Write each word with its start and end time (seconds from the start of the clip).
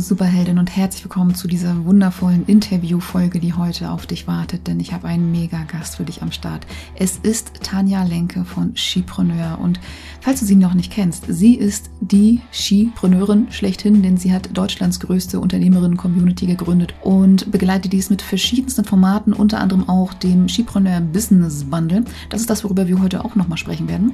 Superheldin 0.00 0.58
und 0.58 0.76
herzlich 0.76 1.02
willkommen 1.02 1.34
zu 1.34 1.48
dieser 1.48 1.84
wundervollen 1.84 2.46
Interviewfolge, 2.46 3.40
die 3.40 3.54
heute 3.54 3.90
auf 3.90 4.06
dich 4.06 4.28
wartet, 4.28 4.68
denn 4.68 4.78
ich 4.78 4.92
habe 4.92 5.08
einen 5.08 5.32
mega 5.32 5.64
Gast 5.64 5.96
für 5.96 6.04
dich 6.04 6.22
am 6.22 6.30
Start. 6.30 6.66
Es 6.94 7.16
ist 7.16 7.62
Tanja 7.62 8.04
Lenke 8.04 8.44
von 8.44 8.76
Skipreneur 8.76 9.58
und 9.60 9.80
falls 10.20 10.40
du 10.40 10.46
sie 10.46 10.56
noch 10.56 10.74
nicht 10.74 10.92
kennst, 10.92 11.24
sie 11.28 11.54
ist 11.54 11.90
die 12.00 12.40
Skipreneurin 12.52 13.50
schlechthin, 13.50 14.02
denn 14.02 14.18
sie 14.18 14.32
hat 14.32 14.56
Deutschlands 14.56 15.00
größte 15.00 15.40
Unternehmerinnen-Community 15.40 16.46
gegründet 16.46 16.94
und 17.02 17.50
begleitet 17.50 17.92
dies 17.92 18.10
mit 18.10 18.22
verschiedensten 18.22 18.84
Formaten, 18.84 19.32
unter 19.32 19.58
anderem 19.58 19.88
auch 19.88 20.14
dem 20.14 20.48
Skipreneur 20.48 21.00
Business 21.00 21.64
Bundle. 21.64 22.04
Das 22.30 22.40
ist 22.40 22.50
das, 22.50 22.62
worüber 22.62 22.86
wir 22.88 23.02
heute 23.02 23.24
auch 23.24 23.34
nochmal 23.34 23.58
sprechen 23.58 23.88
werden. 23.88 24.12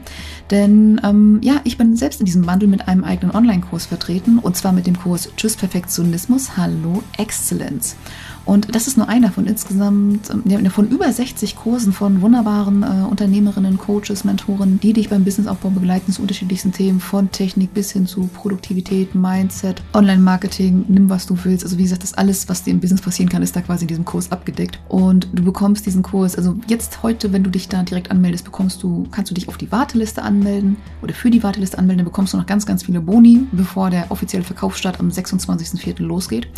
Denn 0.50 1.00
ähm, 1.04 1.40
ja, 1.42 1.60
ich 1.64 1.76
bin 1.76 1.96
selbst 1.96 2.20
in 2.20 2.26
diesem 2.26 2.42
Bundle 2.42 2.68
mit 2.68 2.88
einem 2.88 3.04
eigenen 3.04 3.34
Online-Kurs 3.34 3.86
vertreten 3.86 4.38
und 4.38 4.56
zwar 4.56 4.72
mit 4.72 4.86
dem 4.86 4.98
Kurs 4.98 5.28
Tschüss 5.36 5.56
Perfektionismus, 5.74 6.56
Hallo 6.56 7.02
Exzellenz. 7.18 7.96
Und 8.44 8.74
das 8.74 8.86
ist 8.86 8.96
nur 8.96 9.08
einer 9.08 9.32
von 9.32 9.46
insgesamt, 9.46 10.30
ähm, 10.30 10.70
von 10.70 10.88
über 10.88 11.10
60 11.10 11.56
Kursen 11.56 11.92
von 11.92 12.20
wunderbaren 12.20 12.82
äh, 12.82 13.06
Unternehmerinnen, 13.08 13.78
Coaches, 13.78 14.24
Mentoren, 14.24 14.78
die 14.80 14.92
dich 14.92 15.08
beim 15.08 15.24
Businessaufbau 15.24 15.70
begleiten 15.70 16.12
zu 16.12 16.22
unterschiedlichsten 16.22 16.72
Themen, 16.72 17.00
von 17.00 17.30
Technik 17.30 17.72
bis 17.72 17.90
hin 17.92 18.06
zu 18.06 18.28
Produktivität, 18.34 19.14
Mindset, 19.14 19.82
Online-Marketing, 19.94 20.84
nimm 20.88 21.08
was 21.08 21.26
du 21.26 21.36
willst. 21.42 21.64
Also 21.64 21.78
wie 21.78 21.84
gesagt, 21.84 22.02
das 22.02 22.14
alles, 22.14 22.48
was 22.48 22.62
dir 22.62 22.72
im 22.72 22.80
Business 22.80 23.00
passieren 23.00 23.30
kann, 23.30 23.42
ist 23.42 23.56
da 23.56 23.62
quasi 23.62 23.84
in 23.84 23.88
diesem 23.88 24.04
Kurs 24.04 24.30
abgedeckt. 24.30 24.78
Und 24.88 25.28
du 25.32 25.42
bekommst 25.42 25.86
diesen 25.86 26.02
Kurs, 26.02 26.36
also 26.36 26.56
jetzt 26.68 27.02
heute, 27.02 27.32
wenn 27.32 27.44
du 27.44 27.50
dich 27.50 27.68
da 27.68 27.82
direkt 27.82 28.10
anmeldest, 28.10 28.44
bekommst 28.44 28.82
du, 28.82 29.06
kannst 29.10 29.30
du 29.30 29.34
dich 29.34 29.48
auf 29.48 29.56
die 29.56 29.72
Warteliste 29.72 30.22
anmelden 30.22 30.76
oder 31.02 31.14
für 31.14 31.30
die 31.30 31.42
Warteliste 31.42 31.78
anmelden, 31.78 31.98
dann 31.98 32.12
bekommst 32.12 32.34
du 32.34 32.36
noch 32.36 32.46
ganz, 32.46 32.66
ganz 32.66 32.84
viele 32.84 33.00
Boni, 33.00 33.46
bevor 33.52 33.90
der 33.90 34.10
offizielle 34.10 34.44
Verkaufsstart 34.44 35.00
am 35.00 35.08
26.04. 35.08 36.02
losgeht. 36.02 36.48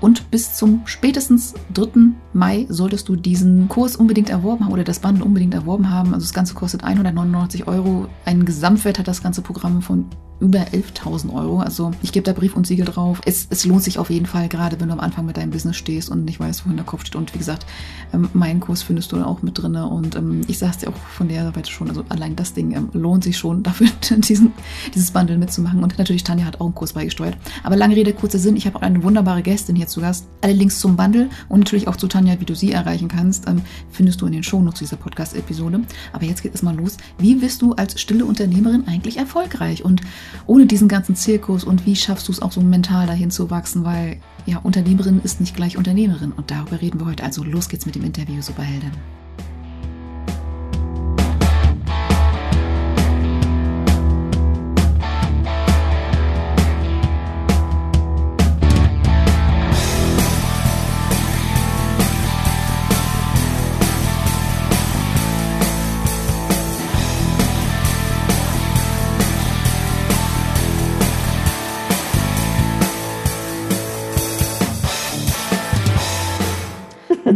Und 0.00 0.30
bis 0.30 0.54
zum 0.54 0.82
spätesten 0.86 1.35
spätestens 1.36 1.54
3. 1.74 2.12
Mai 2.32 2.66
solltest 2.68 3.08
du 3.08 3.16
diesen 3.16 3.68
Kurs 3.68 3.96
unbedingt 3.96 4.30
erworben 4.30 4.64
haben 4.64 4.72
oder 4.72 4.84
das 4.84 5.00
Band 5.00 5.22
unbedingt 5.22 5.54
erworben 5.54 5.90
haben. 5.90 6.14
Also 6.14 6.24
das 6.24 6.32
Ganze 6.32 6.54
kostet 6.54 6.84
199 6.84 7.66
Euro. 7.66 8.08
Ein 8.24 8.44
Gesamtwert 8.44 8.98
hat 8.98 9.08
das 9.08 9.22
ganze 9.22 9.42
Programm 9.42 9.82
von 9.82 10.06
über 10.40 10.60
11.000 10.60 11.32
Euro. 11.32 11.60
Also 11.60 11.92
ich 12.02 12.12
gebe 12.12 12.24
da 12.24 12.32
Brief 12.32 12.56
und 12.56 12.66
Siegel 12.66 12.84
drauf. 12.84 13.20
Es, 13.24 13.46
es 13.50 13.64
lohnt 13.64 13.82
sich 13.82 13.98
auf 13.98 14.10
jeden 14.10 14.26
Fall, 14.26 14.48
gerade 14.48 14.78
wenn 14.80 14.88
du 14.88 14.94
am 14.94 15.00
Anfang 15.00 15.26
mit 15.26 15.36
deinem 15.36 15.50
Business 15.50 15.76
stehst 15.76 16.10
und 16.10 16.24
nicht 16.24 16.40
weißt, 16.40 16.66
wohin 16.66 16.76
der 16.76 16.84
Kopf 16.84 17.02
steht. 17.02 17.16
Und 17.16 17.32
wie 17.34 17.38
gesagt, 17.38 17.66
ähm, 18.12 18.28
meinen 18.34 18.60
Kurs 18.60 18.82
findest 18.82 19.12
du 19.12 19.16
auch 19.24 19.42
mit 19.42 19.58
drin. 19.58 19.76
Und 19.76 20.16
ähm, 20.16 20.42
ich 20.46 20.60
es 20.60 20.78
dir 20.78 20.88
auch 20.88 20.96
von 20.96 21.28
der 21.28 21.52
Seite 21.52 21.70
schon, 21.70 21.88
also 21.88 22.04
allein 22.08 22.36
das 22.36 22.52
Ding 22.52 22.72
ähm, 22.72 22.90
lohnt 22.92 23.24
sich 23.24 23.38
schon 23.38 23.62
dafür, 23.62 23.88
diesen, 24.10 24.52
dieses 24.94 25.10
Bundle 25.10 25.38
mitzumachen. 25.38 25.82
Und 25.82 25.96
natürlich, 25.98 26.24
Tanja 26.24 26.44
hat 26.44 26.60
auch 26.60 26.66
einen 26.66 26.74
Kurs 26.74 26.92
beigesteuert. 26.92 27.36
Aber 27.62 27.76
lange 27.76 27.96
Rede, 27.96 28.12
kurzer 28.12 28.38
Sinn, 28.38 28.56
ich 28.56 28.66
habe 28.66 28.76
auch 28.76 28.82
eine 28.82 29.02
wunderbare 29.02 29.42
Gästin 29.42 29.76
hier 29.76 29.86
zu 29.86 30.00
Gast. 30.00 30.26
Alle 30.42 30.52
Links 30.52 30.80
zum 30.80 30.96
Bundle 30.96 31.30
und 31.48 31.60
natürlich 31.60 31.88
auch 31.88 31.96
zu 31.96 32.08
Tanja, 32.08 32.40
wie 32.40 32.44
du 32.44 32.54
sie 32.54 32.72
erreichen 32.72 33.08
kannst, 33.08 33.48
ähm, 33.48 33.62
findest 33.90 34.20
du 34.20 34.26
in 34.26 34.32
den 34.32 34.42
Shownotes 34.42 34.80
dieser 34.80 34.96
Podcast-Episode. 34.96 35.80
Aber 36.12 36.24
jetzt 36.24 36.42
geht 36.42 36.54
es 36.54 36.62
mal 36.62 36.76
los. 36.76 36.96
Wie 37.18 37.34
bist 37.36 37.62
du 37.62 37.72
als 37.72 38.00
stille 38.00 38.24
Unternehmerin 38.24 38.86
eigentlich 38.86 39.16
erfolgreich? 39.16 39.84
Und 39.84 40.02
ohne 40.46 40.66
diesen 40.66 40.88
ganzen 40.88 41.16
Zirkus 41.16 41.64
und 41.64 41.86
wie 41.86 41.96
schaffst 41.96 42.28
du 42.28 42.32
es 42.32 42.42
auch 42.42 42.52
so 42.52 42.60
mental 42.60 43.06
dahin 43.06 43.30
zu 43.30 43.50
wachsen? 43.50 43.84
Weil 43.84 44.18
ja, 44.46 44.58
Unternehmerin 44.58 45.20
ist 45.22 45.40
nicht 45.40 45.56
gleich 45.56 45.76
Unternehmerin. 45.76 46.32
Und 46.32 46.50
darüber 46.50 46.80
reden 46.80 47.00
wir 47.00 47.06
heute. 47.06 47.24
Also 47.24 47.42
los 47.42 47.68
geht's 47.68 47.86
mit 47.86 47.96
dem 47.96 48.04
Interview, 48.04 48.40
Superheldin. 48.40 48.92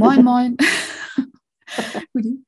Moin, 0.00 0.24
moin. 0.24 0.56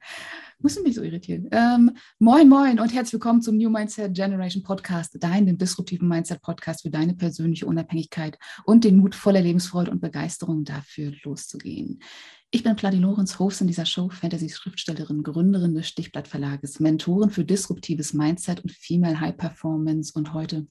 Du 0.59 0.83
mich 0.85 0.95
so 0.95 1.03
irritieren. 1.03 1.49
Ähm, 1.51 1.91
moin, 2.19 2.49
moin 2.49 2.79
und 2.81 2.95
herzlich 2.95 3.15
willkommen 3.15 3.43
zum 3.43 3.59
New 3.59 3.69
Mindset 3.69 4.15
Generation 4.15 4.63
Podcast, 4.63 5.23
deinem 5.23 5.59
disruptiven 5.59 6.09
Mindset-Podcast 6.09 6.83
für 6.83 6.89
deine 6.89 7.15
persönliche 7.15 7.67
Unabhängigkeit 7.67 8.39
und 8.65 8.85
den 8.85 8.97
Mut 8.97 9.15
voller 9.15 9.43
Lebensfreude 9.43 9.91
und 9.91 10.01
Begeisterung 10.01 10.65
dafür 10.65 11.13
loszugehen. 11.25 12.01
Ich 12.53 12.63
bin 12.63 12.77
Pladi 12.77 12.97
Lorenz, 12.97 13.39
Host 13.39 13.61
in 13.61 13.67
dieser 13.67 13.87
Show, 13.87 14.09
Fantasy-Schriftstellerin, 14.09 15.23
Gründerin 15.23 15.75
des 15.75 15.89
Stichblatt 15.89 16.29
Verlages, 16.29 16.81
Mentorin 16.81 17.31
für 17.31 17.45
disruptives 17.45 18.15
Mindset 18.15 18.61
und 18.61 18.73
Female 18.73 19.21
High 19.21 19.37
Performance 19.37 20.13
und 20.15 20.33
heute 20.33 20.69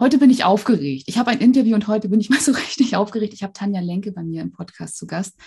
Heute 0.00 0.18
bin 0.18 0.30
ich 0.30 0.44
aufgeregt. 0.44 1.04
Ich 1.06 1.18
habe 1.18 1.30
ein 1.30 1.38
Interview 1.38 1.74
und 1.74 1.86
heute 1.86 2.08
bin 2.08 2.20
ich 2.20 2.28
mal 2.28 2.40
so 2.40 2.52
richtig 2.52 2.96
aufgeregt. 2.96 3.32
Ich 3.32 3.42
habe 3.42 3.52
Tanja 3.52 3.80
Lenke 3.80 4.12
bei 4.12 4.22
mir 4.22 4.42
im 4.42 4.52
Podcast 4.52 4.96
zu 4.96 5.06
Gast. 5.06 5.38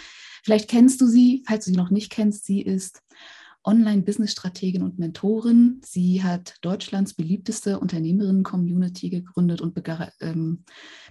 Vielleicht 0.44 0.70
kennst 0.70 1.02
du 1.02 1.08
sie, 1.08 1.44
falls 1.48 1.66
du 1.66 1.72
sie 1.72 1.78
noch 1.78 1.90
nicht 1.90 2.12
kennst. 2.12 2.46
Sie 2.46 2.62
ist 2.62 3.02
Online-Business-Strategin 3.68 4.82
und 4.82 4.98
Mentorin. 4.98 5.82
Sie 5.84 6.24
hat 6.24 6.56
Deutschlands 6.62 7.14
beliebteste 7.14 7.80
Unternehmerinnen-Community 7.80 9.10
gegründet 9.10 9.60
und 9.60 9.78
ähm, 10.22 10.64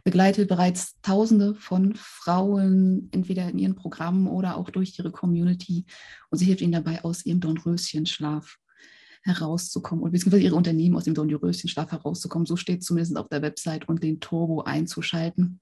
begleitet 0.04 0.48
bereits 0.48 0.98
Tausende 1.02 1.54
von 1.54 1.92
Frauen, 1.94 3.10
entweder 3.12 3.50
in 3.50 3.58
ihren 3.58 3.74
Programmen 3.74 4.26
oder 4.26 4.56
auch 4.56 4.70
durch 4.70 4.98
ihre 4.98 5.12
Community. 5.12 5.84
Und 6.30 6.38
sie 6.38 6.46
hilft 6.46 6.62
ihnen 6.62 6.72
dabei, 6.72 7.04
aus 7.04 7.26
ihrem 7.26 7.40
Dornröschenschlaf 7.40 8.56
herauszukommen 9.22 10.02
und 10.02 10.12
beziehungsweise 10.12 10.44
ihre 10.44 10.54
Unternehmen 10.54 10.96
aus 10.96 11.04
dem 11.04 11.14
Dornröschenschlaf 11.14 11.92
herauszukommen. 11.92 12.46
So 12.46 12.56
steht 12.56 12.82
zumindest 12.82 13.18
auf 13.18 13.28
der 13.28 13.42
Website 13.42 13.86
und 13.86 14.02
den 14.02 14.20
Turbo 14.20 14.62
einzuschalten. 14.62 15.60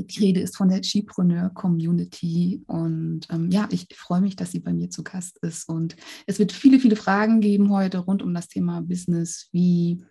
Die 0.00 0.20
Rede 0.20 0.40
ist 0.40 0.56
von 0.56 0.68
der 0.68 0.82
Skipreneur 0.82 1.50
Community 1.50 2.62
und 2.68 3.22
ähm, 3.30 3.50
ja, 3.50 3.68
ich 3.72 3.88
freue 3.96 4.20
mich, 4.20 4.36
dass 4.36 4.52
sie 4.52 4.60
bei 4.60 4.72
mir 4.72 4.90
zu 4.90 5.02
Gast 5.02 5.38
ist 5.38 5.68
und 5.68 5.96
es 6.26 6.38
wird 6.38 6.52
viele, 6.52 6.78
viele 6.78 6.94
Fragen 6.94 7.40
geben 7.40 7.70
heute 7.70 7.98
rund 7.98 8.22
um 8.22 8.32
das 8.32 8.46
Thema 8.46 8.80
Business. 8.80 9.48
Wie, 9.50 10.04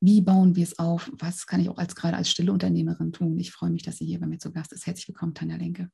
wie 0.00 0.20
bauen 0.20 0.56
wir 0.56 0.64
es 0.64 0.80
auf? 0.80 1.12
Was 1.12 1.46
kann 1.46 1.60
ich 1.60 1.68
auch 1.68 1.78
als 1.78 1.94
gerade 1.94 2.16
als 2.16 2.28
stille 2.28 2.52
Unternehmerin 2.52 3.12
tun? 3.12 3.38
Ich 3.38 3.52
freue 3.52 3.70
mich, 3.70 3.84
dass 3.84 3.98
sie 3.98 4.06
hier 4.06 4.18
bei 4.18 4.26
mir 4.26 4.38
zu 4.38 4.52
Gast 4.52 4.72
ist. 4.72 4.86
Herzlich 4.86 5.08
willkommen, 5.08 5.34
Tanja 5.34 5.56
Lenke. 5.56 5.90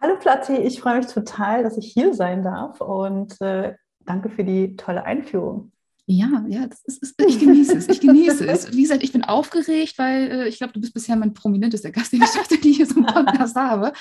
Hallo 0.00 0.18
Platti, 0.18 0.56
ich 0.56 0.80
freue 0.80 0.98
mich 0.98 1.08
total, 1.08 1.62
dass 1.62 1.76
ich 1.76 1.92
hier 1.92 2.14
sein 2.14 2.42
darf 2.42 2.80
und 2.80 3.38
äh, 3.42 3.74
danke 4.00 4.30
für 4.30 4.44
die 4.44 4.76
tolle 4.76 5.04
Einführung. 5.04 5.72
Ja, 6.10 6.42
ja, 6.48 6.66
das 6.66 6.80
ist, 6.84 7.02
ist, 7.02 7.22
ich 7.26 7.38
genieße 7.40 7.76
es. 7.76 7.86
Ich 7.86 8.00
genieße 8.00 8.46
es. 8.46 8.72
Wie 8.72 8.80
gesagt, 8.80 9.02
ich 9.02 9.12
bin 9.12 9.24
aufgeregt, 9.24 9.98
weil 9.98 10.30
äh, 10.30 10.48
ich 10.48 10.56
glaube, 10.56 10.72
du 10.72 10.80
bist 10.80 10.94
bisher 10.94 11.16
mein 11.16 11.34
prominentester 11.34 11.90
Gast, 11.90 12.12
den 12.12 12.22
ich 12.22 12.30
tatsächlich 12.30 12.76
hier 12.78 12.86
so 12.86 12.96
im 12.96 13.04
Podcast 13.04 13.54
habe. 13.56 13.92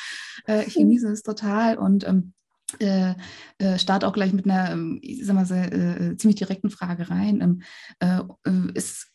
Äh, 0.47 0.65
ich 0.65 0.75
genieße 0.75 1.11
es 1.11 1.21
total 1.21 1.77
und 1.77 2.07
ähm, 2.07 2.31
äh, 2.79 3.13
äh, 3.57 3.77
starte 3.77 4.07
auch 4.07 4.13
gleich 4.13 4.31
mit 4.31 4.45
einer, 4.45 4.71
ähm, 4.71 4.99
ich 5.01 5.25
sag 5.25 5.35
mal, 5.35 5.45
sehr, 5.45 5.73
äh, 5.73 6.15
ziemlich 6.15 6.37
direkten 6.37 6.69
Frage 6.69 7.09
rein. 7.09 7.41
Ähm, 7.41 7.61
äh, 7.99 8.21
äh, 8.49 8.71
ist 8.73 9.07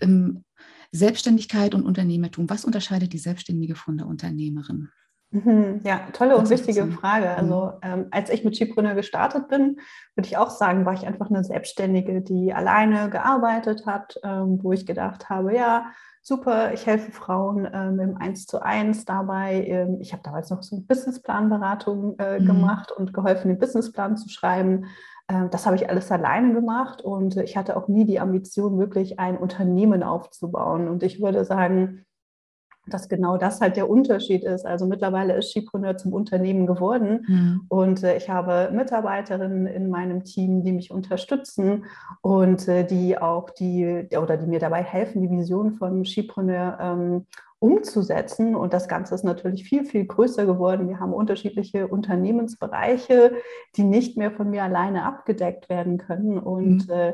ähm, 0.00 0.44
Selbstständigkeit 0.90 1.76
und 1.76 1.84
Unternehmertum, 1.84 2.50
was 2.50 2.64
unterscheidet 2.64 3.12
die 3.12 3.18
Selbstständige 3.18 3.76
von 3.76 3.98
der 3.98 4.08
Unternehmerin? 4.08 4.88
Mhm, 5.32 5.80
ja, 5.84 6.00
tolle 6.12 6.36
und 6.36 6.50
wichtige 6.50 6.86
Frage. 6.88 7.24
Mhm. 7.24 7.36
Also 7.38 7.72
ähm, 7.82 8.06
als 8.10 8.28
ich 8.28 8.44
mit 8.44 8.54
Skipreneur 8.54 8.94
gestartet 8.94 9.48
bin, 9.48 9.80
würde 10.14 10.28
ich 10.28 10.36
auch 10.36 10.50
sagen, 10.50 10.84
war 10.84 10.92
ich 10.92 11.06
einfach 11.06 11.30
eine 11.30 11.42
Selbstständige, 11.42 12.20
die 12.20 12.52
alleine 12.52 13.08
gearbeitet 13.08 13.86
hat, 13.86 14.20
ähm, 14.22 14.58
wo 14.62 14.72
ich 14.72 14.84
gedacht 14.84 15.30
habe, 15.30 15.54
ja, 15.54 15.86
super, 16.20 16.72
ich 16.74 16.86
helfe 16.86 17.12
Frauen 17.12 17.66
ähm, 17.72 17.98
im 17.98 18.16
Eins 18.18 18.46
zu 18.46 18.62
eins 18.62 19.06
dabei. 19.06 19.64
Ähm, 19.66 19.98
ich 20.00 20.12
habe 20.12 20.22
damals 20.22 20.50
noch 20.50 20.62
so 20.62 20.76
eine 20.76 20.84
Businessplanberatung 20.84 22.18
äh, 22.18 22.38
mhm. 22.38 22.46
gemacht 22.46 22.92
und 22.92 23.14
geholfen, 23.14 23.48
den 23.48 23.58
Businessplan 23.58 24.18
zu 24.18 24.28
schreiben. 24.28 24.84
Ähm, 25.28 25.48
das 25.50 25.64
habe 25.64 25.76
ich 25.76 25.88
alles 25.88 26.12
alleine 26.12 26.52
gemacht 26.52 27.00
und 27.00 27.38
ich 27.38 27.56
hatte 27.56 27.76
auch 27.76 27.88
nie 27.88 28.04
die 28.04 28.20
Ambition, 28.20 28.78
wirklich 28.78 29.18
ein 29.18 29.38
Unternehmen 29.38 30.02
aufzubauen. 30.02 30.88
Und 30.88 31.02
ich 31.02 31.22
würde 31.22 31.44
sagen, 31.46 32.04
dass 32.86 33.08
genau 33.08 33.36
das 33.36 33.60
halt 33.60 33.76
der 33.76 33.88
Unterschied 33.88 34.44
ist. 34.44 34.66
Also 34.66 34.86
mittlerweile 34.86 35.36
ist 35.36 35.50
Skipreneur 35.50 35.96
zum 35.96 36.12
Unternehmen 36.12 36.66
geworden 36.66 37.24
mhm. 37.28 37.60
und 37.68 38.02
äh, 38.02 38.16
ich 38.16 38.28
habe 38.28 38.70
Mitarbeiterinnen 38.72 39.66
in 39.66 39.88
meinem 39.88 40.24
Team, 40.24 40.64
die 40.64 40.72
mich 40.72 40.90
unterstützen 40.90 41.84
und 42.22 42.66
äh, 42.68 42.84
die 42.84 43.18
auch 43.18 43.50
die 43.50 44.08
oder 44.18 44.36
die 44.36 44.46
mir 44.46 44.58
dabei 44.58 44.82
helfen, 44.82 45.22
die 45.22 45.30
Vision 45.30 45.72
von 45.72 46.04
Skipreneur 46.04 46.78
ähm, 46.80 47.26
umzusetzen. 47.62 48.56
Und 48.56 48.72
das 48.72 48.88
Ganze 48.88 49.14
ist 49.14 49.22
natürlich 49.22 49.62
viel, 49.62 49.84
viel 49.84 50.04
größer 50.04 50.46
geworden. 50.46 50.88
Wir 50.88 50.98
haben 50.98 51.12
unterschiedliche 51.12 51.86
Unternehmensbereiche, 51.86 53.36
die 53.76 53.84
nicht 53.84 54.16
mehr 54.16 54.32
von 54.32 54.50
mir 54.50 54.64
alleine 54.64 55.04
abgedeckt 55.04 55.68
werden 55.68 55.96
können. 55.98 56.38
Und 56.38 56.88
mhm. 56.88 56.92
äh, 56.92 57.12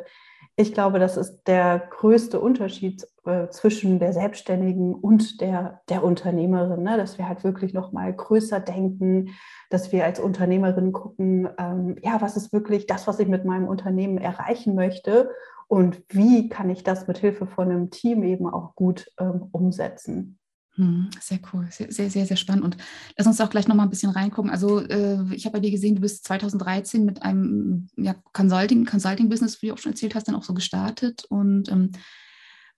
ich 0.60 0.74
glaube, 0.74 0.98
das 0.98 1.16
ist 1.16 1.44
der 1.44 1.78
größte 1.78 2.40
Unterschied 2.40 3.06
äh, 3.24 3.48
zwischen 3.48 4.00
der 4.00 4.12
Selbstständigen 4.12 4.92
und 4.92 5.40
der, 5.40 5.82
der 5.88 6.02
Unternehmerin, 6.02 6.82
ne? 6.82 6.96
dass 6.96 7.16
wir 7.16 7.28
halt 7.28 7.44
wirklich 7.44 7.74
noch 7.74 7.92
mal 7.92 8.12
größer 8.12 8.58
denken, 8.58 9.36
dass 9.70 9.92
wir 9.92 10.04
als 10.04 10.18
Unternehmerin 10.18 10.90
gucken, 10.92 11.48
ähm, 11.58 11.94
ja, 12.02 12.20
was 12.20 12.36
ist 12.36 12.52
wirklich 12.52 12.88
das, 12.88 13.06
was 13.06 13.20
ich 13.20 13.28
mit 13.28 13.44
meinem 13.44 13.68
Unternehmen 13.68 14.18
erreichen 14.18 14.74
möchte 14.74 15.30
und 15.68 16.02
wie 16.08 16.48
kann 16.48 16.70
ich 16.70 16.82
das 16.82 17.06
mit 17.06 17.18
Hilfe 17.18 17.46
von 17.46 17.70
einem 17.70 17.90
Team 17.90 18.24
eben 18.24 18.48
auch 18.48 18.74
gut 18.74 19.12
ähm, 19.20 19.46
umsetzen. 19.52 20.37
Hm, 20.78 21.10
sehr 21.20 21.40
cool, 21.52 21.66
sehr, 21.72 21.90
sehr, 21.90 22.08
sehr, 22.08 22.24
sehr 22.24 22.36
spannend. 22.36 22.64
Und 22.64 22.76
lass 23.16 23.26
uns 23.26 23.40
auch 23.40 23.50
gleich 23.50 23.66
nochmal 23.66 23.86
ein 23.86 23.90
bisschen 23.90 24.12
reingucken. 24.12 24.48
Also 24.48 24.80
äh, 24.80 25.18
ich 25.34 25.44
habe 25.44 25.54
bei 25.54 25.60
dir 25.60 25.72
gesehen, 25.72 25.96
du 25.96 26.00
bist 26.00 26.24
2013 26.24 27.04
mit 27.04 27.20
einem 27.22 27.88
ja, 27.96 28.14
Consulting, 28.32 28.84
Consulting-Business, 28.84 29.60
wie 29.60 29.68
du 29.68 29.74
auch 29.74 29.78
schon 29.78 29.90
erzählt 29.90 30.14
hast, 30.14 30.28
dann 30.28 30.36
auch 30.36 30.44
so 30.44 30.54
gestartet. 30.54 31.24
Und 31.28 31.68
ähm, 31.68 31.90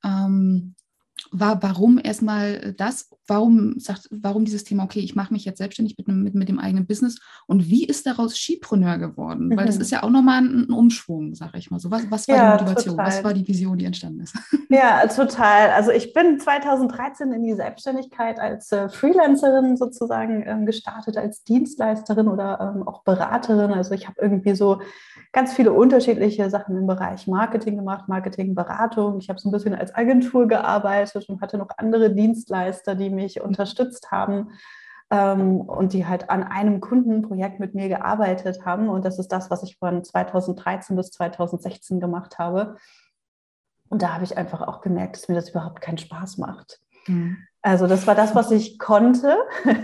ähm, 0.03 0.75
war, 1.31 1.63
warum 1.63 2.01
erstmal 2.03 2.75
das, 2.75 3.11
warum 3.27 3.79
sagt, 3.79 4.09
warum 4.11 4.45
dieses 4.45 4.65
Thema, 4.65 4.85
okay, 4.85 5.01
ich 5.01 5.15
mache 5.15 5.33
mich 5.33 5.45
jetzt 5.45 5.59
selbstständig 5.59 5.97
mit, 5.99 6.09
mit, 6.09 6.35
mit 6.35 6.49
dem 6.49 6.59
eigenen 6.59 6.87
Business 6.87 7.21
und 7.47 7.69
wie 7.69 7.85
ist 7.85 8.07
daraus 8.07 8.37
Skipreneur 8.37 8.99
geworden? 8.99 9.49
Mhm. 9.49 9.57
Weil 9.57 9.67
das 9.67 9.77
mhm. 9.77 9.83
ist 9.83 9.91
ja 9.91 10.03
auch 10.03 10.11
nochmal 10.11 10.43
ein, 10.43 10.67
ein 10.69 10.73
Umschwung, 10.73 11.35
sage 11.35 11.59
ich 11.59 11.71
mal 11.71 11.79
so. 11.79 11.91
Was, 11.91 12.11
was 12.11 12.29
war 12.29 12.37
ja, 12.37 12.57
die 12.57 12.65
Motivation? 12.65 12.97
Total. 12.97 13.07
Was 13.07 13.25
war 13.25 13.35
die 13.35 13.47
Vision, 13.47 13.79
die 13.79 13.85
entstanden 13.85 14.21
ist? 14.21 14.37
Ja, 14.73 15.05
total. 15.09 15.71
Also 15.71 15.91
ich 15.91 16.13
bin 16.13 16.39
2013 16.39 17.33
in 17.33 17.43
die 17.43 17.55
Selbstständigkeit 17.55 18.39
als 18.39 18.71
äh, 18.71 18.89
Freelancerin 18.89 19.77
sozusagen 19.77 20.45
ähm, 20.47 20.65
gestartet, 20.65 21.17
als 21.17 21.43
Dienstleisterin 21.43 22.29
oder 22.29 22.73
ähm, 22.77 22.87
auch 22.87 23.03
Beraterin. 23.03 23.73
Also 23.73 23.95
ich 23.95 24.07
habe 24.07 24.23
irgendwie 24.23 24.55
so 24.55 24.81
ganz 25.33 25.53
viele 25.53 25.73
unterschiedliche 25.73 26.51
Sachen 26.51 26.77
im 26.77 26.87
Bereich 26.87 27.27
Marketing 27.27 27.79
gemacht, 27.79 28.09
Marketingberatung. 28.09 29.19
Ich 29.19 29.29
habe 29.29 29.41
so 29.41 29.49
ein 29.49 29.53
bisschen 29.53 29.75
als 29.75 29.93
Agentur 29.93 30.47
gearbeitet 30.47 31.10
und 31.15 31.41
hatte 31.41 31.59
noch 31.59 31.71
andere 31.77 32.15
Dienstleister, 32.15 32.95
die 32.95 33.11
mich 33.11 33.41
unterstützt 33.41 34.11
haben 34.11 34.53
ähm, 35.11 35.61
und 35.61 35.93
die 35.93 36.07
halt 36.07 36.31
an 36.31 36.43
einem 36.43 36.81
Kundenprojekt 36.81 37.61
mit 37.61 37.75
mir 37.75 37.89
gearbeitet 37.89 38.65
haben. 38.65 38.89
Und 38.89 39.05
das 39.05 39.19
ist 39.19 39.29
das, 39.29 39.51
was 39.51 39.63
ich 39.63 39.77
von 39.77 40.05
2013 40.05 40.97
bis 40.97 41.11
2016 41.11 42.01
gemacht 42.01 42.39
habe. 42.39 42.77
Und 43.89 44.03
da 44.03 44.15
habe 44.15 44.25
ich 44.25 44.39
einfach 44.39 44.63
auch 44.63 44.81
gemerkt, 44.81 45.17
dass 45.17 45.29
mir 45.29 45.35
das 45.35 45.51
überhaupt 45.51 45.81
keinen 45.81 45.99
Spaß 45.99 46.39
macht. 46.39 46.81
Mhm. 47.07 47.39
Also 47.63 47.87
das 47.87 48.07
war 48.07 48.15
das, 48.15 48.35
was 48.35 48.51
ich 48.51 48.79
konnte. 48.79 49.37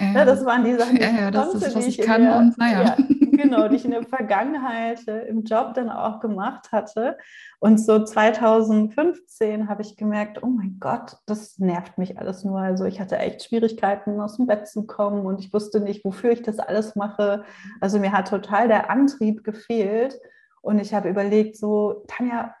Ja, 0.00 0.24
das 0.24 0.44
waren 0.44 0.64
die 0.64 0.74
Sachen, 0.74 0.96
die 0.96 1.02
ja, 1.02 1.10
ja, 1.10 1.28
ich 1.28 1.34
konnte, 1.34 1.64
ist, 1.64 1.76
was 1.76 1.86
ich, 1.86 1.98
kann 1.98 2.22
der, 2.22 2.36
und 2.38 2.58
naja. 2.58 2.96
Genau, 3.36 3.68
die 3.68 3.76
ich 3.76 3.84
in 3.84 3.90
der 3.90 4.02
Vergangenheit 4.02 5.06
äh, 5.08 5.26
im 5.26 5.44
Job 5.44 5.74
dann 5.74 5.90
auch 5.90 6.20
gemacht 6.20 6.72
hatte. 6.72 7.18
Und 7.58 7.78
so 7.78 8.04
2015 8.04 9.68
habe 9.68 9.82
ich 9.82 9.96
gemerkt, 9.96 10.42
oh 10.42 10.46
mein 10.46 10.78
Gott, 10.80 11.16
das 11.26 11.58
nervt 11.58 11.98
mich 11.98 12.18
alles 12.18 12.44
nur. 12.44 12.60
Also 12.60 12.84
ich 12.84 13.00
hatte 13.00 13.18
echt 13.18 13.44
Schwierigkeiten, 13.44 14.20
aus 14.20 14.36
dem 14.36 14.46
Bett 14.46 14.68
zu 14.68 14.86
kommen 14.86 15.26
und 15.26 15.40
ich 15.40 15.52
wusste 15.52 15.80
nicht, 15.80 16.04
wofür 16.04 16.30
ich 16.30 16.42
das 16.42 16.58
alles 16.58 16.96
mache. 16.96 17.44
Also 17.80 17.98
mir 17.98 18.12
hat 18.12 18.28
total 18.28 18.68
der 18.68 18.90
Antrieb 18.90 19.44
gefehlt. 19.44 20.18
Und 20.62 20.80
ich 20.80 20.94
habe 20.94 21.08
überlegt, 21.08 21.56
so, 21.56 22.04
Tanja, 22.08 22.54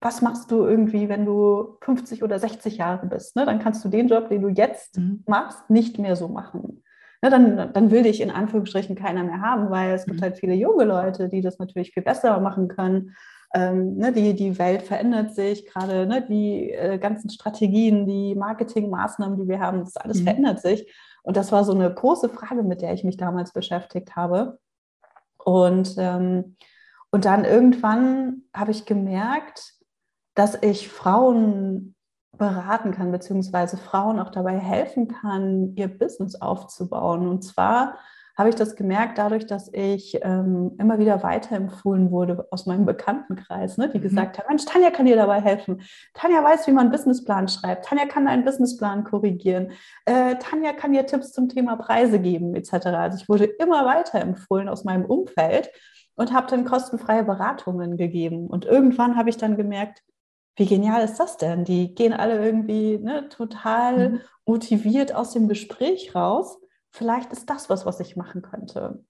was 0.00 0.22
machst 0.22 0.50
du 0.50 0.64
irgendwie, 0.64 1.08
wenn 1.08 1.26
du 1.26 1.76
50 1.82 2.22
oder 2.22 2.38
60 2.38 2.78
Jahre 2.78 3.06
bist? 3.06 3.36
Ne? 3.36 3.44
Dann 3.44 3.58
kannst 3.58 3.84
du 3.84 3.88
den 3.88 4.08
Job, 4.08 4.28
den 4.28 4.42
du 4.42 4.48
jetzt 4.48 4.96
mhm. 4.96 5.24
machst, 5.26 5.68
nicht 5.70 5.98
mehr 5.98 6.16
so 6.16 6.28
machen. 6.28 6.82
Ne? 7.22 7.30
Dann, 7.30 7.72
dann 7.72 7.90
will 7.90 8.02
dich 8.02 8.20
in 8.20 8.30
Anführungsstrichen 8.30 8.96
keiner 8.96 9.24
mehr 9.24 9.40
haben, 9.40 9.70
weil 9.70 9.94
es 9.94 10.06
mhm. 10.06 10.12
gibt 10.12 10.22
halt 10.22 10.38
viele 10.38 10.54
junge 10.54 10.84
Leute, 10.84 11.28
die 11.28 11.40
das 11.40 11.58
natürlich 11.58 11.92
viel 11.92 12.02
besser 12.02 12.38
machen 12.40 12.68
können. 12.68 13.14
Ähm, 13.54 13.96
ne, 13.96 14.12
die, 14.12 14.34
die 14.34 14.58
Welt 14.58 14.82
verändert 14.82 15.34
sich, 15.34 15.64
gerade 15.64 16.06
ne, 16.06 16.24
die 16.28 16.70
äh, 16.70 16.98
ganzen 16.98 17.30
Strategien, 17.30 18.06
die 18.06 18.34
Marketingmaßnahmen, 18.34 19.38
die 19.40 19.48
wir 19.48 19.60
haben, 19.60 19.80
das 19.80 19.96
alles 19.96 20.20
mhm. 20.20 20.24
verändert 20.24 20.60
sich. 20.60 20.92
Und 21.22 21.36
das 21.36 21.50
war 21.50 21.64
so 21.64 21.72
eine 21.72 21.92
große 21.92 22.28
Frage, 22.28 22.62
mit 22.62 22.82
der 22.82 22.92
ich 22.92 23.04
mich 23.04 23.16
damals 23.16 23.52
beschäftigt 23.52 24.16
habe. 24.16 24.58
Und, 25.38 25.94
ähm, 25.98 26.56
und 27.10 27.24
dann 27.24 27.44
irgendwann 27.44 28.42
habe 28.54 28.70
ich 28.70 28.84
gemerkt, 28.84 29.74
dass 30.34 30.62
ich 30.62 30.88
Frauen 30.88 31.94
beraten 32.36 32.92
kann, 32.92 33.10
beziehungsweise 33.10 33.76
Frauen 33.76 34.20
auch 34.20 34.30
dabei 34.30 34.58
helfen 34.58 35.08
kann, 35.08 35.74
ihr 35.76 35.88
Business 35.88 36.40
aufzubauen. 36.40 37.26
Und 37.26 37.42
zwar 37.42 37.96
habe 38.38 38.50
ich 38.50 38.54
das 38.54 38.76
gemerkt 38.76 39.18
dadurch, 39.18 39.46
dass 39.46 39.68
ich 39.72 40.16
ähm, 40.22 40.76
immer 40.78 41.00
wieder 41.00 41.24
weiterempfohlen 41.24 42.12
wurde 42.12 42.46
aus 42.52 42.66
meinem 42.66 42.86
Bekanntenkreis, 42.86 43.78
ne, 43.78 43.88
die 43.88 43.98
mhm. 43.98 44.02
gesagt 44.02 44.38
haben, 44.38 44.46
Mensch, 44.48 44.64
Tanja 44.64 44.90
kann 44.90 45.06
dir 45.06 45.16
dabei 45.16 45.40
helfen. 45.40 45.82
Tanja 46.14 46.44
weiß, 46.44 46.68
wie 46.68 46.72
man 46.72 46.82
einen 46.82 46.92
Businessplan 46.92 47.48
schreibt. 47.48 47.86
Tanja 47.86 48.06
kann 48.06 48.28
einen 48.28 48.44
Businessplan 48.44 49.02
korrigieren. 49.02 49.72
Äh, 50.04 50.36
Tanja 50.36 50.72
kann 50.72 50.92
dir 50.92 51.04
Tipps 51.04 51.32
zum 51.32 51.48
Thema 51.48 51.74
Preise 51.76 52.20
geben, 52.20 52.54
etc. 52.54 52.86
Also 52.86 53.18
ich 53.20 53.28
wurde 53.28 53.44
immer 53.44 53.84
weiterempfohlen 53.84 54.68
aus 54.68 54.84
meinem 54.84 55.04
Umfeld 55.04 55.70
und 56.14 56.32
habe 56.32 56.46
dann 56.48 56.64
kostenfreie 56.64 57.24
Beratungen 57.24 57.96
gegeben. 57.96 58.46
Und 58.46 58.64
irgendwann 58.64 59.16
habe 59.16 59.30
ich 59.30 59.36
dann 59.36 59.56
gemerkt, 59.56 60.02
wie 60.58 60.66
genial 60.66 61.04
ist 61.04 61.18
das 61.18 61.36
denn? 61.36 61.64
Die 61.64 61.94
gehen 61.94 62.12
alle 62.12 62.44
irgendwie 62.44 62.98
ne, 62.98 63.28
total 63.28 64.10
mhm. 64.10 64.20
motiviert 64.44 65.14
aus 65.14 65.32
dem 65.32 65.48
Gespräch 65.48 66.16
raus. 66.16 66.58
Vielleicht 66.90 67.32
ist 67.32 67.48
das 67.48 67.70
was, 67.70 67.86
was 67.86 68.00
ich 68.00 68.16
machen 68.16 68.42
könnte. 68.42 69.04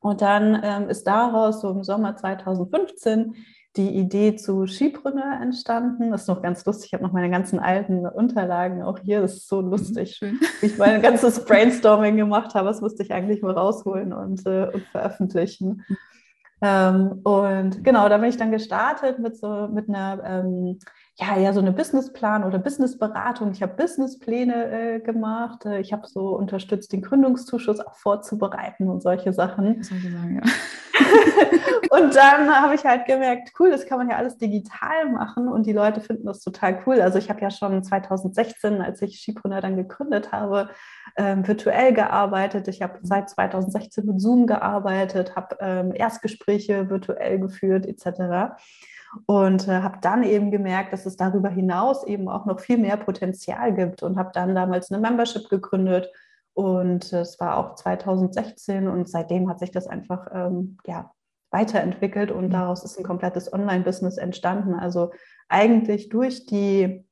Und 0.00 0.22
dann 0.22 0.60
ähm, 0.64 0.88
ist 0.88 1.04
daraus 1.04 1.60
so 1.60 1.70
im 1.70 1.84
Sommer 1.84 2.16
2015 2.16 3.36
die 3.76 3.90
Idee 3.96 4.34
zu 4.34 4.66
Skipreneur 4.66 5.40
entstanden. 5.40 6.10
Das 6.10 6.22
ist 6.22 6.26
noch 6.26 6.42
ganz 6.42 6.64
lustig. 6.66 6.88
Ich 6.88 6.94
habe 6.94 7.04
noch 7.04 7.12
meine 7.12 7.30
ganzen 7.30 7.60
alten 7.60 8.04
Unterlagen 8.04 8.82
auch 8.82 8.98
hier. 8.98 9.20
Das 9.20 9.34
ist 9.34 9.48
so 9.48 9.62
mhm, 9.62 9.70
lustig, 9.70 10.18
mhm, 10.20 10.40
wie 10.60 10.66
ich 10.66 10.78
mein 10.78 11.00
ganzes 11.00 11.44
Brainstorming 11.44 12.16
gemacht 12.16 12.56
habe. 12.56 12.66
Das 12.66 12.80
musste 12.80 13.04
ich 13.04 13.12
eigentlich 13.12 13.40
mal 13.40 13.52
rausholen 13.52 14.12
und, 14.12 14.44
äh, 14.46 14.68
und 14.74 14.82
veröffentlichen. 14.86 15.84
Ähm, 16.62 17.20
und 17.24 17.82
genau, 17.82 18.08
da 18.08 18.18
bin 18.18 18.28
ich 18.30 18.36
dann 18.36 18.52
gestartet 18.52 19.18
mit 19.18 19.36
so 19.36 19.68
mit 19.68 19.88
einer 19.88 20.22
ähm, 20.24 20.78
ja, 21.16 21.36
ja, 21.38 21.52
so 21.52 21.60
eine 21.60 21.72
Businessplan 21.72 22.42
oder 22.42 22.58
Businessberatung. 22.58 23.52
Ich 23.52 23.62
habe 23.62 23.74
Businesspläne 23.74 24.94
äh, 24.94 25.00
gemacht. 25.00 25.66
Äh, 25.66 25.80
ich 25.80 25.92
habe 25.92 26.06
so 26.06 26.28
unterstützt, 26.36 26.90
den 26.92 27.02
Gründungszuschuss 27.02 27.80
auch 27.80 27.94
vorzubereiten 27.96 28.88
und 28.88 29.02
solche 29.02 29.32
Sachen. 29.34 29.78
Das 29.78 29.88
soll 29.88 29.98
ich 29.98 30.10
sagen, 30.10 30.40
ja. 30.42 30.52
und 31.90 32.14
dann 32.14 32.48
habe 32.48 32.74
ich 32.74 32.84
halt 32.84 33.04
gemerkt, 33.04 33.52
cool, 33.58 33.70
das 33.70 33.84
kann 33.84 33.98
man 33.98 34.08
ja 34.08 34.16
alles 34.16 34.38
digital 34.38 35.10
machen 35.10 35.48
und 35.48 35.66
die 35.66 35.74
Leute 35.74 36.00
finden 36.00 36.24
das 36.24 36.40
total 36.40 36.82
cool. 36.86 37.00
Also 37.02 37.18
ich 37.18 37.28
habe 37.28 37.42
ja 37.42 37.50
schon 37.50 37.82
2016, 37.82 38.80
als 38.80 39.02
ich 39.02 39.20
Skipreneur 39.20 39.60
dann 39.60 39.76
gegründet 39.76 40.32
habe, 40.32 40.70
ähm, 41.16 41.46
virtuell 41.46 41.92
gearbeitet. 41.92 42.68
Ich 42.68 42.80
habe 42.80 42.98
seit 43.02 43.28
2016 43.28 44.06
mit 44.06 44.18
Zoom 44.18 44.46
gearbeitet, 44.46 45.36
habe 45.36 45.56
ähm, 45.60 45.92
Erstgespräche 45.94 46.88
virtuell 46.88 47.38
geführt 47.38 47.84
etc. 47.84 48.54
Und 49.26 49.68
äh, 49.68 49.82
habe 49.82 49.98
dann 50.00 50.22
eben 50.22 50.50
gemerkt, 50.50 50.92
dass 50.92 51.04
es 51.04 51.16
darüber 51.16 51.50
hinaus 51.50 52.06
eben 52.06 52.28
auch 52.28 52.46
noch 52.46 52.60
viel 52.60 52.78
mehr 52.78 52.96
Potenzial 52.96 53.74
gibt 53.74 54.02
und 54.02 54.16
habe 54.16 54.30
dann 54.32 54.54
damals 54.54 54.90
eine 54.90 55.00
Membership 55.00 55.48
gegründet 55.50 56.08
und 56.54 57.12
es 57.12 57.40
war 57.40 57.56
auch 57.56 57.74
2016 57.76 58.88
und 58.88 59.08
seitdem 59.08 59.48
hat 59.48 59.58
sich 59.58 59.70
das 59.70 59.86
einfach 59.86 60.26
ähm, 60.32 60.76
ja, 60.86 61.12
weiterentwickelt 61.50 62.30
und 62.30 62.46
mhm. 62.46 62.50
daraus 62.50 62.84
ist 62.84 62.98
ein 62.98 63.04
komplettes 63.04 63.52
Online-Business 63.52 64.18
entstanden. 64.18 64.74
Also 64.74 65.12
eigentlich 65.48 66.08
durch 66.08 66.46
die 66.46 67.06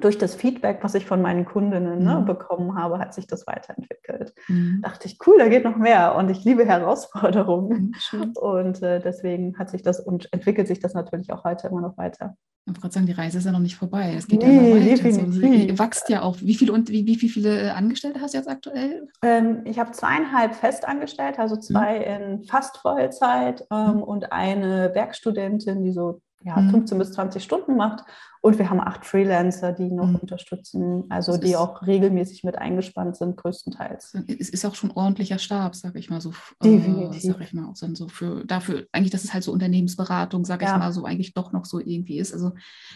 durch 0.00 0.18
das 0.18 0.34
Feedback, 0.34 0.78
was 0.82 0.94
ich 0.94 1.06
von 1.06 1.22
meinen 1.22 1.44
Kundinnen 1.44 2.02
ne, 2.02 2.20
mhm. 2.20 2.24
bekommen 2.24 2.74
habe, 2.76 2.98
hat 2.98 3.14
sich 3.14 3.26
das 3.26 3.46
weiterentwickelt. 3.46 4.34
Mhm. 4.48 4.80
Dachte 4.82 5.06
ich, 5.06 5.18
cool, 5.26 5.36
da 5.38 5.48
geht 5.48 5.64
noch 5.64 5.76
mehr 5.76 6.14
und 6.16 6.30
ich 6.30 6.44
liebe 6.44 6.64
Herausforderungen. 6.66 7.94
Mhm, 8.12 8.32
und 8.32 8.82
äh, 8.82 9.00
deswegen 9.00 9.58
hat 9.58 9.70
sich 9.70 9.82
das 9.82 10.00
und 10.00 10.32
entwickelt 10.32 10.68
sich 10.68 10.80
das 10.80 10.94
natürlich 10.94 11.32
auch 11.32 11.44
heute 11.44 11.68
immer 11.68 11.80
noch 11.80 11.96
weiter. 11.96 12.36
Ich 12.64 12.68
wollte 12.68 12.80
gerade 12.82 12.94
sagen, 12.94 13.06
die 13.06 13.12
Reise 13.12 13.38
ist 13.38 13.46
ja 13.46 13.52
noch 13.52 13.58
nicht 13.58 13.76
vorbei. 13.76 14.14
Es 14.16 14.28
geht 14.28 14.42
nee, 14.42 14.54
ja 14.54 14.76
immer 14.76 14.92
weiter. 14.92 15.24
Also, 15.24 15.40
ihr 15.40 15.78
wächst 15.78 16.08
ja 16.08 16.22
auch. 16.22 16.36
Wie, 16.40 16.54
viel, 16.54 16.70
und 16.70 16.90
wie, 16.90 17.06
wie, 17.06 17.16
viele 17.16 17.74
Angestellte 17.74 18.20
hast 18.20 18.34
du 18.34 18.38
jetzt 18.38 18.48
aktuell? 18.48 19.08
Ähm, 19.22 19.62
ich 19.64 19.78
habe 19.78 19.92
zweieinhalb 19.92 20.54
Festangestellte, 20.54 21.40
also 21.40 21.56
zwei 21.56 21.98
mhm. 21.98 22.04
in 22.04 22.44
fast 22.44 22.76
Vollzeit 22.76 23.66
ähm, 23.72 23.96
mhm. 23.96 24.02
und 24.02 24.32
eine 24.32 24.94
Werkstudentin, 24.94 25.82
die 25.82 25.92
so 25.92 26.20
ja, 26.42 26.54
15 26.54 26.96
mhm. 26.96 27.00
bis 27.00 27.12
20 27.12 27.42
Stunden 27.42 27.76
macht. 27.76 28.04
Und 28.42 28.58
wir 28.58 28.70
haben 28.70 28.80
acht 28.80 29.04
Freelancer, 29.04 29.72
die 29.72 29.90
noch 29.90 30.06
mhm. 30.06 30.16
unterstützen, 30.16 31.04
also 31.10 31.32
das 31.32 31.40
die 31.40 31.56
auch 31.56 31.86
regelmäßig 31.86 32.42
mit 32.42 32.56
eingespannt 32.56 33.16
sind, 33.16 33.36
größtenteils. 33.36 34.14
Es 34.26 34.48
ist 34.48 34.64
auch 34.64 34.74
schon 34.74 34.92
ordentlicher 34.92 35.38
Stab, 35.38 35.76
sage 35.76 35.98
ich 35.98 36.08
mal 36.08 36.22
so. 36.22 36.30
Äh, 36.62 36.78
Definitiv. 36.78 37.22
Äh, 37.22 37.26
sag 37.26 37.40
ich 37.42 37.52
mal 37.52 37.66
auch 37.66 37.74
dann 37.78 37.94
so 37.94 38.08
für 38.08 38.46
dafür, 38.46 38.86
eigentlich, 38.92 39.10
dass 39.10 39.24
es 39.24 39.34
halt 39.34 39.44
so 39.44 39.52
Unternehmensberatung, 39.52 40.46
sage 40.46 40.64
ja. 40.64 40.72
ich 40.72 40.78
mal, 40.78 40.90
so 40.92 41.04
eigentlich 41.04 41.34
doch 41.34 41.52
noch 41.52 41.66
so 41.66 41.80
irgendwie 41.80 42.18
ist. 42.18 42.32
Also 42.32 42.52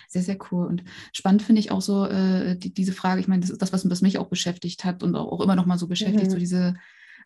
sehr, 0.08 0.22
sehr 0.22 0.38
cool. 0.50 0.66
Und 0.66 0.82
spannend 1.12 1.42
finde 1.42 1.60
ich 1.60 1.70
auch 1.70 1.82
so 1.82 2.06
äh, 2.06 2.56
die, 2.56 2.72
diese 2.72 2.92
Frage, 2.92 3.20
ich 3.20 3.28
meine, 3.28 3.42
das 3.42 3.50
ist 3.50 3.60
das, 3.60 3.74
was, 3.74 3.88
was 3.90 4.00
mich 4.00 4.16
auch 4.16 4.28
beschäftigt 4.28 4.86
hat 4.86 5.02
und 5.02 5.14
auch, 5.14 5.30
auch 5.30 5.42
immer 5.42 5.56
noch 5.56 5.66
mal 5.66 5.76
so 5.76 5.88
beschäftigt, 5.88 6.28
mhm. 6.28 6.30
so 6.30 6.38
diese 6.38 6.74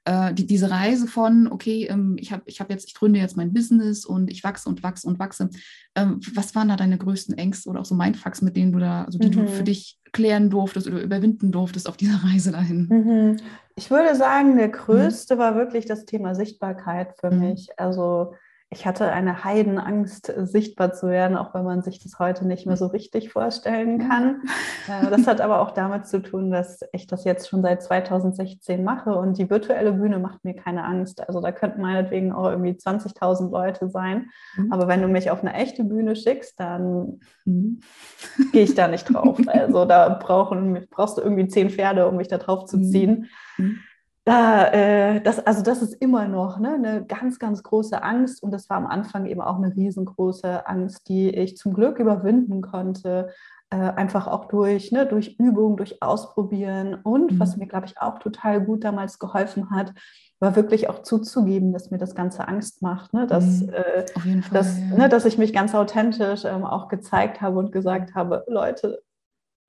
äh, 0.08 0.32
die, 0.32 0.46
diese 0.46 0.70
Reise 0.70 1.06
von, 1.06 1.48
okay, 1.52 1.86
ähm, 1.90 2.16
ich 2.18 2.32
habe 2.32 2.42
ich 2.46 2.60
hab 2.60 2.70
jetzt, 2.70 2.88
ich 2.88 2.94
gründe 2.94 3.20
jetzt 3.20 3.36
mein 3.36 3.52
Business 3.52 4.06
und 4.06 4.30
ich 4.30 4.42
wachse 4.42 4.66
und 4.66 4.82
wachse 4.82 5.06
und 5.06 5.18
wachse. 5.18 5.50
Ähm, 5.94 6.20
was 6.34 6.54
waren 6.54 6.68
da 6.68 6.76
deine 6.76 6.96
größten 6.96 7.36
Ängste 7.36 7.68
oder 7.68 7.80
auch 7.80 7.84
so 7.84 7.94
Mindfucks, 7.94 8.40
mit 8.40 8.56
denen 8.56 8.72
du 8.72 8.78
da, 8.78 9.04
also 9.04 9.18
die 9.18 9.28
mhm. 9.28 9.32
du 9.32 9.48
für 9.48 9.64
dich 9.64 9.98
klären 10.12 10.48
durftest 10.48 10.86
oder 10.86 11.02
überwinden 11.02 11.52
durftest 11.52 11.86
auf 11.86 11.98
dieser 11.98 12.24
Reise 12.24 12.52
dahin? 12.52 12.88
Mhm. 12.88 13.36
Ich 13.76 13.90
würde 13.90 14.16
sagen, 14.16 14.56
der 14.56 14.68
mhm. 14.68 14.72
größte 14.72 15.34
mhm. 15.34 15.40
war 15.40 15.54
wirklich 15.56 15.84
das 15.84 16.06
Thema 16.06 16.34
Sichtbarkeit 16.34 17.12
für 17.20 17.30
mhm. 17.30 17.40
mich. 17.40 17.68
Also 17.76 18.32
ich 18.70 18.86
hatte 18.86 19.10
eine 19.10 19.44
Heidenangst, 19.44 20.30
sichtbar 20.36 20.92
zu 20.92 21.08
werden, 21.08 21.38
auch 21.38 21.54
wenn 21.54 21.64
man 21.64 21.82
sich 21.82 22.00
das 22.00 22.18
heute 22.18 22.46
nicht 22.46 22.66
mehr 22.66 22.76
so 22.76 22.86
richtig 22.86 23.30
vorstellen 23.30 24.08
kann. 24.08 24.42
Äh, 24.88 25.10
das 25.10 25.26
hat 25.26 25.42
aber 25.42 25.60
auch 25.60 25.72
damit 25.72 26.06
zu 26.06 26.22
tun, 26.22 26.50
dass 26.50 26.80
ich 26.92 27.06
das 27.06 27.24
jetzt 27.24 27.46
schon 27.46 27.60
seit 27.60 27.82
2016 27.82 28.82
mache 28.82 29.14
und 29.14 29.36
die 29.36 29.50
virtuelle 29.50 29.92
Bühne 29.92 30.18
macht 30.18 30.44
mir 30.44 30.54
keine 30.54 30.84
Angst. 30.84 31.26
Also 31.28 31.42
da 31.42 31.52
könnten 31.52 31.82
meinetwegen 31.82 32.32
auch 32.32 32.48
irgendwie 32.48 32.70
20.000 32.70 33.50
Leute 33.50 33.90
sein. 33.90 34.30
Mhm. 34.56 34.72
Aber 34.72 34.88
wenn 34.88 35.02
du 35.02 35.08
mich 35.08 35.30
auf 35.30 35.42
eine 35.42 35.52
echte 35.52 35.84
Bühne 35.84 36.16
schickst, 36.16 36.58
dann 36.58 37.20
mhm. 37.44 37.80
gehe 38.52 38.62
ich 38.62 38.74
da 38.74 38.88
nicht 38.88 39.04
drauf. 39.04 39.38
Also 39.46 39.84
da 39.84 40.08
brauchen, 40.08 40.86
brauchst 40.90 41.18
du 41.18 41.22
irgendwie 41.22 41.48
zehn 41.48 41.68
Pferde, 41.68 42.08
um 42.08 42.16
mich 42.16 42.28
da 42.28 42.38
drauf 42.38 42.64
zu 42.64 42.78
mhm. 42.78 42.84
ziehen. 42.84 43.26
Mhm 43.58 43.80
da, 44.28 44.66
äh, 44.72 45.22
das, 45.22 45.38
also 45.46 45.62
das 45.62 45.80
ist 45.80 45.94
immer 45.94 46.28
noch 46.28 46.58
ne, 46.58 46.74
eine 46.74 47.04
ganz, 47.06 47.38
ganz 47.38 47.62
große 47.62 48.02
Angst 48.02 48.42
und 48.42 48.50
das 48.50 48.68
war 48.68 48.76
am 48.76 48.86
Anfang 48.86 49.24
eben 49.24 49.40
auch 49.40 49.56
eine 49.56 49.74
riesengroße 49.74 50.66
Angst, 50.66 51.08
die 51.08 51.30
ich 51.30 51.56
zum 51.56 51.72
Glück 51.72 51.98
überwinden 51.98 52.60
konnte, 52.60 53.30
äh, 53.70 53.76
einfach 53.76 54.26
auch 54.26 54.44
durch, 54.44 54.92
ne, 54.92 55.06
durch 55.06 55.36
Übung, 55.38 55.78
durch 55.78 56.02
Ausprobieren 56.02 56.96
und 57.02 57.32
mhm. 57.32 57.40
was 57.40 57.56
mir, 57.56 57.66
glaube 57.66 57.86
ich, 57.86 58.02
auch 58.02 58.18
total 58.18 58.60
gut 58.60 58.84
damals 58.84 59.18
geholfen 59.18 59.70
hat, 59.70 59.94
war 60.40 60.56
wirklich 60.56 60.90
auch 60.90 61.02
zuzugeben, 61.02 61.72
dass 61.72 61.90
mir 61.90 61.98
das 61.98 62.14
Ganze 62.14 62.46
Angst 62.48 62.82
macht, 62.82 63.14
ne? 63.14 63.26
dass, 63.26 63.62
mhm. 63.62 63.70
äh, 63.70 64.06
Fall, 64.42 64.42
dass, 64.52 64.78
ja. 64.78 64.96
ne, 64.98 65.08
dass 65.08 65.24
ich 65.24 65.38
mich 65.38 65.54
ganz 65.54 65.74
authentisch 65.74 66.44
ähm, 66.44 66.64
auch 66.64 66.88
gezeigt 66.88 67.40
habe 67.40 67.58
und 67.58 67.72
gesagt 67.72 68.14
habe, 68.14 68.44
Leute, 68.46 69.02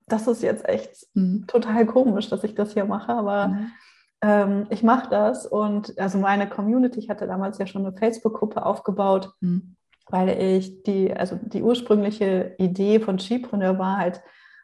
das 0.06 0.26
ist 0.26 0.42
jetzt 0.42 0.68
echt 0.68 1.06
mhm. 1.14 1.46
total 1.46 1.86
komisch, 1.86 2.28
dass 2.28 2.44
ich 2.44 2.54
das 2.54 2.74
hier 2.74 2.84
mache, 2.84 3.14
aber 3.14 3.56
ähm, 4.22 4.66
ich 4.70 4.82
mache 4.82 5.08
das 5.10 5.46
und 5.46 5.98
also 5.98 6.18
meine 6.18 6.48
Community, 6.48 6.98
ich 6.98 7.10
hatte 7.10 7.26
damals 7.26 7.58
ja 7.58 7.66
schon 7.66 7.86
eine 7.86 7.96
Facebook-Gruppe 7.96 8.64
aufgebaut, 8.64 9.32
mhm. 9.40 9.76
weil 10.08 10.28
ich 10.28 10.82
die, 10.82 11.12
also 11.12 11.38
die 11.42 11.62
ursprüngliche 11.62 12.54
Idee 12.58 13.00
von 13.00 13.18
Skipreneur 13.18 13.78
war 13.78 13.96
halt, 13.96 14.22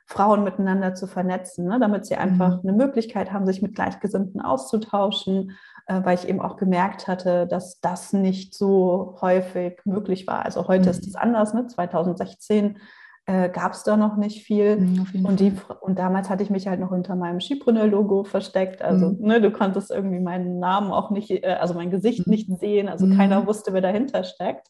Frauen 0.09 0.45
miteinander 0.45 0.95
zu 0.95 1.09
vernetzen, 1.09 1.67
ne, 1.67 1.81
damit 1.81 2.07
sie 2.07 2.15
einfach 2.15 2.63
mhm. 2.63 2.69
eine 2.69 2.79
Möglichkeit 2.79 3.33
haben, 3.33 3.45
sich 3.45 3.61
mit 3.61 3.75
Gleichgesinnten 3.75 4.41
auszutauschen, 4.41 5.57
äh, 5.87 6.01
weil 6.05 6.15
ich 6.17 6.29
eben 6.29 6.41
auch 6.41 6.57
gemerkt 6.57 7.09
hatte, 7.09 7.49
dass 7.49 7.81
das 7.81 8.13
nicht 8.13 8.55
so 8.55 9.19
häufig 9.21 9.81
möglich 9.85 10.29
war. 10.29 10.45
Also 10.45 10.69
heute 10.69 10.85
mhm. 10.85 10.91
ist 10.91 11.07
es 11.09 11.17
anders, 11.17 11.55
ne? 11.55 11.67
2016 11.67 12.79
äh, 13.27 13.49
gab 13.49 13.73
es 13.73 13.83
da 13.83 13.97
noch 13.97 14.17
nicht 14.17 14.45
viel. 14.45 14.77
Mhm, 14.77 15.25
und, 15.25 15.41
die, 15.41 15.53
und 15.81 15.99
damals 15.99 16.31
hatte 16.31 16.45
ich 16.45 16.51
mich 16.51 16.69
halt 16.69 16.79
noch 16.79 16.93
unter 16.93 17.17
meinem 17.17 17.41
Skipreneur-Logo 17.41 18.25
versteckt. 18.25 18.83
Also 18.83 19.11
mhm. 19.11 19.27
ne, 19.27 19.41
du 19.41 19.51
konntest 19.51 19.91
irgendwie 19.91 20.21
meinen 20.21 20.61
Namen 20.61 20.93
auch 20.93 21.11
nicht, 21.11 21.31
äh, 21.31 21.57
also 21.61 21.75
mein 21.75 21.91
Gesicht 21.91 22.27
mhm. 22.27 22.31
nicht 22.31 22.49
sehen. 22.61 22.89
Also 22.89 23.07
mhm. 23.07 23.17
keiner 23.17 23.47
wusste, 23.47 23.73
wer 23.73 23.81
dahinter 23.81 24.23
steckt. 24.23 24.69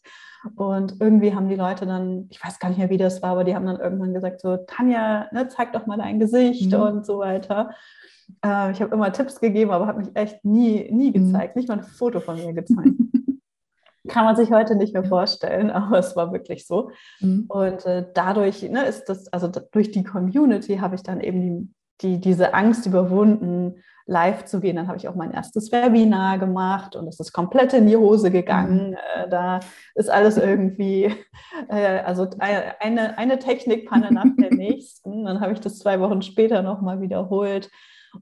Und 0.54 0.96
irgendwie 1.00 1.34
haben 1.34 1.48
die 1.48 1.56
Leute 1.56 1.86
dann, 1.86 2.28
ich 2.30 2.42
weiß 2.42 2.58
gar 2.58 2.68
nicht 2.68 2.78
mehr, 2.78 2.90
wie 2.90 2.98
das 2.98 3.20
war, 3.20 3.30
aber 3.30 3.44
die 3.44 3.54
haben 3.54 3.66
dann 3.66 3.80
irgendwann 3.80 4.14
gesagt, 4.14 4.40
so, 4.40 4.56
Tanja, 4.56 5.26
ne, 5.32 5.48
zeig 5.48 5.72
doch 5.72 5.86
mal 5.86 5.98
dein 5.98 6.18
Gesicht 6.18 6.72
mhm. 6.72 6.80
und 6.80 7.06
so 7.06 7.18
weiter. 7.18 7.70
Äh, 8.44 8.72
ich 8.72 8.80
habe 8.80 8.94
immer 8.94 9.12
Tipps 9.12 9.40
gegeben, 9.40 9.70
aber 9.70 9.86
habe 9.86 10.00
mich 10.00 10.10
echt 10.14 10.44
nie, 10.44 10.90
nie 10.90 11.08
mhm. 11.08 11.12
gezeigt, 11.12 11.56
nicht 11.56 11.68
mal 11.68 11.78
ein 11.78 11.84
Foto 11.84 12.20
von 12.20 12.36
mir 12.36 12.54
gezeigt. 12.54 12.88
kann 14.06 14.24
man 14.24 14.36
sich 14.36 14.50
heute 14.50 14.76
nicht 14.76 14.94
mehr 14.94 15.04
vorstellen, 15.04 15.70
aber 15.72 15.98
es 15.98 16.16
war 16.16 16.32
wirklich 16.32 16.66
so. 16.66 16.90
Mhm. 17.20 17.46
Und 17.48 17.86
äh, 17.86 18.06
dadurch 18.14 18.62
ne, 18.62 18.84
ist 18.84 19.04
das, 19.06 19.32
also 19.32 19.48
durch 19.48 19.90
die 19.90 20.04
Community 20.04 20.78
habe 20.78 20.94
ich 20.94 21.02
dann 21.02 21.20
eben 21.20 21.74
die, 22.02 22.16
die, 22.16 22.20
diese 22.20 22.54
Angst 22.54 22.86
überwunden, 22.86 23.82
live 24.06 24.44
zu 24.44 24.60
gehen. 24.60 24.76
Dann 24.76 24.86
habe 24.86 24.98
ich 24.98 25.08
auch 25.08 25.14
mein 25.14 25.32
erstes 25.32 25.72
Webinar 25.72 26.38
gemacht 26.38 26.94
und 26.94 27.08
es 27.08 27.18
ist 27.18 27.32
komplett 27.32 27.72
in 27.72 27.86
die 27.86 27.96
Hose 27.96 28.30
gegangen. 28.30 28.90
Mhm. 28.90 28.94
Äh, 28.94 29.28
da 29.28 29.60
ist 29.94 30.08
alles 30.08 30.36
irgendwie, 30.38 31.14
äh, 31.68 31.98
also 32.00 32.28
eine, 32.38 33.18
eine 33.18 33.38
Technikpanne 33.38 34.12
nach 34.12 34.26
der 34.38 34.50
nächsten. 34.54 35.24
Dann 35.24 35.40
habe 35.40 35.52
ich 35.52 35.60
das 35.60 35.78
zwei 35.78 36.00
Wochen 36.00 36.22
später 36.22 36.62
nochmal 36.62 37.00
wiederholt 37.00 37.70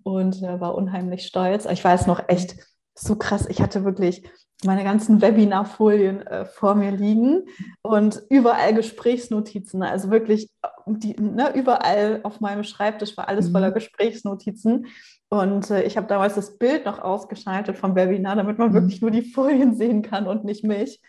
und 0.02 0.42
äh, 0.42 0.60
war 0.60 0.74
unheimlich 0.74 1.26
stolz. 1.26 1.66
Ich 1.66 1.84
weiß 1.84 2.06
noch 2.06 2.28
echt 2.28 2.56
so 2.94 3.16
krass. 3.16 3.46
Ich 3.48 3.60
hatte 3.60 3.84
wirklich 3.84 4.22
meine 4.64 4.84
ganzen 4.84 5.20
Webinarfolien 5.20 6.26
äh, 6.26 6.44
vor 6.46 6.74
mir 6.74 6.90
liegen 6.90 7.42
und 7.82 8.22
überall 8.30 8.74
Gesprächsnotizen. 8.74 9.82
Also 9.82 10.10
wirklich 10.10 10.50
die, 10.86 11.14
ne, 11.20 11.54
überall 11.54 12.20
auf 12.22 12.40
meinem 12.40 12.64
Schreibtisch 12.64 13.16
war 13.16 13.28
alles 13.28 13.50
voller 13.50 13.70
mhm. 13.70 13.74
Gesprächsnotizen. 13.74 14.86
Und 15.28 15.70
äh, 15.70 15.82
ich 15.82 15.96
habe 15.96 16.06
damals 16.06 16.34
das 16.34 16.56
Bild 16.58 16.86
noch 16.86 16.98
ausgeschaltet 16.98 17.76
vom 17.76 17.94
Webinar, 17.94 18.36
damit 18.36 18.58
man 18.58 18.70
mhm. 18.70 18.74
wirklich 18.74 19.00
nur 19.02 19.10
die 19.10 19.22
Folien 19.22 19.76
sehen 19.76 20.02
kann 20.02 20.26
und 20.26 20.44
nicht 20.44 20.64
mich. 20.64 21.00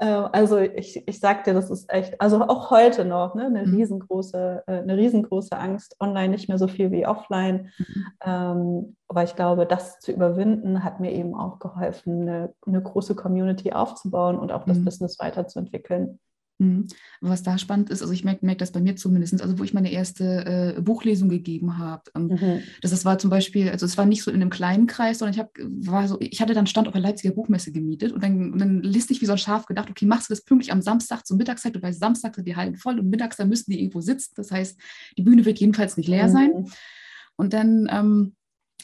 Ähm, 0.00 0.28
also 0.32 0.58
ich, 0.58 1.06
ich 1.08 1.20
sag 1.20 1.44
dir, 1.44 1.54
das 1.54 1.70
ist 1.70 1.90
echt, 1.92 2.20
also 2.20 2.42
auch 2.42 2.70
heute 2.70 3.04
noch 3.04 3.34
ne, 3.34 3.46
eine, 3.46 3.66
mhm. 3.66 3.74
riesengroße, 3.74 4.64
äh, 4.66 4.72
eine 4.72 4.96
riesengroße 4.96 5.56
Angst, 5.56 5.96
online 6.00 6.28
nicht 6.28 6.48
mehr 6.48 6.58
so 6.58 6.68
viel 6.68 6.90
wie 6.90 7.06
offline. 7.06 7.70
Mhm. 7.78 8.06
Ähm, 8.24 8.96
aber 9.08 9.24
ich 9.24 9.34
glaube, 9.34 9.66
das 9.66 9.98
zu 9.98 10.12
überwinden, 10.12 10.84
hat 10.84 11.00
mir 11.00 11.12
eben 11.12 11.34
auch 11.34 11.58
geholfen, 11.58 12.22
eine, 12.22 12.54
eine 12.66 12.82
große 12.82 13.14
Community 13.14 13.72
aufzubauen 13.72 14.38
und 14.38 14.52
auch 14.52 14.64
das 14.64 14.78
mhm. 14.78 14.84
Business 14.84 15.18
weiterzuentwickeln. 15.18 16.20
Mhm. 16.58 16.88
Was 17.20 17.44
da 17.44 17.56
spannend 17.56 17.88
ist, 17.90 18.02
also 18.02 18.12
ich 18.12 18.24
merke 18.24 18.44
merk 18.44 18.58
das 18.58 18.72
bei 18.72 18.80
mir 18.80 18.96
zumindest, 18.96 19.40
also 19.40 19.58
wo 19.58 19.64
ich 19.64 19.74
meine 19.74 19.92
erste 19.92 20.74
äh, 20.76 20.80
Buchlesung 20.80 21.28
gegeben 21.28 21.78
habe. 21.78 22.10
Ähm, 22.16 22.26
mhm. 22.26 22.62
das, 22.82 22.90
das 22.90 23.04
war 23.04 23.18
zum 23.18 23.30
Beispiel, 23.30 23.70
also 23.70 23.86
es 23.86 23.96
war 23.96 24.06
nicht 24.06 24.24
so 24.24 24.30
in 24.30 24.42
einem 24.42 24.50
kleinen 24.50 24.88
Kreis, 24.88 25.18
sondern 25.18 25.34
ich 25.34 25.38
habe, 25.38 25.50
war 25.86 26.08
so, 26.08 26.16
ich 26.20 26.40
hatte 26.40 26.54
dann 26.54 26.66
Stand 26.66 26.88
auf 26.88 26.92
der 26.92 27.00
Leipziger 27.02 27.32
Buchmesse 27.32 27.70
gemietet 27.70 28.12
und 28.12 28.22
dann, 28.22 28.52
und 28.52 28.58
dann 28.58 28.82
listig 28.82 29.20
wie 29.20 29.26
so 29.26 29.32
ein 29.32 29.38
Schaf 29.38 29.66
gedacht, 29.66 29.88
okay, 29.88 30.06
machst 30.06 30.28
du 30.28 30.34
das 30.34 30.42
pünktlich 30.42 30.72
am 30.72 30.82
Samstag 30.82 31.24
zur 31.24 31.36
Mittagszeit, 31.36 31.76
du 31.76 31.82
weißt, 31.82 32.00
Samstag 32.00 32.34
sind 32.34 32.48
die 32.48 32.56
Hallen 32.56 32.76
voll 32.76 32.98
und 32.98 33.08
mittags, 33.08 33.36
da 33.36 33.44
müssen 33.44 33.70
die 33.70 33.80
irgendwo 33.80 34.00
sitzen. 34.00 34.32
Das 34.34 34.50
heißt, 34.50 34.80
die 35.16 35.22
Bühne 35.22 35.44
wird 35.44 35.60
jedenfalls 35.60 35.96
nicht 35.96 36.08
leer 36.08 36.28
sein. 36.28 36.50
Mhm. 36.50 36.72
Und 37.36 37.52
dann 37.52 37.88
ähm, 37.90 38.34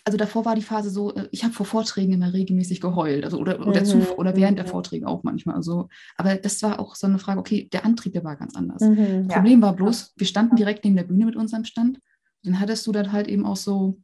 also 0.03 0.19
davor 0.19 0.45
war 0.45 0.55
die 0.55 0.63
Phase 0.63 0.91
so, 0.91 1.15
äh, 1.15 1.29
ich 1.31 1.45
habe 1.45 1.55
vor 1.55 1.67
Vorträgen 1.67 2.13
immer 2.13 2.33
regelmäßig 2.33 2.81
geheult, 2.81 3.25
also 3.25 3.39
oder, 3.39 3.67
oder, 3.67 3.81
mhm. 3.81 3.85
zu, 3.85 4.19
oder 4.19 4.37
während 4.37 4.59
der 4.59 4.67
mhm. 4.67 4.71
Vorträge 4.71 5.07
auch 5.07 5.23
manchmal. 5.23 5.55
Also, 5.55 5.89
aber 6.17 6.35
das 6.37 6.63
war 6.63 6.81
auch 6.81 6.95
so 6.95 7.07
eine 7.07 7.19
Frage, 7.19 7.41
okay, 7.41 7.69
der 7.73 7.85
Antrieb, 7.85 8.13
der 8.13 8.25
war 8.25 8.37
ganz 8.37 8.57
anders. 8.57 8.83
Mhm, 8.83 9.29
Problem 9.29 9.61
ja. 9.61 9.67
war 9.67 9.77
bloß, 9.77 10.15
wir 10.17 10.27
standen 10.27 10.57
direkt 10.57 10.85
neben 10.85 10.97
der 10.97 11.05
Bühne 11.05 11.27
mit 11.27 11.37
unserem 11.37 11.65
Stand. 11.65 12.01
Dann 12.43 12.61
hattest 12.61 12.87
du 12.87 12.93
dann 12.93 13.13
halt 13.13 13.29
eben 13.29 13.47
auch 13.47 13.57
so, 13.57 13.99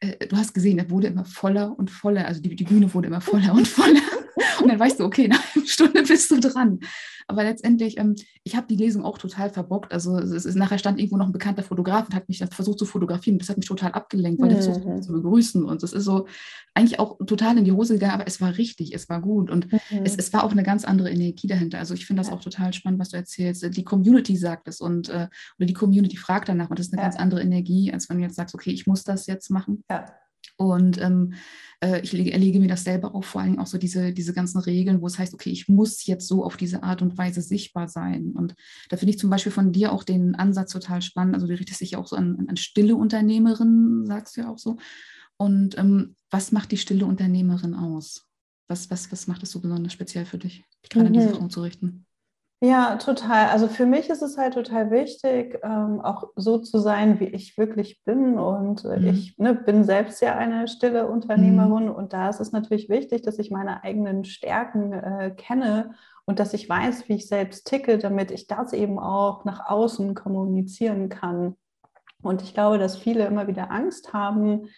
äh, 0.00 0.26
du 0.26 0.36
hast 0.36 0.54
gesehen, 0.54 0.78
er 0.78 0.88
wurde 0.90 1.08
immer 1.08 1.24
voller 1.24 1.78
und 1.78 1.90
voller, 1.90 2.26
also 2.26 2.40
die, 2.40 2.54
die 2.54 2.64
Bühne 2.64 2.92
wurde 2.94 3.08
immer 3.08 3.20
voller 3.20 3.52
und 3.52 3.66
voller. 3.68 4.00
Und 4.60 4.68
dann 4.68 4.78
weißt 4.78 5.00
du, 5.00 5.04
okay, 5.04 5.28
nach 5.28 5.42
einer 5.54 5.66
Stunde 5.66 6.02
bist 6.02 6.30
du 6.30 6.40
dran. 6.40 6.80
Aber 7.30 7.44
letztendlich, 7.44 7.98
ähm, 7.98 8.14
ich 8.42 8.56
habe 8.56 8.66
die 8.66 8.76
Lesung 8.76 9.04
auch 9.04 9.18
total 9.18 9.50
verbockt. 9.50 9.92
Also 9.92 10.16
es 10.18 10.46
ist 10.46 10.54
nachher 10.54 10.78
stand 10.78 10.98
irgendwo 10.98 11.18
noch 11.18 11.26
ein 11.26 11.32
bekannter 11.32 11.62
Fotograf 11.62 12.06
und 12.06 12.14
hat 12.14 12.26
mich 12.26 12.38
dann 12.38 12.50
versucht 12.50 12.78
zu 12.78 12.86
fotografieren. 12.86 13.38
Das 13.38 13.50
hat 13.50 13.58
mich 13.58 13.66
total 13.66 13.92
abgelenkt, 13.92 14.40
weil 14.40 14.48
mhm. 14.50 14.58
ich 14.58 14.64
versucht 14.64 14.86
mhm. 14.86 15.02
zu 15.02 15.12
begrüßen. 15.12 15.62
Und 15.62 15.82
es 15.82 15.92
ist 15.92 16.04
so 16.04 16.26
eigentlich 16.72 16.98
auch 16.98 17.18
total 17.26 17.58
in 17.58 17.64
die 17.64 17.72
Hose 17.72 17.94
gegangen, 17.94 18.14
aber 18.14 18.26
es 18.26 18.40
war 18.40 18.56
richtig, 18.56 18.94
es 18.94 19.10
war 19.10 19.20
gut. 19.20 19.50
Und 19.50 19.70
mhm. 19.70 19.78
es, 20.04 20.16
es 20.16 20.32
war 20.32 20.42
auch 20.42 20.52
eine 20.52 20.62
ganz 20.62 20.86
andere 20.86 21.10
Energie 21.10 21.46
dahinter. 21.46 21.78
Also 21.78 21.92
ich 21.92 22.06
finde 22.06 22.22
das 22.22 22.32
auch 22.32 22.40
total 22.40 22.72
spannend, 22.72 22.98
was 22.98 23.10
du 23.10 23.18
erzählst. 23.18 23.76
Die 23.76 23.84
Community 23.84 24.34
sagt 24.34 24.66
es 24.66 24.80
und 24.80 25.10
äh, 25.10 25.28
oder 25.58 25.66
die 25.66 25.74
Community 25.74 26.16
fragt 26.16 26.48
danach. 26.48 26.70
Und 26.70 26.78
das 26.78 26.86
ist 26.86 26.94
eine 26.94 27.02
ja. 27.02 27.08
ganz 27.08 27.20
andere 27.20 27.42
Energie, 27.42 27.92
als 27.92 28.08
wenn 28.08 28.16
du 28.16 28.22
jetzt 28.22 28.36
sagst, 28.36 28.54
okay, 28.54 28.70
ich 28.70 28.86
muss 28.86 29.04
das 29.04 29.26
jetzt 29.26 29.50
machen. 29.50 29.84
Ja. 29.90 30.06
Und 30.58 31.00
ähm, 31.00 31.34
äh, 31.80 32.00
ich 32.00 32.12
erlege 32.12 32.58
mir 32.58 32.66
das 32.66 32.82
selber 32.82 33.14
auch 33.14 33.24
vor 33.24 33.40
allem 33.40 33.60
auch 33.60 33.68
so 33.68 33.78
diese, 33.78 34.12
diese 34.12 34.34
ganzen 34.34 34.58
Regeln, 34.58 35.00
wo 35.00 35.06
es 35.06 35.18
heißt, 35.18 35.32
okay, 35.32 35.50
ich 35.50 35.68
muss 35.68 36.04
jetzt 36.04 36.26
so 36.26 36.44
auf 36.44 36.56
diese 36.56 36.82
Art 36.82 37.00
und 37.00 37.16
Weise 37.16 37.40
sichtbar 37.40 37.88
sein. 37.88 38.32
Und 38.32 38.56
da 38.88 38.96
finde 38.96 39.10
ich 39.10 39.18
zum 39.20 39.30
Beispiel 39.30 39.52
von 39.52 39.72
dir 39.72 39.92
auch 39.92 40.02
den 40.02 40.34
Ansatz 40.34 40.72
total 40.72 41.00
spannend. 41.00 41.34
Also 41.34 41.46
du 41.46 41.54
richtest 41.54 41.80
dich 41.80 41.92
ja 41.92 41.98
auch 41.98 42.08
so 42.08 42.16
an, 42.16 42.46
an 42.48 42.56
stille 42.56 42.96
Unternehmerinnen, 42.96 44.04
sagst 44.04 44.36
du 44.36 44.40
ja 44.40 44.50
auch 44.50 44.58
so. 44.58 44.78
Und 45.36 45.78
ähm, 45.78 46.16
was 46.30 46.50
macht 46.50 46.72
die 46.72 46.76
stille 46.76 47.06
Unternehmerin 47.06 47.74
aus? 47.74 48.26
Was, 48.66 48.90
was, 48.90 49.12
was 49.12 49.28
macht 49.28 49.44
es 49.44 49.52
so 49.52 49.60
besonders 49.60 49.92
speziell 49.92 50.26
für 50.26 50.38
dich, 50.38 50.64
dich 50.82 50.90
gerade 50.90 51.08
mhm. 51.08 51.16
an 51.16 51.22
diese 51.22 51.34
Frau 51.36 51.46
zu 51.46 51.62
richten? 51.62 52.04
Ja, 52.60 52.96
total. 52.96 53.50
Also 53.50 53.68
für 53.68 53.86
mich 53.86 54.10
ist 54.10 54.20
es 54.20 54.36
halt 54.36 54.54
total 54.54 54.90
wichtig, 54.90 55.60
ähm, 55.62 56.00
auch 56.00 56.24
so 56.34 56.58
zu 56.58 56.80
sein, 56.80 57.20
wie 57.20 57.26
ich 57.26 57.56
wirklich 57.56 58.02
bin. 58.04 58.36
Und 58.36 58.84
äh, 58.84 58.98
mhm. 58.98 59.06
ich 59.06 59.38
ne, 59.38 59.54
bin 59.54 59.84
selbst 59.84 60.20
ja 60.20 60.36
eine 60.36 60.66
stille 60.66 61.06
Unternehmerin. 61.06 61.84
Mhm. 61.84 61.92
Und 61.92 62.12
da 62.12 62.28
ist 62.28 62.40
es 62.40 62.50
natürlich 62.50 62.88
wichtig, 62.88 63.22
dass 63.22 63.38
ich 63.38 63.52
meine 63.52 63.84
eigenen 63.84 64.24
Stärken 64.24 64.92
äh, 64.92 65.30
kenne 65.36 65.94
und 66.24 66.40
dass 66.40 66.52
ich 66.52 66.68
weiß, 66.68 67.08
wie 67.08 67.14
ich 67.14 67.28
selbst 67.28 67.68
ticke, 67.68 67.96
damit 67.96 68.32
ich 68.32 68.48
das 68.48 68.72
eben 68.72 68.98
auch 68.98 69.44
nach 69.44 69.70
außen 69.70 70.16
kommunizieren 70.16 71.08
kann. 71.08 71.54
Und 72.22 72.42
ich 72.42 72.54
glaube, 72.54 72.78
dass 72.78 72.96
viele 72.98 73.24
immer 73.26 73.46
wieder 73.46 73.70
Angst 73.70 74.12
haben, 74.12 74.68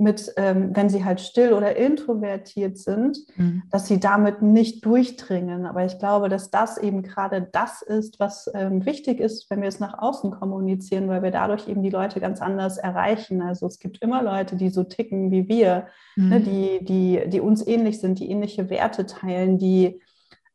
mit, 0.00 0.32
ähm, 0.36 0.70
wenn 0.74 0.88
sie 0.88 1.04
halt 1.04 1.20
still 1.20 1.52
oder 1.52 1.76
introvertiert 1.76 2.78
sind, 2.78 3.18
mhm. 3.36 3.62
dass 3.70 3.86
sie 3.86 4.00
damit 4.00 4.42
nicht 4.42 4.84
durchdringen. 4.84 5.66
Aber 5.66 5.84
ich 5.84 5.98
glaube, 5.98 6.28
dass 6.28 6.50
das 6.50 6.78
eben 6.78 7.02
gerade 7.02 7.48
das 7.52 7.82
ist, 7.82 8.18
was 8.18 8.50
ähm, 8.54 8.86
wichtig 8.86 9.20
ist, 9.20 9.50
wenn 9.50 9.60
wir 9.60 9.68
es 9.68 9.80
nach 9.80 9.98
außen 9.98 10.30
kommunizieren, 10.30 11.08
weil 11.08 11.22
wir 11.22 11.30
dadurch 11.30 11.68
eben 11.68 11.82
die 11.82 11.90
Leute 11.90 12.20
ganz 12.20 12.40
anders 12.40 12.78
erreichen. 12.78 13.42
Also 13.42 13.66
es 13.66 13.78
gibt 13.78 14.02
immer 14.02 14.22
Leute, 14.22 14.56
die 14.56 14.70
so 14.70 14.84
ticken 14.84 15.30
wie 15.30 15.48
wir, 15.48 15.86
ne, 16.16 16.24
mhm. 16.24 16.28
ne, 16.28 16.40
die, 16.40 16.84
die, 16.84 17.28
die 17.28 17.40
uns 17.40 17.66
ähnlich 17.66 18.00
sind, 18.00 18.18
die 18.18 18.30
ähnliche 18.30 18.70
Werte 18.70 19.06
teilen, 19.06 19.58
die 19.58 20.00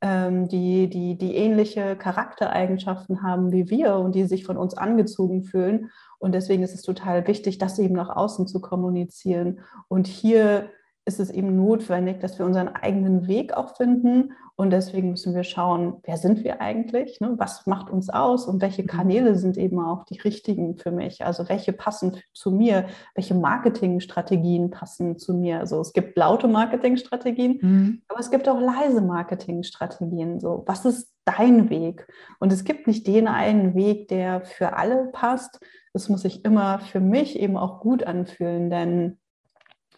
ähm, 0.01 0.47
die, 0.47 0.87
die, 0.87 1.17
die 1.17 1.35
ähnliche 1.35 1.95
Charaktereigenschaften 1.95 3.23
haben 3.23 3.51
wie 3.51 3.69
wir 3.69 3.95
und 3.95 4.13
die 4.13 4.25
sich 4.25 4.45
von 4.45 4.57
uns 4.57 4.75
angezogen 4.75 5.43
fühlen. 5.43 5.89
Und 6.19 6.33
deswegen 6.33 6.63
ist 6.63 6.73
es 6.73 6.81
total 6.81 7.27
wichtig, 7.27 7.57
das 7.57 7.79
eben 7.79 7.95
nach 7.95 8.15
außen 8.15 8.47
zu 8.47 8.61
kommunizieren. 8.61 9.59
Und 9.87 10.07
hier 10.07 10.69
ist 11.05 11.19
es 11.19 11.29
eben 11.29 11.55
notwendig, 11.55 12.19
dass 12.19 12.39
wir 12.39 12.45
unseren 12.45 12.67
eigenen 12.67 13.27
Weg 13.27 13.53
auch 13.53 13.75
finden. 13.77 14.33
Und 14.55 14.71
deswegen 14.71 15.11
müssen 15.11 15.35
wir 15.35 15.43
schauen, 15.43 15.97
wer 16.03 16.17
sind 16.17 16.43
wir 16.43 16.61
eigentlich? 16.61 17.19
Ne? 17.19 17.35
Was 17.37 17.67
macht 17.67 17.91
uns 17.91 18.09
aus? 18.09 18.47
Und 18.47 18.61
welche 18.61 18.81
mhm. 18.81 18.87
Kanäle 18.87 19.35
sind 19.35 19.57
eben 19.57 19.79
auch 19.79 20.03
die 20.05 20.19
richtigen 20.19 20.77
für 20.77 20.91
mich? 20.91 21.23
Also 21.23 21.47
welche 21.47 21.73
passen 21.73 22.17
zu 22.33 22.51
mir? 22.51 22.87
Welche 23.13 23.35
Marketingstrategien 23.35 24.71
passen 24.71 25.19
zu 25.19 25.35
mir? 25.35 25.59
Also 25.59 25.79
es 25.79 25.93
gibt 25.93 26.17
laute 26.17 26.47
Marketingstrategien, 26.47 27.59
mhm. 27.61 28.01
aber 28.07 28.19
es 28.19 28.31
gibt 28.31 28.49
auch 28.49 28.59
leise 28.59 29.01
Marketingstrategien. 29.01 30.39
So, 30.39 30.63
was 30.65 30.85
ist 30.85 31.14
dein 31.25 31.69
Weg? 31.69 32.07
Und 32.39 32.53
es 32.53 32.63
gibt 32.63 32.87
nicht 32.87 33.05
den 33.07 33.27
einen 33.27 33.75
Weg, 33.75 34.07
der 34.07 34.41
für 34.41 34.77
alle 34.77 35.07
passt. 35.11 35.59
Das 35.93 36.09
muss 36.09 36.21
sich 36.21 36.45
immer 36.45 36.79
für 36.79 36.99
mich 36.99 37.39
eben 37.39 37.57
auch 37.57 37.79
gut 37.79 38.03
anfühlen, 38.03 38.69
denn 38.69 39.17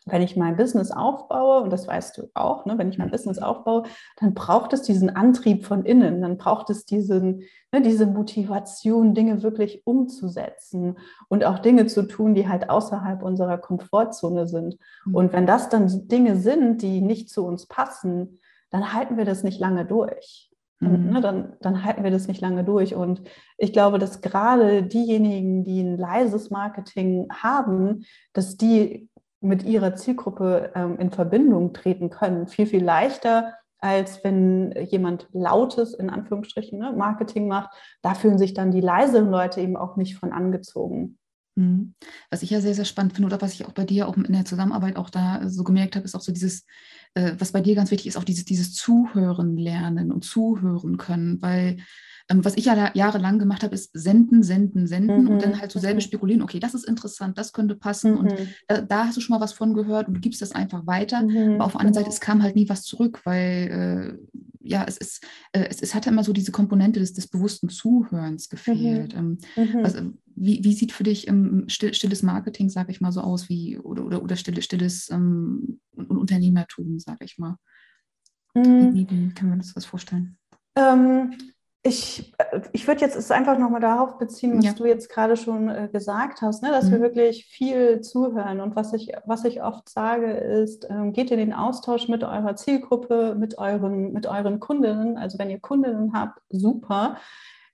wenn 0.07 0.21
ich 0.21 0.35
mein 0.35 0.55
Business 0.55 0.91
aufbaue, 0.91 1.61
und 1.61 1.71
das 1.71 1.87
weißt 1.87 2.17
du 2.17 2.29
auch, 2.33 2.65
ne, 2.65 2.77
wenn 2.77 2.89
ich 2.89 2.97
mein 2.97 3.11
Business 3.11 3.39
aufbaue, 3.39 3.83
dann 4.17 4.33
braucht 4.33 4.73
es 4.73 4.81
diesen 4.81 5.15
Antrieb 5.15 5.65
von 5.65 5.85
innen, 5.85 6.21
dann 6.21 6.37
braucht 6.37 6.69
es 6.69 6.85
diesen, 6.85 7.43
ne, 7.71 7.81
diese 7.81 8.05
Motivation, 8.05 9.13
Dinge 9.13 9.43
wirklich 9.43 9.85
umzusetzen 9.85 10.97
und 11.27 11.43
auch 11.43 11.59
Dinge 11.59 11.87
zu 11.87 12.03
tun, 12.03 12.35
die 12.35 12.47
halt 12.47 12.69
außerhalb 12.69 13.21
unserer 13.21 13.57
Komfortzone 13.57 14.47
sind. 14.47 14.77
Mhm. 15.05 15.15
Und 15.15 15.33
wenn 15.33 15.45
das 15.45 15.69
dann 15.69 16.07
Dinge 16.07 16.37
sind, 16.37 16.81
die 16.81 17.01
nicht 17.01 17.29
zu 17.29 17.45
uns 17.45 17.67
passen, 17.67 18.39
dann 18.69 18.93
halten 18.93 19.17
wir 19.17 19.25
das 19.25 19.43
nicht 19.43 19.59
lange 19.59 19.85
durch. 19.85 20.46
Dann, 20.79 21.05
mhm. 21.05 21.13
ne, 21.13 21.21
dann, 21.21 21.53
dann, 21.61 21.83
halten 21.83 22.03
wir 22.03 22.11
das 22.11 22.27
nicht 22.27 22.41
lange 22.41 22.63
durch. 22.63 22.93
Und 22.93 23.21
ich 23.57 23.73
glaube, 23.73 23.97
dass 23.97 24.21
gerade 24.21 24.83
diejenigen, 24.83 25.63
die 25.63 25.81
ein 25.81 25.97
leises 25.97 26.51
Marketing 26.51 27.27
haben, 27.31 28.05
dass 28.33 28.57
die 28.57 29.09
mit 29.41 29.63
ihrer 29.63 29.95
Zielgruppe 29.95 30.71
ähm, 30.75 30.97
in 30.99 31.11
Verbindung 31.11 31.73
treten 31.73 32.09
können. 32.09 32.47
Viel, 32.47 32.67
viel 32.67 32.83
leichter, 32.83 33.53
als 33.79 34.23
wenn 34.23 34.71
jemand 34.89 35.27
lautes, 35.31 35.93
in 35.93 36.09
Anführungsstrichen, 36.09 36.79
ne, 36.79 36.93
Marketing 36.95 37.47
macht. 37.47 37.69
Da 38.01 38.13
fühlen 38.13 38.37
sich 38.37 38.53
dann 38.53 38.71
die 38.71 38.81
leiseren 38.81 39.29
Leute 39.29 39.61
eben 39.61 39.77
auch 39.77 39.95
nicht 39.95 40.17
von 40.17 40.31
angezogen. 40.31 41.17
Mhm. 41.55 41.95
Was 42.29 42.43
ich 42.43 42.51
ja 42.51 42.61
sehr, 42.61 42.75
sehr 42.75 42.85
spannend 42.85 43.13
finde 43.13 43.27
oder 43.27 43.41
was 43.41 43.53
ich 43.53 43.65
auch 43.65 43.73
bei 43.73 43.83
dir 43.83 44.07
auch 44.07 44.15
in 44.15 44.33
der 44.33 44.45
Zusammenarbeit 44.45 44.95
auch 44.95 45.09
da 45.09 45.41
so 45.47 45.63
gemerkt 45.63 45.95
habe, 45.95 46.05
ist 46.05 46.15
auch 46.15 46.21
so 46.21 46.31
dieses, 46.31 46.65
äh, 47.17 47.35
was 47.39 47.51
bei 47.51 47.61
dir 47.61 47.75
ganz 47.75 47.89
wichtig 47.89 48.07
ist, 48.07 48.17
auch 48.17 48.23
dieses, 48.23 48.45
dieses 48.45 48.73
Zuhören 48.73 49.57
lernen 49.57 50.11
und 50.11 50.23
zuhören 50.23 50.97
können, 50.97 51.41
weil 51.41 51.77
ähm, 52.29 52.43
was 52.43 52.57
ich 52.57 52.65
ja 52.65 52.91
jahrelang 52.93 53.39
gemacht 53.39 53.63
habe, 53.63 53.73
ist 53.73 53.89
senden, 53.93 54.43
senden, 54.43 54.85
senden 54.85 55.23
mhm. 55.23 55.29
und 55.29 55.41
dann 55.41 55.59
halt 55.59 55.71
so 55.71 55.79
selber 55.79 55.95
mhm. 55.95 56.01
spekulieren, 56.01 56.41
okay, 56.41 56.59
das 56.59 56.73
ist 56.73 56.87
interessant, 56.87 57.37
das 57.37 57.53
könnte 57.53 57.75
passen 57.75 58.11
mhm. 58.11 58.17
und 58.17 58.33
da, 58.67 58.81
da, 58.81 59.05
hast 59.05 59.17
du 59.17 59.21
schon 59.21 59.35
mal 59.35 59.41
was 59.41 59.53
von 59.53 59.73
gehört 59.73 60.07
und 60.07 60.15
du 60.15 60.19
gibst 60.19 60.41
das 60.41 60.51
einfach 60.51 60.85
weiter. 60.85 61.23
Mhm. 61.23 61.55
Aber 61.55 61.65
auf 61.65 61.71
der 61.71 61.81
anderen 61.81 61.95
Seite, 61.95 62.09
es 62.09 62.19
kam 62.19 62.43
halt 62.43 62.55
nie 62.55 62.69
was 62.69 62.83
zurück, 62.83 63.21
weil 63.23 64.19
äh, 64.21 64.37
ja, 64.67 64.85
es 64.87 64.97
ist, 64.97 65.25
äh, 65.51 65.65
es, 65.69 65.81
es 65.81 65.95
hat 65.95 66.07
immer 66.07 66.23
so 66.23 66.33
diese 66.33 66.51
Komponente 66.51 66.99
des, 66.99 67.13
des 67.13 67.27
bewussten 67.27 67.69
Zuhörens 67.69 68.49
gefehlt. 68.49 69.15
Mhm. 69.15 69.37
Ähm, 69.55 69.65
mhm. 69.73 69.83
was, 69.83 69.95
wie, 70.35 70.63
wie 70.63 70.73
sieht 70.73 70.91
für 70.91 71.03
dich 71.03 71.27
ähm, 71.27 71.65
still, 71.67 71.93
stilles 71.93 72.23
Marketing, 72.23 72.69
sage 72.69 72.91
ich 72.91 73.01
mal, 73.01 73.11
so 73.11 73.21
aus 73.21 73.49
wie 73.49 73.77
oder, 73.77 74.05
oder, 74.05 74.21
oder 74.21 74.35
stilles, 74.35 74.65
stilles 74.65 75.09
ähm, 75.09 75.79
Unternehmertum, 75.95 76.99
sage 76.99 77.25
ich 77.25 77.37
mal? 77.37 77.57
Wie, 78.53 79.07
wie, 79.09 79.33
kann 79.33 79.49
man 79.49 79.59
das 79.59 79.75
was 79.75 79.85
vorstellen? 79.85 80.37
Ich, 81.87 82.33
äh, 82.37 82.61
ich 82.73 82.87
würde 82.87 83.01
jetzt 83.01 83.15
es 83.15 83.31
einfach 83.31 83.57
nochmal 83.57 83.79
darauf 83.79 84.17
beziehen, 84.17 84.57
was 84.57 84.65
ja. 84.65 84.73
du 84.73 84.85
jetzt 84.85 85.09
gerade 85.09 85.37
schon 85.37 85.69
äh, 85.69 85.87
gesagt 85.91 86.41
hast, 86.41 86.61
ne, 86.61 86.69
dass 86.69 86.85
mhm. 86.85 86.91
wir 86.91 87.01
wirklich 87.01 87.45
viel 87.45 88.01
zuhören. 88.01 88.59
Und 88.59 88.75
was 88.75 88.93
ich, 88.93 89.13
was 89.25 89.45
ich 89.45 89.63
oft 89.63 89.87
sage, 89.87 90.31
ist, 90.31 90.87
ähm, 90.89 91.13
geht 91.13 91.31
in 91.31 91.37
den 91.37 91.53
Austausch 91.53 92.09
mit 92.09 92.23
eurer 92.23 92.55
Zielgruppe, 92.55 93.35
mit 93.37 93.57
euren, 93.57 94.11
mit 94.11 94.27
euren 94.27 94.59
Kundinnen. 94.59 95.17
Also 95.17 95.39
wenn 95.39 95.49
ihr 95.49 95.59
Kundinnen 95.59 96.11
habt, 96.13 96.41
super. 96.49 97.17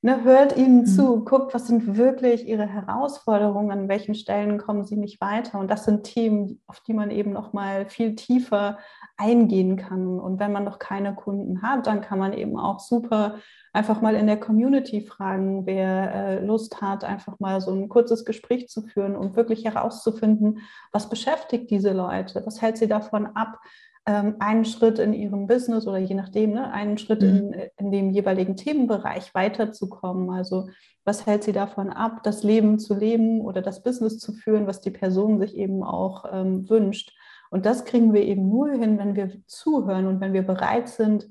Ne, 0.06 0.22
hört 0.26 0.58
ihnen 0.58 0.80
mhm. 0.80 0.86
zu, 0.86 1.24
guckt, 1.24 1.54
was 1.54 1.68
sind 1.68 1.96
wirklich 1.96 2.46
ihre 2.46 2.68
Herausforderungen, 2.68 3.72
an 3.72 3.88
welchen 3.88 4.16
Stellen 4.16 4.58
kommen 4.58 4.84
sie 4.84 4.98
nicht 4.98 5.22
weiter. 5.22 5.60
Und 5.60 5.72
das 5.72 5.86
sind 5.86 6.04
Themen, 6.04 6.62
auf 6.68 6.82
die 6.82 6.94
man 6.94 7.10
eben 7.10 7.32
noch 7.32 7.54
mal 7.54 7.86
viel 7.86 8.14
tiefer 8.16 8.80
eingehen 9.16 9.78
kann. 9.78 10.20
Und 10.20 10.42
wenn 10.42 10.52
man 10.52 10.66
noch 10.66 10.78
keine 10.78 11.16
Kunden 11.16 11.62
hat, 11.62 11.88
dann 11.88 12.02
kann 12.02 12.20
man 12.20 12.34
eben 12.34 12.60
auch 12.60 12.82
super 12.82 13.36
einfach 13.72 14.02
mal 14.02 14.16
in 14.16 14.28
der 14.28 14.42
Community 14.42 15.00
fragen, 15.00 15.66
wer 15.66 16.14
äh, 16.14 16.46
Lust 16.46 16.82
hat, 16.82 17.06
einfach 17.06 17.40
mal 17.40 17.62
so 17.62 17.72
ein 17.72 17.88
kurzes 17.88 18.26
Gespräch 18.26 18.68
zu 18.68 18.82
führen 18.82 19.16
und 19.16 19.38
wirklich 19.38 19.64
herauszufinden, 19.64 20.60
was 20.92 21.10
beschäftigt 21.10 21.72
diese 21.72 21.94
Leute, 21.94 22.44
was 22.46 22.62
hält 22.62 22.78
sie 22.78 22.90
davon 22.90 23.26
ab, 23.26 23.58
ähm, 24.06 24.36
einen 24.40 24.66
Schritt 24.66 25.00
in 25.00 25.14
ihrem 25.14 25.48
Business 25.48 25.88
oder 25.88 25.98
je 25.98 26.16
nachdem, 26.16 26.52
ne, 26.52 26.72
einen 26.72 26.98
Schritt 26.98 27.22
mhm. 27.22 27.28
in, 27.30 27.56
in 27.78 27.92
dem 27.92 28.10
jeweiligen 28.12 28.56
Themenbereich 28.56 29.34
weiterzukommen. 29.34 30.30
Also 30.30 30.70
was 31.06 31.26
hält 31.26 31.44
sie 31.44 31.54
davon 31.54 31.90
ab, 31.90 32.24
das 32.24 32.44
Leben 32.44 32.80
zu 32.80 32.94
leben 32.94 33.42
oder 33.42 33.62
das 33.62 33.84
Business 33.84 34.20
zu 34.20 34.34
führen, 34.34 34.68
was 34.68 34.82
die 34.82 34.92
Person 34.92 35.40
sich 35.40 35.56
eben 35.56 35.84
auch 35.84 36.26
ähm, 36.32 36.70
wünscht. 36.70 37.14
Und 37.50 37.66
das 37.66 37.86
kriegen 37.86 38.14
wir 38.14 38.24
eben 38.24 38.50
nur 38.50 38.72
hin, 38.72 38.98
wenn 38.98 39.16
wir 39.16 39.32
zuhören 39.48 40.08
und 40.08 40.20
wenn 40.22 40.34
wir 40.34 40.44
bereit 40.44 40.90
sind, 40.90 41.30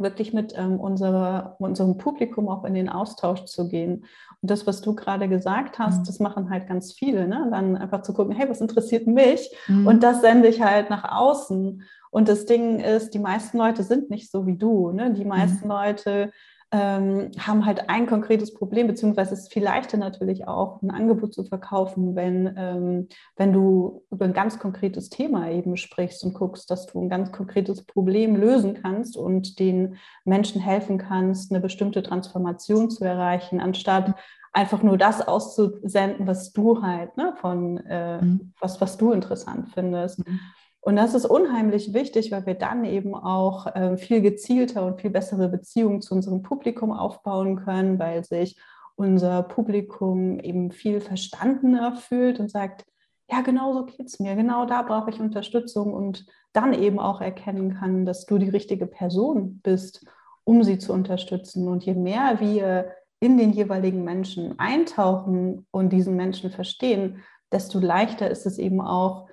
wirklich 0.00 0.32
mit 0.32 0.54
ähm, 0.56 0.78
unserer, 0.80 1.56
unserem 1.58 1.96
Publikum 1.98 2.48
auch 2.48 2.64
in 2.64 2.74
den 2.74 2.88
Austausch 2.88 3.44
zu 3.44 3.68
gehen. 3.68 4.04
Und 4.40 4.50
das, 4.50 4.66
was 4.66 4.80
du 4.80 4.94
gerade 4.94 5.28
gesagt 5.28 5.78
hast, 5.78 6.00
mhm. 6.00 6.04
das 6.04 6.20
machen 6.20 6.50
halt 6.50 6.68
ganz 6.68 6.92
viele. 6.92 7.26
Ne? 7.26 7.48
Dann 7.50 7.76
einfach 7.76 8.02
zu 8.02 8.12
gucken, 8.12 8.34
hey, 8.34 8.48
was 8.48 8.60
interessiert 8.60 9.06
mich? 9.06 9.50
Mhm. 9.66 9.86
Und 9.86 10.02
das 10.02 10.20
sende 10.20 10.48
ich 10.48 10.62
halt 10.62 10.90
nach 10.90 11.04
außen. 11.10 11.82
Und 12.10 12.28
das 12.28 12.46
Ding 12.46 12.80
ist, 12.80 13.14
die 13.14 13.18
meisten 13.18 13.58
Leute 13.58 13.82
sind 13.82 14.10
nicht 14.10 14.30
so 14.30 14.46
wie 14.46 14.56
du. 14.56 14.92
Ne? 14.92 15.12
Die 15.12 15.24
meisten 15.24 15.64
mhm. 15.64 15.70
Leute 15.70 16.32
ähm, 16.70 17.30
haben 17.38 17.64
halt 17.64 17.88
ein 17.88 18.06
konkretes 18.06 18.52
Problem, 18.52 18.86
beziehungsweise 18.88 19.32
es 19.32 19.44
ist 19.44 19.52
viel 19.52 19.64
leichter 19.64 19.96
natürlich 19.96 20.46
auch, 20.46 20.82
ein 20.82 20.90
Angebot 20.90 21.32
zu 21.32 21.44
verkaufen, 21.44 22.14
wenn, 22.14 22.54
ähm, 22.58 23.08
wenn 23.36 23.52
du 23.54 24.04
über 24.10 24.26
ein 24.26 24.34
ganz 24.34 24.58
konkretes 24.58 25.08
Thema 25.08 25.50
eben 25.50 25.78
sprichst 25.78 26.22
und 26.24 26.34
guckst, 26.34 26.70
dass 26.70 26.86
du 26.86 27.00
ein 27.00 27.08
ganz 27.08 27.32
konkretes 27.32 27.84
Problem 27.84 28.36
lösen 28.36 28.74
kannst 28.82 29.16
und 29.16 29.58
den 29.58 29.96
Menschen 30.24 30.60
helfen 30.60 30.98
kannst, 30.98 31.50
eine 31.50 31.60
bestimmte 31.60 32.02
Transformation 32.02 32.90
zu 32.90 33.02
erreichen, 33.02 33.60
anstatt 33.60 34.14
einfach 34.52 34.82
nur 34.82 34.98
das 34.98 35.26
auszusenden, 35.26 36.26
was 36.26 36.52
du 36.52 36.82
halt 36.82 37.16
ne, 37.16 37.34
von 37.40 37.78
äh, 37.86 38.20
mhm. 38.20 38.52
was, 38.60 38.80
was 38.80 38.98
du 38.98 39.12
interessant 39.12 39.70
findest. 39.72 40.26
Mhm. 40.26 40.40
Und 40.80 40.96
das 40.96 41.14
ist 41.14 41.26
unheimlich 41.26 41.92
wichtig, 41.92 42.30
weil 42.30 42.46
wir 42.46 42.54
dann 42.54 42.84
eben 42.84 43.14
auch 43.14 43.66
äh, 43.74 43.96
viel 43.96 44.20
gezielter 44.20 44.86
und 44.86 45.00
viel 45.00 45.10
bessere 45.10 45.48
Beziehungen 45.48 46.00
zu 46.00 46.14
unserem 46.14 46.42
Publikum 46.42 46.92
aufbauen 46.92 47.56
können, 47.56 47.98
weil 47.98 48.24
sich 48.24 48.58
unser 48.96 49.42
Publikum 49.42 50.40
eben 50.40 50.70
viel 50.72 51.00
verstandener 51.00 51.94
fühlt 51.94 52.40
und 52.40 52.50
sagt, 52.50 52.84
ja, 53.30 53.42
genau 53.42 53.74
so 53.74 53.84
geht 53.84 54.06
es 54.06 54.20
mir, 54.20 54.34
genau 54.34 54.64
da 54.64 54.82
brauche 54.82 55.10
ich 55.10 55.20
Unterstützung 55.20 55.92
und 55.92 56.26
dann 56.52 56.72
eben 56.72 56.98
auch 56.98 57.20
erkennen 57.20 57.74
kann, 57.74 58.06
dass 58.06 58.24
du 58.24 58.38
die 58.38 58.48
richtige 58.48 58.86
Person 58.86 59.60
bist, 59.62 60.06
um 60.44 60.64
sie 60.64 60.78
zu 60.78 60.92
unterstützen. 60.92 61.68
Und 61.68 61.84
je 61.84 61.94
mehr 61.94 62.40
wir 62.40 62.92
in 63.20 63.36
den 63.36 63.52
jeweiligen 63.52 64.04
Menschen 64.04 64.58
eintauchen 64.58 65.66
und 65.70 65.92
diesen 65.92 66.16
Menschen 66.16 66.50
verstehen, 66.50 67.22
desto 67.52 67.78
leichter 67.78 68.30
ist 68.30 68.46
es 68.46 68.58
eben 68.58 68.80
auch, 68.80 69.27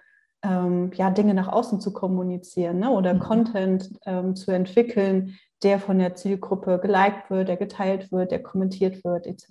ähm, 0.45 0.91
ja, 0.93 1.09
Dinge 1.09 1.33
nach 1.33 1.47
außen 1.47 1.81
zu 1.81 1.91
kommunizieren 1.91 2.79
ne? 2.79 2.91
oder 2.91 3.15
mhm. 3.15 3.19
Content 3.19 3.89
ähm, 4.05 4.35
zu 4.35 4.51
entwickeln, 4.51 5.37
der 5.63 5.79
von 5.79 5.97
der 5.97 6.15
Zielgruppe 6.15 6.79
geliked 6.79 7.29
wird, 7.29 7.47
der 7.47 7.57
geteilt 7.57 8.11
wird, 8.11 8.31
der 8.31 8.43
kommentiert 8.43 9.03
wird, 9.03 9.25
etc. 9.25 9.49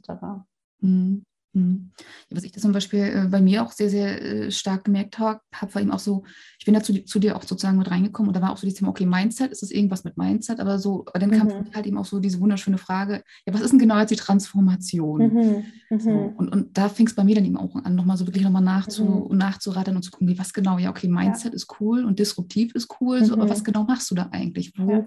Mhm. 0.81 1.25
Mhm. 1.55 1.91
Was 2.31 2.45
ich 2.45 2.53
das 2.53 2.63
zum 2.63 2.73
Beispiel 2.73 3.01
äh, 3.01 3.29
bei 3.31 3.41
mir 3.41 3.63
auch 3.63 3.71
sehr, 3.71 3.89
sehr 3.89 4.21
äh, 4.21 4.51
stark 4.51 4.85
gemerkt 4.85 5.19
habe, 5.19 5.41
war 5.73 5.81
eben 5.81 5.93
auch 5.93 6.01
so, 6.01 6.25
ich 6.59 6.65
bin 6.65 6.75
da 6.75 6.83
zu, 6.83 7.19
dir 7.19 7.37
auch 7.37 7.43
sozusagen 7.43 7.79
mit 7.79 7.91
reingekommen 7.91 8.29
und 8.29 8.37
da 8.37 8.43
war 8.43 8.53
auch 8.53 8.57
so 8.57 8.67
dieses 8.67 8.81
Thema, 8.81 8.91
okay, 8.91 9.07
Mindset, 9.07 9.53
ist 9.53 9.63
das 9.63 9.71
irgendwas 9.71 10.05
mit 10.05 10.17
Mindset? 10.17 10.61
Aber 10.61 10.79
so, 10.79 11.05
dann 11.15 11.31
kam 11.31 11.47
mhm. 11.47 11.75
halt 11.75 11.87
eben 11.87 11.97
auch 11.97 12.05
so 12.05 12.19
diese 12.19 12.41
wunderschöne 12.41 12.79
Frage, 12.79 13.23
ja, 13.47 13.55
was 13.55 13.61
ist 13.61 13.71
denn 13.71 13.79
genau 13.79 13.99
jetzt 13.99 14.11
die 14.11 14.17
Transformation? 14.17 15.33
Mhm. 15.33 15.65
Mhm. 15.91 16.01
So, 16.01 16.11
und, 16.11 16.49
und 16.49 16.77
da 16.77 16.89
fing 16.89 17.07
es 17.07 17.15
bei 17.15 17.23
mir 17.23 17.37
dann 17.37 17.45
eben 17.45 17.57
auch 17.57 17.75
an, 17.77 17.95
nochmal 17.95 18.17
so 18.17 18.27
wirklich 18.27 18.43
nochmal 18.43 18.63
nachzu, 18.63 19.29
mhm. 19.31 19.39
nachzurattern 19.39 19.95
und 19.95 20.03
zu 20.03 20.11
gucken, 20.11 20.37
was 20.37 20.53
genau, 20.53 20.79
ja, 20.79 20.91
okay, 20.91 21.09
Mindset 21.09 21.53
ja. 21.53 21.57
ist 21.57 21.81
cool 21.81 22.05
und 22.05 22.19
disruptiv 22.19 22.75
ist 22.75 22.97
cool, 23.01 23.25
so, 23.25 23.35
aber 23.35 23.49
was 23.49 23.61
mhm. 23.61 23.65
genau 23.65 23.85
machst 23.85 24.11
du 24.11 24.17
da 24.17 24.29
eigentlich? 24.33 24.73
Wo, 24.77 24.91
ja 24.91 25.07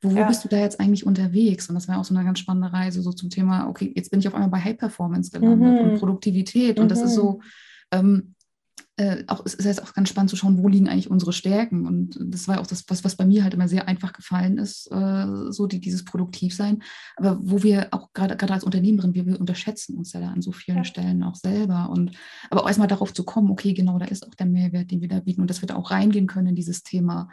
wo, 0.00 0.12
wo 0.12 0.18
ja. 0.18 0.26
bist 0.26 0.44
du 0.44 0.48
da 0.48 0.58
jetzt 0.58 0.80
eigentlich 0.80 1.06
unterwegs? 1.06 1.68
Und 1.68 1.74
das 1.74 1.88
war 1.88 1.98
auch 1.98 2.04
so 2.04 2.14
eine 2.14 2.24
ganz 2.24 2.38
spannende 2.38 2.72
Reise 2.72 3.02
so 3.02 3.12
zum 3.12 3.30
Thema, 3.30 3.68
okay, 3.68 3.92
jetzt 3.94 4.10
bin 4.10 4.20
ich 4.20 4.28
auf 4.28 4.34
einmal 4.34 4.50
bei 4.50 4.60
High 4.60 4.78
Performance 4.78 5.30
gelandet 5.30 5.82
mhm. 5.82 5.90
und 5.90 5.98
Produktivität. 5.98 6.78
Und 6.78 6.86
mhm. 6.86 6.88
das 6.88 7.02
ist 7.02 7.14
so, 7.14 7.40
mhm. 7.92 7.98
ähm, 7.98 8.34
äh, 9.00 9.24
auch, 9.28 9.42
es 9.46 9.54
ist 9.54 9.64
jetzt 9.64 9.82
auch 9.82 9.94
ganz 9.94 10.10
spannend 10.10 10.28
zu 10.28 10.36
schauen, 10.36 10.62
wo 10.62 10.68
liegen 10.68 10.88
eigentlich 10.88 11.10
unsere 11.10 11.32
Stärken. 11.32 11.86
Und 11.86 12.18
das 12.20 12.48
war 12.48 12.60
auch 12.60 12.66
das, 12.66 12.84
was, 12.88 13.02
was 13.02 13.16
bei 13.16 13.24
mir 13.24 13.42
halt 13.42 13.54
immer 13.54 13.66
sehr 13.66 13.88
einfach 13.88 14.12
gefallen 14.12 14.58
ist, 14.58 14.92
äh, 14.92 15.26
so 15.50 15.66
die, 15.66 15.80
dieses 15.80 16.04
Produktivsein. 16.04 16.82
Aber 17.16 17.38
wo 17.40 17.62
wir 17.62 17.88
auch 17.92 18.12
gerade 18.12 18.52
als 18.52 18.64
Unternehmerin, 18.64 19.14
wir, 19.14 19.24
wir 19.24 19.40
unterschätzen 19.40 19.96
uns 19.96 20.12
ja 20.12 20.20
da 20.20 20.28
an 20.28 20.42
so 20.42 20.52
vielen 20.52 20.78
ja. 20.78 20.84
Stellen 20.84 21.22
auch 21.22 21.34
selber. 21.34 21.88
Und 21.90 22.12
aber 22.50 22.62
auch 22.62 22.68
erstmal 22.68 22.88
darauf 22.88 23.14
zu 23.14 23.24
kommen, 23.24 23.50
okay, 23.50 23.72
genau, 23.72 23.98
da 23.98 24.04
ist 24.04 24.26
auch 24.26 24.34
der 24.34 24.46
Mehrwert, 24.46 24.90
den 24.90 25.00
wir 25.00 25.08
da 25.08 25.20
bieten 25.20 25.40
und 25.40 25.48
dass 25.48 25.62
wir 25.62 25.66
da 25.66 25.76
auch 25.76 25.90
reingehen 25.90 26.26
können 26.26 26.48
in 26.48 26.54
dieses 26.54 26.82
Thema. 26.82 27.30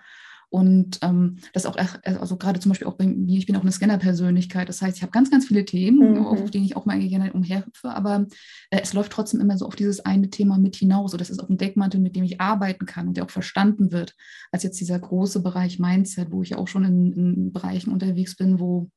Und 0.49 0.99
ähm, 1.01 1.37
das 1.53 1.65
auch, 1.65 1.75
also 2.03 2.37
gerade 2.37 2.59
zum 2.59 2.69
Beispiel 2.69 2.87
auch 2.87 2.95
bei 2.95 3.05
mir, 3.05 3.37
ich 3.37 3.45
bin 3.45 3.55
auch 3.57 3.61
eine 3.61 3.71
Scanner-Persönlichkeit. 3.71 4.69
Das 4.69 4.81
heißt, 4.81 4.97
ich 4.97 5.03
habe 5.03 5.11
ganz, 5.11 5.29
ganz 5.29 5.47
viele 5.47 5.65
Themen, 5.65 6.13
mhm. 6.13 6.25
auf 6.25 6.51
denen 6.51 6.65
ich 6.65 6.77
auch 6.77 6.85
mal 6.85 6.99
gerne 6.99 7.33
umherhüpfe, 7.33 7.89
aber 7.89 8.27
äh, 8.69 8.79
es 8.81 8.93
läuft 8.93 9.11
trotzdem 9.11 9.41
immer 9.41 9.57
so 9.57 9.65
auf 9.65 9.75
dieses 9.75 9.99
eine 10.05 10.29
Thema 10.29 10.57
mit 10.57 10.77
hinaus. 10.77 11.11
Und 11.11 11.19
das 11.19 11.29
ist 11.29 11.39
auch 11.39 11.49
ein 11.49 11.57
Deckmantel, 11.57 11.99
mit 11.99 12.15
dem 12.15 12.23
ich 12.23 12.39
arbeiten 12.39 12.85
kann 12.85 13.07
und 13.07 13.17
der 13.17 13.25
auch 13.25 13.29
verstanden 13.29 13.91
wird, 13.91 14.15
als 14.51 14.63
jetzt 14.63 14.79
dieser 14.79 14.99
große 14.99 15.41
Bereich 15.41 15.79
Mindset, 15.79 16.31
wo 16.31 16.41
ich 16.41 16.55
auch 16.55 16.67
schon 16.67 16.85
in, 16.85 17.13
in 17.13 17.53
Bereichen 17.53 17.91
unterwegs 17.91 18.37
bin, 18.37 18.59
wo 18.59 18.89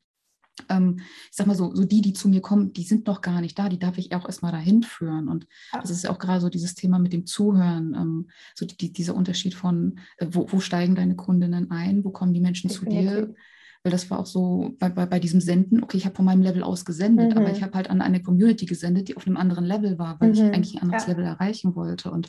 ich 0.69 1.37
sag 1.37 1.47
mal 1.47 1.57
so, 1.57 1.75
so 1.75 1.85
die, 1.85 2.01
die 2.01 2.13
zu 2.13 2.29
mir 2.29 2.41
kommen, 2.41 2.73
die 2.73 2.83
sind 2.83 3.07
noch 3.07 3.21
gar 3.21 3.41
nicht 3.41 3.59
da, 3.59 3.69
die 3.69 3.79
darf 3.79 3.99
ich 3.99 4.15
auch 4.15 4.27
erstmal 4.27 4.53
dahin 4.53 4.83
führen. 4.83 5.29
Und 5.29 5.47
das 5.73 5.91
ist 5.91 6.05
ja 6.05 6.11
auch 6.11 6.19
gerade 6.19 6.41
so 6.41 6.49
dieses 6.49 6.75
Thema 6.75 6.99
mit 6.99 7.13
dem 7.13 7.27
Zuhören, 7.27 7.95
ähm, 7.95 8.31
so 8.55 8.67
die, 8.67 8.93
dieser 8.93 9.15
Unterschied 9.15 9.55
von, 9.55 9.99
äh, 10.19 10.27
wo, 10.31 10.51
wo, 10.51 10.61
steigen 10.61 10.95
deine 10.95 11.17
Kundinnen 11.17 11.71
ein, 11.71 12.05
wo 12.05 12.11
kommen 12.11 12.35
die 12.35 12.41
Menschen 12.41 12.69
Definitiv. 12.69 13.11
zu 13.11 13.17
dir? 13.17 13.35
Weil 13.83 13.93
das 13.93 14.11
war 14.11 14.19
auch 14.19 14.27
so 14.27 14.75
bei, 14.79 14.91
bei, 14.91 15.07
bei 15.07 15.19
diesem 15.21 15.41
Senden, 15.41 15.83
okay, 15.83 15.97
ich 15.97 16.05
habe 16.05 16.15
von 16.15 16.27
meinem 16.27 16.43
Level 16.43 16.63
aus 16.63 16.85
gesendet, 16.85 17.33
mhm. 17.33 17.39
aber 17.39 17.51
ich 17.51 17.63
habe 17.63 17.73
halt 17.73 17.89
an 17.89 18.03
eine 18.03 18.23
Community 18.23 18.67
gesendet, 18.67 19.09
die 19.09 19.17
auf 19.17 19.27
einem 19.27 19.39
anderen 19.39 19.65
Level 19.65 19.99
war, 19.99 20.21
weil 20.21 20.29
mhm. 20.29 20.35
ich 20.35 20.43
eigentlich 20.43 20.75
ein 20.75 20.83
anderes 20.83 21.07
ja. 21.07 21.13
Level 21.13 21.25
erreichen 21.25 21.75
wollte. 21.75 22.11
Und 22.11 22.29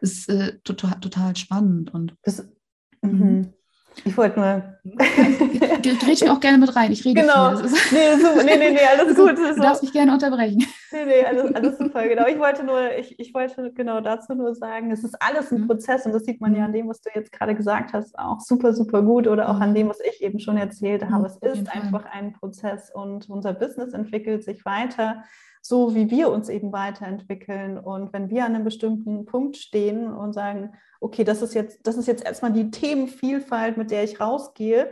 es 0.00 0.12
ist 0.12 0.28
äh, 0.28 0.58
total, 0.64 0.98
total 1.00 1.36
spannend. 1.36 1.94
Und 1.94 2.16
das, 2.22 2.48
mhm. 3.02 3.52
Ich 4.04 4.16
wollte 4.16 4.38
nur. 4.38 4.62
Grätsch 6.00 6.22
mir 6.22 6.32
auch 6.32 6.40
gerne 6.40 6.58
mit 6.58 6.74
rein. 6.74 6.92
Ich 6.92 7.04
rede 7.04 7.20
genau. 7.20 7.56
viel. 7.56 7.68
Nee, 7.92 8.16
super. 8.16 8.44
nee, 8.44 8.56
nee, 8.56 8.70
nee, 8.70 8.78
alles 8.98 9.16
gut. 9.16 9.36
Du 9.36 9.60
darfst 9.60 9.82
mich 9.82 9.92
gerne 9.92 10.12
unterbrechen. 10.12 10.64
Nee, 10.90 11.04
nee, 11.04 11.24
alles, 11.24 11.54
alles 11.54 11.78
super, 11.78 12.08
genau. 12.08 12.26
Ich 12.26 12.38
wollte 12.38 12.64
nur, 12.64 12.96
ich, 12.96 13.18
ich 13.18 13.34
wollte 13.34 13.72
genau 13.72 14.00
dazu 14.00 14.34
nur 14.34 14.54
sagen, 14.54 14.90
es 14.90 15.04
ist 15.04 15.20
alles 15.20 15.52
ein 15.52 15.62
mhm. 15.62 15.66
Prozess 15.66 16.06
und 16.06 16.12
das 16.12 16.24
sieht 16.24 16.40
man 16.40 16.54
ja 16.54 16.64
an 16.64 16.70
mhm. 16.70 16.76
dem, 16.76 16.88
was 16.88 17.00
du 17.00 17.10
jetzt 17.14 17.32
gerade 17.32 17.54
gesagt 17.54 17.92
hast, 17.92 18.18
auch 18.18 18.40
super, 18.40 18.72
super 18.72 19.02
gut 19.02 19.26
oder 19.26 19.50
auch 19.50 19.60
an 19.60 19.70
mhm. 19.70 19.74
dem, 19.74 19.88
was 19.90 20.00
ich 20.00 20.22
eben 20.22 20.40
schon 20.40 20.56
erzählt 20.56 21.04
habe. 21.10 21.26
Es 21.26 21.36
ist 21.36 21.74
einfach 21.74 22.06
ein 22.06 22.32
Prozess 22.32 22.90
und 22.90 23.28
unser 23.28 23.52
Business 23.52 23.92
entwickelt 23.92 24.44
sich 24.44 24.64
weiter 24.64 25.24
so 25.62 25.94
wie 25.94 26.10
wir 26.10 26.30
uns 26.30 26.48
eben 26.48 26.72
weiterentwickeln. 26.72 27.78
Und 27.78 28.12
wenn 28.12 28.30
wir 28.30 28.44
an 28.44 28.54
einem 28.54 28.64
bestimmten 28.64 29.24
Punkt 29.24 29.56
stehen 29.56 30.12
und 30.12 30.32
sagen, 30.32 30.72
okay, 31.00 31.24
das 31.24 31.42
ist 31.42 31.54
jetzt, 31.54 31.86
das 31.86 31.96
ist 31.96 32.06
jetzt 32.06 32.24
erstmal 32.24 32.52
die 32.52 32.70
Themenvielfalt, 32.70 33.76
mit 33.76 33.90
der 33.90 34.04
ich 34.04 34.20
rausgehe, 34.20 34.90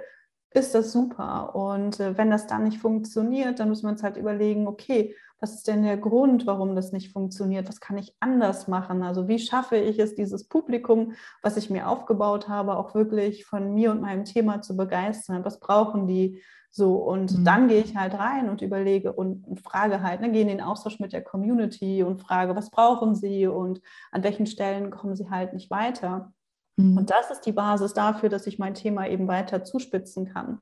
ist 0.50 0.74
das 0.74 0.92
super. 0.92 1.54
Und 1.54 2.00
äh, 2.00 2.16
wenn 2.16 2.30
das 2.30 2.46
dann 2.46 2.64
nicht 2.64 2.78
funktioniert, 2.78 3.60
dann 3.60 3.68
müssen 3.68 3.84
wir 3.86 3.90
uns 3.90 4.02
halt 4.02 4.16
überlegen, 4.16 4.66
okay, 4.66 5.14
was 5.38 5.54
ist 5.54 5.68
denn 5.68 5.82
der 5.82 5.98
Grund, 5.98 6.46
warum 6.46 6.74
das 6.74 6.92
nicht 6.92 7.12
funktioniert? 7.12 7.68
Was 7.68 7.80
kann 7.80 7.98
ich 7.98 8.14
anders 8.20 8.68
machen? 8.68 9.02
Also 9.02 9.28
wie 9.28 9.38
schaffe 9.38 9.76
ich 9.76 9.98
es, 9.98 10.14
dieses 10.14 10.48
Publikum, 10.48 11.12
was 11.42 11.56
ich 11.56 11.68
mir 11.68 11.88
aufgebaut 11.88 12.48
habe, 12.48 12.76
auch 12.76 12.94
wirklich 12.94 13.44
von 13.44 13.74
mir 13.74 13.90
und 13.90 14.00
meinem 14.00 14.24
Thema 14.24 14.62
zu 14.62 14.76
begeistern? 14.76 15.44
Was 15.44 15.60
brauchen 15.60 16.06
die? 16.06 16.42
So, 16.70 16.96
und 16.96 17.38
mhm. 17.38 17.44
dann 17.44 17.68
gehe 17.68 17.82
ich 17.82 17.96
halt 17.96 18.14
rein 18.14 18.50
und 18.50 18.60
überlege 18.60 19.12
und, 19.12 19.46
und 19.46 19.60
frage 19.60 20.02
halt, 20.02 20.20
ne, 20.20 20.30
gehe 20.30 20.42
in 20.42 20.48
den 20.48 20.60
Austausch 20.60 21.00
mit 21.00 21.12
der 21.12 21.22
Community 21.22 22.02
und 22.02 22.20
frage, 22.20 22.54
was 22.54 22.70
brauchen 22.70 23.14
sie 23.14 23.46
und 23.46 23.80
an 24.12 24.22
welchen 24.22 24.46
Stellen 24.46 24.90
kommen 24.90 25.16
sie 25.16 25.30
halt 25.30 25.54
nicht 25.54 25.70
weiter. 25.70 26.32
Mhm. 26.76 26.98
Und 26.98 27.10
das 27.10 27.30
ist 27.30 27.42
die 27.42 27.52
Basis 27.52 27.94
dafür, 27.94 28.28
dass 28.28 28.46
ich 28.46 28.58
mein 28.58 28.74
Thema 28.74 29.08
eben 29.08 29.26
weiter 29.28 29.64
zuspitzen 29.64 30.26
kann. 30.26 30.60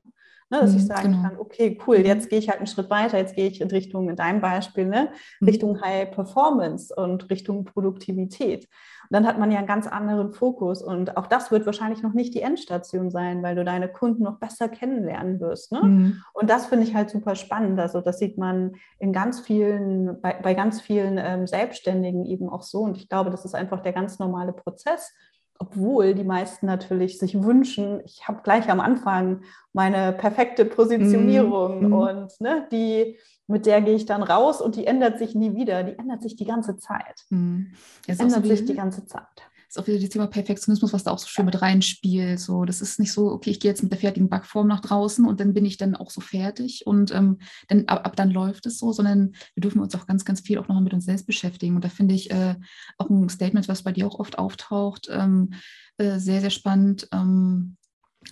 Ne, 0.51 0.59
dass 0.59 0.73
mhm, 0.73 0.77
ich 0.77 0.85
sagen 0.85 1.11
genau. 1.13 1.23
kann, 1.23 1.39
okay, 1.39 1.79
cool, 1.87 1.97
mhm. 1.97 2.05
jetzt 2.05 2.29
gehe 2.29 2.37
ich 2.37 2.49
halt 2.49 2.59
einen 2.59 2.67
Schritt 2.67 2.91
weiter, 2.91 3.17
jetzt 3.17 3.35
gehe 3.35 3.47
ich 3.47 3.61
in 3.61 3.69
Richtung, 3.69 4.09
in 4.09 4.15
deinem 4.15 4.41
Beispiel, 4.41 4.85
ne, 4.85 5.09
mhm. 5.39 5.47
Richtung 5.47 5.81
High 5.81 6.11
Performance 6.11 6.93
und 6.95 7.31
Richtung 7.31 7.65
Produktivität. 7.65 8.65
Und 9.09 9.09
dann 9.09 9.25
hat 9.25 9.39
man 9.39 9.51
ja 9.51 9.57
einen 9.57 9.67
ganz 9.67 9.87
anderen 9.87 10.33
Fokus 10.33 10.83
und 10.83 11.17
auch 11.17 11.25
das 11.25 11.49
wird 11.49 11.65
wahrscheinlich 11.65 12.03
noch 12.03 12.13
nicht 12.13 12.35
die 12.35 12.41
Endstation 12.41 13.09
sein, 13.09 13.41
weil 13.41 13.55
du 13.55 13.65
deine 13.65 13.87
Kunden 13.87 14.21
noch 14.21 14.37
besser 14.37 14.69
kennenlernen 14.69 15.39
wirst. 15.39 15.71
Ne? 15.71 15.81
Mhm. 15.81 16.23
Und 16.33 16.47
das 16.47 16.67
finde 16.67 16.85
ich 16.85 16.93
halt 16.93 17.09
super 17.09 17.33
spannend. 17.33 17.79
Also 17.79 18.01
das 18.01 18.19
sieht 18.19 18.37
man 18.37 18.75
in 18.99 19.13
ganz 19.13 19.39
vielen, 19.39 20.21
bei, 20.21 20.39
bei 20.43 20.53
ganz 20.53 20.79
vielen 20.79 21.17
ähm, 21.17 21.47
Selbstständigen 21.47 22.23
eben 22.23 22.49
auch 22.49 22.61
so. 22.61 22.81
Und 22.81 22.97
ich 22.97 23.09
glaube, 23.09 23.31
das 23.31 23.45
ist 23.45 23.55
einfach 23.55 23.81
der 23.81 23.93
ganz 23.93 24.19
normale 24.19 24.53
Prozess 24.53 25.11
obwohl 25.59 26.13
die 26.13 26.23
meisten 26.23 26.65
natürlich 26.65 27.17
sich 27.17 27.41
wünschen, 27.41 28.01
ich 28.05 28.27
habe 28.27 28.41
gleich 28.43 28.69
am 28.69 28.79
Anfang 28.79 29.41
meine 29.73 30.13
perfekte 30.13 30.65
Positionierung 30.65 31.89
mm. 31.89 31.93
und 31.93 32.41
ne, 32.41 32.67
die, 32.71 33.17
mit 33.47 33.65
der 33.65 33.81
gehe 33.81 33.95
ich 33.95 34.05
dann 34.05 34.23
raus 34.23 34.61
und 34.61 34.75
die 34.75 34.85
ändert 34.85 35.17
sich 35.17 35.33
nie 35.33 35.55
wieder, 35.55 35.83
die 35.83 35.97
ändert 35.97 36.23
sich 36.23 36.35
die 36.35 36.45
ganze 36.45 36.77
Zeit. 36.77 37.25
Mm. 37.29 37.67
ändert 38.07 38.45
sich 38.45 38.65
die 38.65 38.75
ganze 38.75 39.05
Zeit 39.05 39.49
ist 39.75 39.81
auch 39.81 39.87
wieder 39.87 39.99
das 39.99 40.09
Thema 40.09 40.27
Perfektionismus, 40.27 40.93
was 40.93 41.03
da 41.03 41.11
auch 41.11 41.19
so 41.19 41.27
schön 41.27 41.45
mit 41.45 41.61
reinspielt. 41.61 42.39
So, 42.39 42.65
das 42.65 42.81
ist 42.81 42.99
nicht 42.99 43.11
so, 43.11 43.31
okay, 43.31 43.49
ich 43.49 43.59
gehe 43.59 43.69
jetzt 43.69 43.83
mit 43.83 43.91
der 43.91 43.99
fertigen 43.99 44.29
Backform 44.29 44.67
nach 44.67 44.79
draußen 44.79 45.25
und 45.25 45.39
dann 45.39 45.53
bin 45.53 45.65
ich 45.65 45.77
dann 45.77 45.95
auch 45.95 46.09
so 46.09 46.21
fertig 46.21 46.87
und 46.87 47.13
ähm, 47.13 47.39
dann, 47.67 47.85
ab, 47.87 48.05
ab, 48.05 48.15
dann 48.15 48.31
läuft 48.31 48.65
es 48.65 48.79
so, 48.79 48.91
sondern 48.93 49.33
wir 49.53 49.61
dürfen 49.61 49.81
uns 49.81 49.93
auch 49.95 50.07
ganz, 50.07 50.23
ganz 50.23 50.41
viel 50.41 50.57
auch 50.57 50.67
nochmal 50.67 50.83
mit 50.83 50.93
uns 50.93 51.05
selbst 51.05 51.27
beschäftigen. 51.27 51.75
Und 51.75 51.83
da 51.83 51.89
finde 51.89 52.15
ich 52.15 52.31
äh, 52.31 52.55
auch 52.97 53.09
ein 53.09 53.29
Statement, 53.29 53.67
was 53.67 53.83
bei 53.83 53.91
dir 53.91 54.07
auch 54.07 54.19
oft 54.19 54.37
auftaucht, 54.37 55.09
ähm, 55.11 55.53
äh, 55.97 56.19
sehr, 56.19 56.41
sehr 56.41 56.51
spannend, 56.51 57.07
ähm, 57.11 57.75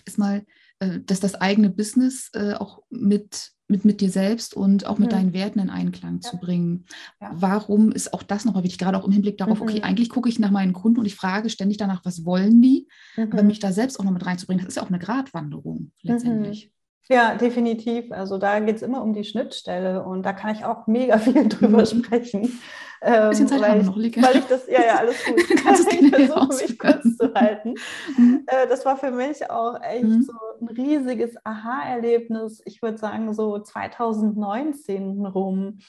ist 0.05 0.17
mal, 0.17 0.45
äh, 0.79 0.99
dass 1.05 1.19
das 1.19 1.35
eigene 1.35 1.69
Business 1.69 2.29
äh, 2.33 2.53
auch 2.53 2.83
mit 2.89 3.51
mit, 3.73 3.85
mit 3.85 4.01
dir 4.01 4.11
selbst 4.11 4.53
und 4.53 4.85
auch 4.85 4.99
mit 4.99 5.09
mhm. 5.09 5.15
deinen 5.15 5.33
Werten 5.33 5.59
in 5.59 5.71
Einklang 5.71 6.19
ja. 6.21 6.29
zu 6.29 6.37
bringen. 6.37 6.85
Ja. 7.19 7.31
Warum 7.33 7.91
ist 7.91 8.13
auch 8.13 8.21
das 8.21 8.45
nochmal 8.45 8.63
wichtig, 8.63 8.77
gerade 8.77 8.97
auch 8.97 9.05
im 9.05 9.11
Hinblick 9.11 9.37
darauf, 9.37 9.59
mhm. 9.59 9.63
okay, 9.63 9.81
eigentlich 9.81 10.09
gucke 10.09 10.29
ich 10.29 10.37
nach 10.37 10.51
meinen 10.51 10.73
Kunden 10.73 10.99
und 10.99 11.05
ich 11.05 11.15
frage 11.15 11.49
ständig 11.49 11.77
danach, 11.77 12.05
was 12.05 12.23
wollen 12.23 12.61
die, 12.61 12.87
mhm. 13.17 13.31
aber 13.31 13.41
mich 13.41 13.59
da 13.59 13.71
selbst 13.71 13.99
auch 13.99 14.03
noch 14.03 14.11
mit 14.11 14.25
reinzubringen, 14.25 14.63
das 14.63 14.73
ist 14.73 14.75
ja 14.75 14.83
auch 14.83 14.89
eine 14.89 14.99
Gratwanderung 14.99 15.91
letztendlich. 16.03 16.71
Ja, 17.09 17.35
definitiv. 17.35 18.11
Also 18.11 18.37
da 18.37 18.59
geht 18.59 18.77
es 18.77 18.81
immer 18.81 19.01
um 19.01 19.13
die 19.13 19.25
Schnittstelle 19.25 20.03
und 20.03 20.23
da 20.23 20.33
kann 20.33 20.55
ich 20.55 20.63
auch 20.63 20.87
mega 20.87 21.17
viel 21.19 21.49
drüber 21.49 21.81
mhm. 21.81 21.85
sprechen. 21.85 22.59
Ein 23.01 23.29
bisschen 23.29 23.49
Zeit 23.49 23.59
ähm, 23.59 23.65
haben 23.65 23.79
wir 23.79 23.85
noch, 23.85 23.97
Lieke. 23.97 24.21
Weil 24.21 24.37
ich 24.37 24.45
das, 24.45 24.65
ja, 24.67 24.81
ja, 24.81 24.95
alles 24.95 25.25
gut. 25.25 25.35
Kannst 25.63 25.91
ich 25.93 26.09
versuche 26.09 26.63
mich 26.63 26.79
kurz 26.79 27.17
zu 27.17 27.33
halten. 27.33 27.73
Mhm. 28.17 28.45
Äh, 28.47 28.67
das 28.67 28.85
war 28.85 28.95
für 28.95 29.11
mich 29.11 29.49
auch 29.49 29.81
echt 29.81 30.05
mhm. 30.05 30.23
so 30.23 30.33
ein 30.61 30.67
riesiges 30.69 31.35
Aha-Erlebnis. 31.43 32.61
Ich 32.65 32.81
würde 32.81 32.97
sagen, 32.97 33.33
so 33.33 33.59
2019 33.59 35.25
rum, 35.25 35.79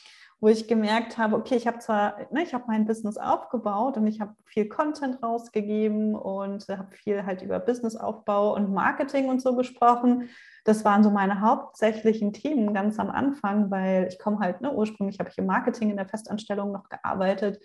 wo 0.44 0.48
ich 0.48 0.68
gemerkt 0.68 1.16
habe, 1.16 1.36
okay, 1.36 1.54
ich 1.56 1.66
habe 1.66 1.78
zwar, 1.78 2.18
ne, 2.30 2.42
ich 2.42 2.52
habe 2.52 2.64
mein 2.66 2.84
Business 2.84 3.16
aufgebaut 3.16 3.96
und 3.96 4.06
ich 4.06 4.20
habe 4.20 4.34
viel 4.44 4.68
Content 4.68 5.22
rausgegeben 5.22 6.14
und 6.14 6.68
habe 6.68 6.94
viel 6.94 7.24
halt 7.24 7.40
über 7.40 7.58
Businessaufbau 7.58 8.54
und 8.54 8.70
Marketing 8.70 9.30
und 9.30 9.40
so 9.40 9.56
gesprochen. 9.56 10.28
Das 10.66 10.84
waren 10.84 11.02
so 11.02 11.10
meine 11.10 11.40
hauptsächlichen 11.40 12.34
Themen 12.34 12.74
ganz 12.74 12.98
am 12.98 13.08
Anfang, 13.08 13.70
weil 13.70 14.06
ich 14.08 14.18
komme 14.18 14.38
halt, 14.38 14.60
ne, 14.60 14.70
ursprünglich 14.70 15.18
habe 15.18 15.30
ich 15.30 15.38
im 15.38 15.46
Marketing 15.46 15.88
in 15.88 15.96
der 15.96 16.08
Festanstellung 16.08 16.72
noch 16.72 16.90
gearbeitet. 16.90 17.58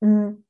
Hm, 0.00 0.43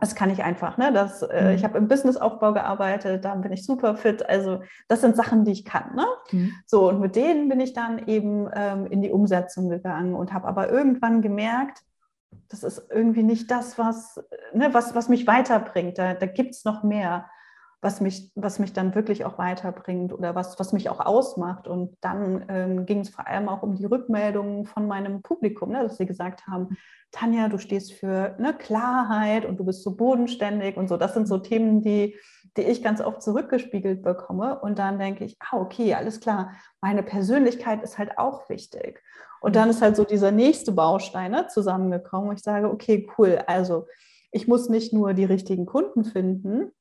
das 0.00 0.14
kann 0.14 0.30
ich 0.30 0.44
einfach, 0.44 0.78
ne? 0.78 0.92
Das, 0.92 1.22
äh, 1.22 1.54
ich 1.54 1.62
mhm. 1.62 1.66
habe 1.66 1.78
im 1.78 1.88
Businessaufbau 1.88 2.52
gearbeitet, 2.52 3.24
da 3.24 3.34
bin 3.34 3.52
ich 3.52 3.64
super 3.64 3.96
fit. 3.96 4.28
Also 4.28 4.60
das 4.86 5.00
sind 5.00 5.16
Sachen, 5.16 5.44
die 5.44 5.52
ich 5.52 5.64
kann. 5.64 5.96
Ne? 5.96 6.06
Mhm. 6.30 6.52
So, 6.66 6.88
und 6.88 7.00
mit 7.00 7.16
denen 7.16 7.48
bin 7.48 7.58
ich 7.58 7.72
dann 7.72 8.06
eben 8.06 8.48
ähm, 8.54 8.86
in 8.86 9.02
die 9.02 9.10
Umsetzung 9.10 9.68
gegangen 9.68 10.14
und 10.14 10.32
habe 10.32 10.46
aber 10.46 10.70
irgendwann 10.70 11.20
gemerkt, 11.20 11.82
das 12.48 12.62
ist 12.62 12.86
irgendwie 12.90 13.24
nicht 13.24 13.50
das, 13.50 13.76
was, 13.78 14.22
ne, 14.52 14.72
was, 14.72 14.94
was 14.94 15.08
mich 15.08 15.26
weiterbringt. 15.26 15.98
Da, 15.98 16.14
da 16.14 16.26
gibt 16.26 16.54
es 16.54 16.64
noch 16.64 16.82
mehr. 16.82 17.26
Was 17.80 18.00
mich, 18.00 18.32
was 18.34 18.58
mich 18.58 18.72
dann 18.72 18.94
wirklich 18.94 19.24
auch 19.24 19.38
weiterbringt 19.38 20.12
oder 20.12 20.34
was, 20.34 20.58
was 20.58 20.72
mich 20.72 20.90
auch 20.90 20.98
ausmacht. 20.98 21.68
Und 21.68 21.96
dann 22.00 22.44
ähm, 22.48 22.86
ging 22.86 23.00
es 23.00 23.10
vor 23.10 23.26
allem 23.28 23.48
auch 23.48 23.62
um 23.62 23.76
die 23.76 23.84
Rückmeldungen 23.84 24.66
von 24.66 24.88
meinem 24.88 25.22
Publikum, 25.22 25.70
ne, 25.70 25.84
dass 25.84 25.96
sie 25.96 26.06
gesagt 26.06 26.46
haben, 26.48 26.76
Tanja, 27.12 27.48
du 27.48 27.58
stehst 27.58 27.92
für 27.92 28.34
ne, 28.38 28.52
Klarheit 28.52 29.44
und 29.44 29.60
du 29.60 29.64
bist 29.64 29.84
so 29.84 29.94
bodenständig 29.94 30.76
und 30.76 30.88
so. 30.88 30.96
Das 30.96 31.14
sind 31.14 31.28
so 31.28 31.38
Themen, 31.38 31.80
die, 31.80 32.16
die 32.56 32.62
ich 32.62 32.82
ganz 32.82 33.00
oft 33.00 33.22
zurückgespiegelt 33.22 34.02
bekomme. 34.02 34.58
Und 34.58 34.80
dann 34.80 34.98
denke 34.98 35.24
ich, 35.24 35.36
ah, 35.38 35.58
okay, 35.58 35.94
alles 35.94 36.18
klar, 36.18 36.52
meine 36.80 37.04
Persönlichkeit 37.04 37.82
ist 37.84 37.96
halt 37.96 38.18
auch 38.18 38.48
wichtig. 38.48 39.00
Und 39.40 39.54
dann 39.54 39.70
ist 39.70 39.82
halt 39.82 39.94
so 39.94 40.02
dieser 40.02 40.32
nächste 40.32 40.72
Baustein 40.72 41.30
ne, 41.30 41.46
zusammengekommen, 41.46 42.30
wo 42.30 42.32
ich 42.32 42.42
sage, 42.42 42.68
okay, 42.68 43.08
cool, 43.16 43.40
also 43.46 43.86
ich 44.32 44.48
muss 44.48 44.68
nicht 44.68 44.92
nur 44.92 45.14
die 45.14 45.24
richtigen 45.24 45.64
Kunden 45.64 46.04
finden, 46.04 46.72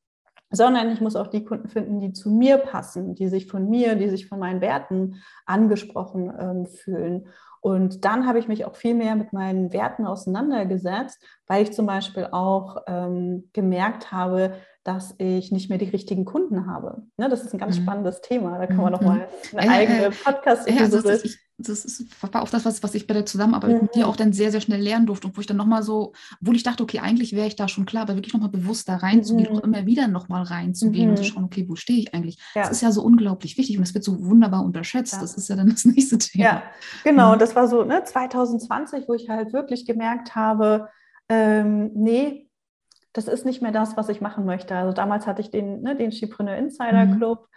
sondern 0.49 0.91
ich 0.91 1.01
muss 1.01 1.15
auch 1.15 1.27
die 1.27 1.43
Kunden 1.43 1.67
finden, 1.67 1.99
die 1.99 2.13
zu 2.13 2.29
mir 2.29 2.57
passen, 2.57 3.15
die 3.15 3.27
sich 3.27 3.47
von 3.47 3.69
mir, 3.69 3.95
die 3.95 4.09
sich 4.09 4.27
von 4.27 4.39
meinen 4.39 4.61
Werten 4.61 5.21
angesprochen 5.45 6.31
ähm, 6.39 6.65
fühlen. 6.65 7.27
Und 7.59 8.05
dann 8.05 8.27
habe 8.27 8.39
ich 8.39 8.47
mich 8.47 8.65
auch 8.65 8.75
viel 8.75 8.93
mehr 8.93 9.15
mit 9.15 9.33
meinen 9.33 9.73
Werten 9.73 10.05
auseinandergesetzt, 10.05 11.21
weil 11.47 11.63
ich 11.63 11.73
zum 11.73 11.85
Beispiel 11.85 12.27
auch 12.31 12.77
ähm, 12.87 13.49
gemerkt 13.51 14.11
habe, 14.11 14.53
dass 14.83 15.15
ich 15.17 15.51
nicht 15.51 15.69
mehr 15.69 15.77
die 15.77 15.89
richtigen 15.89 16.23
Kunden 16.23 16.67
habe. 16.67 17.03
Ne, 17.17 17.27
das 17.27 17.43
ist 17.43 17.53
ein 17.53 17.59
ganz 17.59 17.77
mhm. 17.77 17.83
spannendes 17.83 18.21
Thema. 18.21 18.57
Da 18.57 18.67
kann 18.67 18.77
man 18.77 18.85
mhm. 18.85 18.91
nochmal 18.91 19.27
eine 19.53 19.71
eigene 19.71 20.11
Podcast-Episode. 20.11 21.19
Ja, 21.23 21.29
das 21.57 21.85
ist, 21.85 22.05
war 22.21 22.43
auch 22.43 22.49
das, 22.49 22.65
was, 22.65 22.83
was 22.83 22.93
ich 22.93 23.07
bei 23.07 23.15
der 23.15 23.25
Zusammenarbeit 23.25 23.71
mhm. 23.71 23.81
mit 23.83 23.95
dir 23.95 24.07
auch 24.07 24.15
dann 24.15 24.31
sehr, 24.31 24.51
sehr 24.51 24.61
schnell 24.61 24.79
lernen 24.79 25.07
durfte 25.07 25.27
und 25.27 25.35
wo 25.35 25.41
ich 25.41 25.47
dann 25.47 25.57
nochmal 25.57 25.81
so, 25.81 26.13
obwohl 26.39 26.55
ich 26.55 26.63
dachte, 26.63 26.83
okay, 26.83 26.99
eigentlich 26.99 27.35
wäre 27.35 27.47
ich 27.47 27.55
da 27.55 27.67
schon 27.67 27.85
klar, 27.85 28.03
aber 28.03 28.15
wirklich 28.15 28.33
nochmal 28.33 28.49
bewusst 28.49 28.87
da 28.87 28.97
reinzugehen 28.97 29.49
mhm. 29.49 29.57
und 29.57 29.63
immer 29.63 29.85
wieder 29.87 30.07
nochmal 30.07 30.43
reinzugehen 30.43 31.05
mhm. 31.05 31.11
und 31.11 31.17
zu 31.17 31.23
schauen, 31.23 31.45
okay, 31.45 31.65
wo 31.67 31.75
stehe 31.75 31.99
ich 31.99 32.13
eigentlich? 32.13 32.37
Ja. 32.53 32.61
Das 32.61 32.71
ist 32.71 32.81
ja 32.81 32.91
so 32.91 33.01
unglaublich 33.01 33.57
wichtig 33.57 33.77
und 33.77 33.87
das 33.87 33.93
wird 33.95 34.03
so 34.03 34.23
wunderbar 34.23 34.63
unterschätzt. 34.63 35.13
Ja. 35.13 35.21
Das 35.21 35.35
ist 35.35 35.49
ja 35.49 35.55
dann 35.55 35.69
das 35.69 35.85
nächste 35.85 36.17
Thema. 36.19 36.43
Ja, 36.43 36.63
genau. 37.03 37.33
Mhm. 37.33 37.39
Das 37.39 37.55
war 37.55 37.67
so 37.67 37.83
ne, 37.83 38.03
2020, 38.03 39.07
wo 39.07 39.15
ich 39.15 39.29
halt 39.29 39.51
wirklich 39.51 39.85
gemerkt 39.85 40.35
habe, 40.35 40.89
ähm, 41.29 41.91
nee, 41.95 42.47
das 43.13 43.27
ist 43.27 43.45
nicht 43.45 43.63
mehr 43.63 43.71
das, 43.71 43.97
was 43.97 44.09
ich 44.09 44.21
machen 44.21 44.45
möchte. 44.45 44.75
Also 44.75 44.93
damals 44.93 45.25
hatte 45.25 45.41
ich 45.41 45.49
den, 45.49 45.81
ne, 45.81 45.95
den 45.95 46.11
Skipreneur 46.11 46.55
Insider 46.55 47.05
mhm. 47.05 47.17
Club 47.17 47.47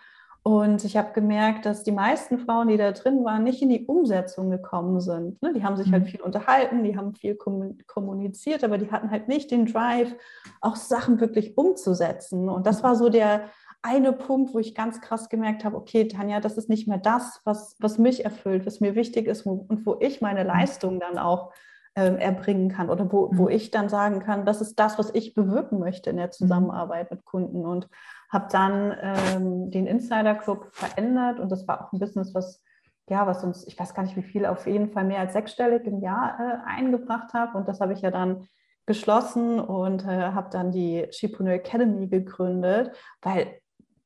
und 0.43 0.85
ich 0.85 0.97
habe 0.97 1.13
gemerkt, 1.13 1.67
dass 1.67 1.83
die 1.83 1.93
meisten 1.93 2.39
Frauen, 2.39 2.69
die 2.69 2.79
da 2.79 2.93
drin 2.93 3.25
waren, 3.25 3.45
nicht 3.45 3.61
in 3.61 3.69
die 3.69 3.85
Umsetzung 3.85 4.51
gekommen 4.51 5.01
sind. 5.01 5.41
Ne? 5.43 5.53
Die 5.53 5.63
haben 5.63 5.77
sich 5.77 5.93
halt 5.93 6.05
mhm. 6.05 6.09
viel 6.09 6.21
unterhalten, 6.23 6.83
die 6.83 6.97
haben 6.97 7.15
viel 7.15 7.37
kommuniziert, 7.37 8.65
aber 8.65 8.79
die 8.79 8.91
hatten 8.91 9.11
halt 9.11 9.29
nicht 9.29 9.51
den 9.51 9.67
Drive, 9.67 10.15
auch 10.63 10.77
Sachen 10.77 11.21
wirklich 11.21 11.59
umzusetzen. 11.59 12.49
Und 12.49 12.67
das 12.67 12.83
war 12.83 12.97
so 12.97 13.11
der 13.11 13.51
eine 13.83 14.13
Punkt, 14.13 14.55
wo 14.55 14.59
ich 14.59 14.75
ganz 14.75 15.03
krass 15.03 15.29
gemerkt 15.29 15.65
habe, 15.65 15.77
okay, 15.77 16.09
Tanja, 16.09 16.41
das 16.41 16.57
ist 16.57 16.71
nicht 16.71 16.89
mehr 16.89 16.99
das, 16.99 17.43
was, 17.45 17.77
was 17.79 17.99
mich 17.99 18.25
erfüllt, 18.25 18.65
was 18.65 18.81
mir 18.81 18.95
wichtig 18.95 19.27
ist 19.27 19.45
und 19.45 19.85
wo 19.85 19.97
ich 20.01 20.23
meine 20.23 20.41
mhm. 20.41 20.47
Leistung 20.47 21.01
dann 21.01 21.19
auch 21.19 21.53
ähm, 21.97 22.17
erbringen 22.19 22.71
kann 22.71 22.91
oder 22.91 23.11
wo, 23.13 23.31
wo 23.33 23.45
mhm. 23.45 23.51
ich 23.51 23.71
dann 23.71 23.89
sagen 23.89 24.21
kann, 24.21 24.47
das 24.47 24.61
ist 24.61 24.79
das, 24.79 24.99
was 24.99 25.15
ich 25.15 25.35
bewirken 25.35 25.79
möchte 25.79 26.11
in 26.11 26.17
der 26.17 26.31
Zusammenarbeit 26.31 27.11
mit 27.11 27.25
Kunden. 27.25 27.67
Und 27.67 27.89
habe 28.31 28.47
dann 28.51 28.97
ähm, 29.01 29.71
den 29.71 29.87
Insider 29.87 30.37
Club 30.37 30.69
verändert 30.73 31.41
und 31.41 31.51
das 31.51 31.67
war 31.67 31.85
auch 31.85 31.93
ein 31.93 31.99
Business, 31.99 32.33
was 32.35 32.63
ja, 33.11 33.27
was 33.27 33.43
uns, 33.43 33.67
ich 33.67 33.79
weiß 33.79 33.93
gar 33.93 34.05
nicht 34.05 34.17
wie 34.17 34.23
viel, 34.23 34.47
auf 34.47 34.69
jeden 34.69 34.93
Fall 34.93 35.05
mehr 35.05 35.19
als 35.19 35.33
sechsstellig 35.33 35.85
im 35.85 36.01
Jahr 36.01 36.39
äh, 36.39 36.69
eingebracht 36.71 37.35
habe. 37.35 37.59
Und 37.59 37.67
das 37.67 37.81
habe 37.81 37.93
ich 37.93 38.03
ja 38.03 38.13
dann 38.13 38.47
geschlossen 38.87 39.61
und 39.61 40.05
äh, 40.05 40.33
habe 40.33 40.49
dann 40.51 40.71
die 40.71 41.07
Chipreneur 41.11 41.55
Academy 41.55 42.07
gegründet, 42.07 42.93
weil, 43.21 43.60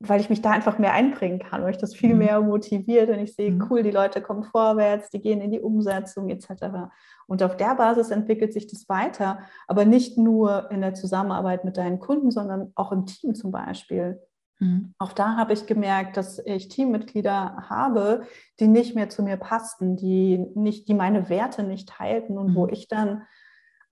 weil 0.08 0.20
ich 0.20 0.30
mich 0.30 0.42
da 0.42 0.50
einfach 0.50 0.78
mehr 0.78 0.92
einbringen 0.92 1.38
kann, 1.38 1.62
weil 1.62 1.70
ich 1.70 1.78
das 1.78 1.94
viel 1.94 2.12
mhm. 2.12 2.18
mehr 2.18 2.40
motiviert 2.40 3.10
und 3.10 3.18
ich 3.18 3.34
sehe, 3.34 3.50
mhm. 3.50 3.66
cool, 3.68 3.82
die 3.82 3.90
Leute 3.90 4.20
kommen 4.20 4.44
vorwärts, 4.44 5.10
die 5.10 5.20
gehen 5.20 5.40
in 5.40 5.50
die 5.50 5.60
Umsetzung 5.60 6.28
etc. 6.28 6.90
Und 7.26 7.42
auf 7.42 7.56
der 7.56 7.74
Basis 7.74 8.10
entwickelt 8.10 8.52
sich 8.52 8.66
das 8.66 8.88
weiter, 8.88 9.40
aber 9.66 9.84
nicht 9.84 10.18
nur 10.18 10.70
in 10.70 10.80
der 10.80 10.94
Zusammenarbeit 10.94 11.64
mit 11.64 11.76
deinen 11.76 11.98
Kunden, 11.98 12.30
sondern 12.30 12.72
auch 12.74 12.92
im 12.92 13.06
Team 13.06 13.34
zum 13.34 13.50
Beispiel. 13.50 14.20
Mhm. 14.60 14.94
Auch 14.98 15.12
da 15.12 15.36
habe 15.36 15.52
ich 15.52 15.66
gemerkt, 15.66 16.16
dass 16.16 16.38
ich 16.44 16.68
Teammitglieder 16.68 17.68
habe, 17.68 18.22
die 18.60 18.68
nicht 18.68 18.94
mehr 18.94 19.08
zu 19.08 19.22
mir 19.22 19.36
passten, 19.36 19.96
die 19.96 20.38
nicht, 20.54 20.88
die 20.88 20.94
meine 20.94 21.28
Werte 21.28 21.62
nicht 21.62 21.88
teilten 21.88 22.38
und 22.38 22.50
mhm. 22.50 22.54
wo 22.54 22.66
ich 22.68 22.88
dann 22.88 23.22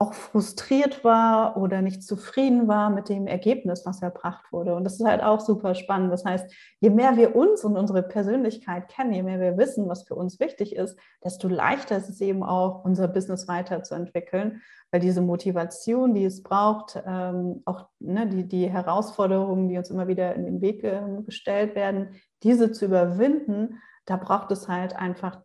auch 0.03 0.13
frustriert 0.13 1.03
war 1.03 1.55
oder 1.55 1.81
nicht 1.81 2.03
zufrieden 2.03 2.67
war 2.67 2.89
mit 2.89 3.07
dem 3.07 3.25
Ergebnis, 3.25 3.85
was 3.85 4.01
erbracht 4.01 4.51
wurde. 4.51 4.75
Und 4.75 4.83
das 4.83 4.99
ist 4.99 5.05
halt 5.05 5.23
auch 5.23 5.39
super 5.39 5.75
spannend. 5.75 6.11
Das 6.11 6.25
heißt, 6.25 6.53
je 6.81 6.89
mehr 6.89 7.15
wir 7.15 7.35
uns 7.35 7.63
und 7.63 7.77
unsere 7.77 8.03
Persönlichkeit 8.03 8.89
kennen, 8.89 9.13
je 9.13 9.23
mehr 9.23 9.39
wir 9.39 9.57
wissen, 9.57 9.87
was 9.87 10.03
für 10.03 10.15
uns 10.15 10.39
wichtig 10.39 10.75
ist, 10.75 10.97
desto 11.23 11.47
leichter 11.47 11.97
ist 11.97 12.09
es 12.09 12.19
eben 12.19 12.43
auch, 12.43 12.83
unser 12.83 13.07
Business 13.07 13.47
weiterzuentwickeln, 13.47 14.61
weil 14.91 14.99
diese 14.99 15.21
Motivation, 15.21 16.13
die 16.13 16.25
es 16.25 16.43
braucht, 16.43 17.01
ähm, 17.05 17.61
auch 17.65 17.87
ne, 17.99 18.27
die, 18.27 18.47
die 18.47 18.69
Herausforderungen, 18.69 19.69
die 19.69 19.77
uns 19.77 19.89
immer 19.89 20.07
wieder 20.07 20.35
in 20.35 20.45
den 20.45 20.61
Weg 20.61 20.83
äh, 20.83 21.01
gestellt 21.25 21.75
werden, 21.75 22.09
diese 22.43 22.73
zu 22.73 22.85
überwinden, 22.85 23.79
da 24.05 24.17
braucht 24.17 24.51
es 24.51 24.67
halt 24.67 24.95
einfach 24.97 25.41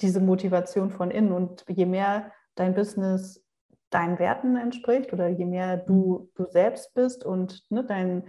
diese 0.00 0.20
Motivation 0.20 0.90
von 0.90 1.10
innen. 1.10 1.32
Und 1.32 1.64
je 1.68 1.84
mehr 1.84 2.32
dein 2.54 2.74
Business 2.74 3.44
deinen 3.90 4.18
Werten 4.18 4.56
entspricht 4.56 5.12
oder 5.12 5.28
je 5.28 5.46
mehr 5.46 5.76
du, 5.76 6.20
mhm. 6.20 6.28
du 6.34 6.50
selbst 6.50 6.94
bist 6.94 7.24
und 7.24 7.64
ne, 7.70 7.84
dein, 7.84 8.24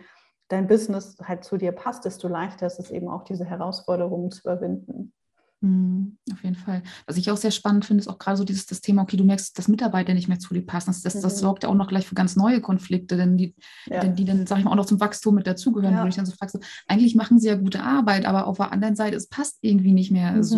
dein 0.48 0.68
Business 0.68 1.18
halt 1.24 1.44
zu 1.44 1.58
dir 1.58 1.72
passt, 1.72 2.06
desto 2.06 2.28
leichter 2.28 2.68
ist 2.68 2.80
es 2.80 2.92
eben 2.92 3.08
auch, 3.08 3.24
diese 3.24 3.46
Herausforderungen 3.46 4.32
zu 4.32 4.42
überwinden. 4.42 5.14
Mhm, 5.62 6.18
auf 6.34 6.44
jeden 6.44 6.56
Fall. 6.56 6.82
Was 7.06 7.18
ich 7.18 7.30
auch 7.30 7.38
sehr 7.38 7.52
spannend 7.52 7.86
finde, 7.86 8.02
ist 8.02 8.08
auch 8.08 8.18
gerade 8.18 8.36
so 8.36 8.44
dieses 8.44 8.66
das 8.66 8.82
Thema, 8.82 9.04
okay, 9.04 9.16
du 9.16 9.24
merkst, 9.24 9.58
dass 9.58 9.68
Mitarbeiter 9.68 10.16
nicht 10.16 10.28
mehr 10.28 10.40
zu 10.40 10.56
dir 10.56 10.66
passen. 10.66 10.90
Das, 10.90 11.04
das, 11.04 11.16
mhm. 11.16 11.22
das 11.22 11.40
sorgt 11.40 11.64
ja 11.64 11.70
auch 11.70 11.76
noch 11.76 11.88
gleich 11.88 12.08
für 12.08 12.16
ganz 12.16 12.36
neue 12.36 12.62
Konflikte, 12.62 13.16
denn 13.16 13.38
die, 13.38 13.56
ja. 13.86 14.00
denn 14.00 14.16
die 14.16 14.26
dann, 14.26 14.48
sag 14.48 14.58
ich 14.58 14.64
mal, 14.64 14.72
auch 14.72 14.76
noch 14.76 14.88
zum 14.88 15.00
Wachstum 15.00 15.36
mit 15.36 15.46
dazugehören, 15.46 15.94
ja. 15.94 16.04
wo 16.04 16.08
ich 16.08 16.16
dann 16.16 16.26
so 16.26 16.34
frage, 16.34 16.54
so, 16.54 16.60
eigentlich 16.88 17.16
machen 17.16 17.40
sie 17.40 17.48
ja 17.48 17.56
gute 17.56 17.84
Arbeit, 17.84 18.26
aber 18.26 18.48
auf 18.48 18.58
der 18.58 18.72
anderen 18.72 18.96
Seite, 18.96 19.16
es 19.16 19.28
passt 19.28 19.60
irgendwie 19.62 19.94
nicht 19.94 20.12
mehr 20.12 20.32
mhm. 20.32 20.44
so. 20.44 20.58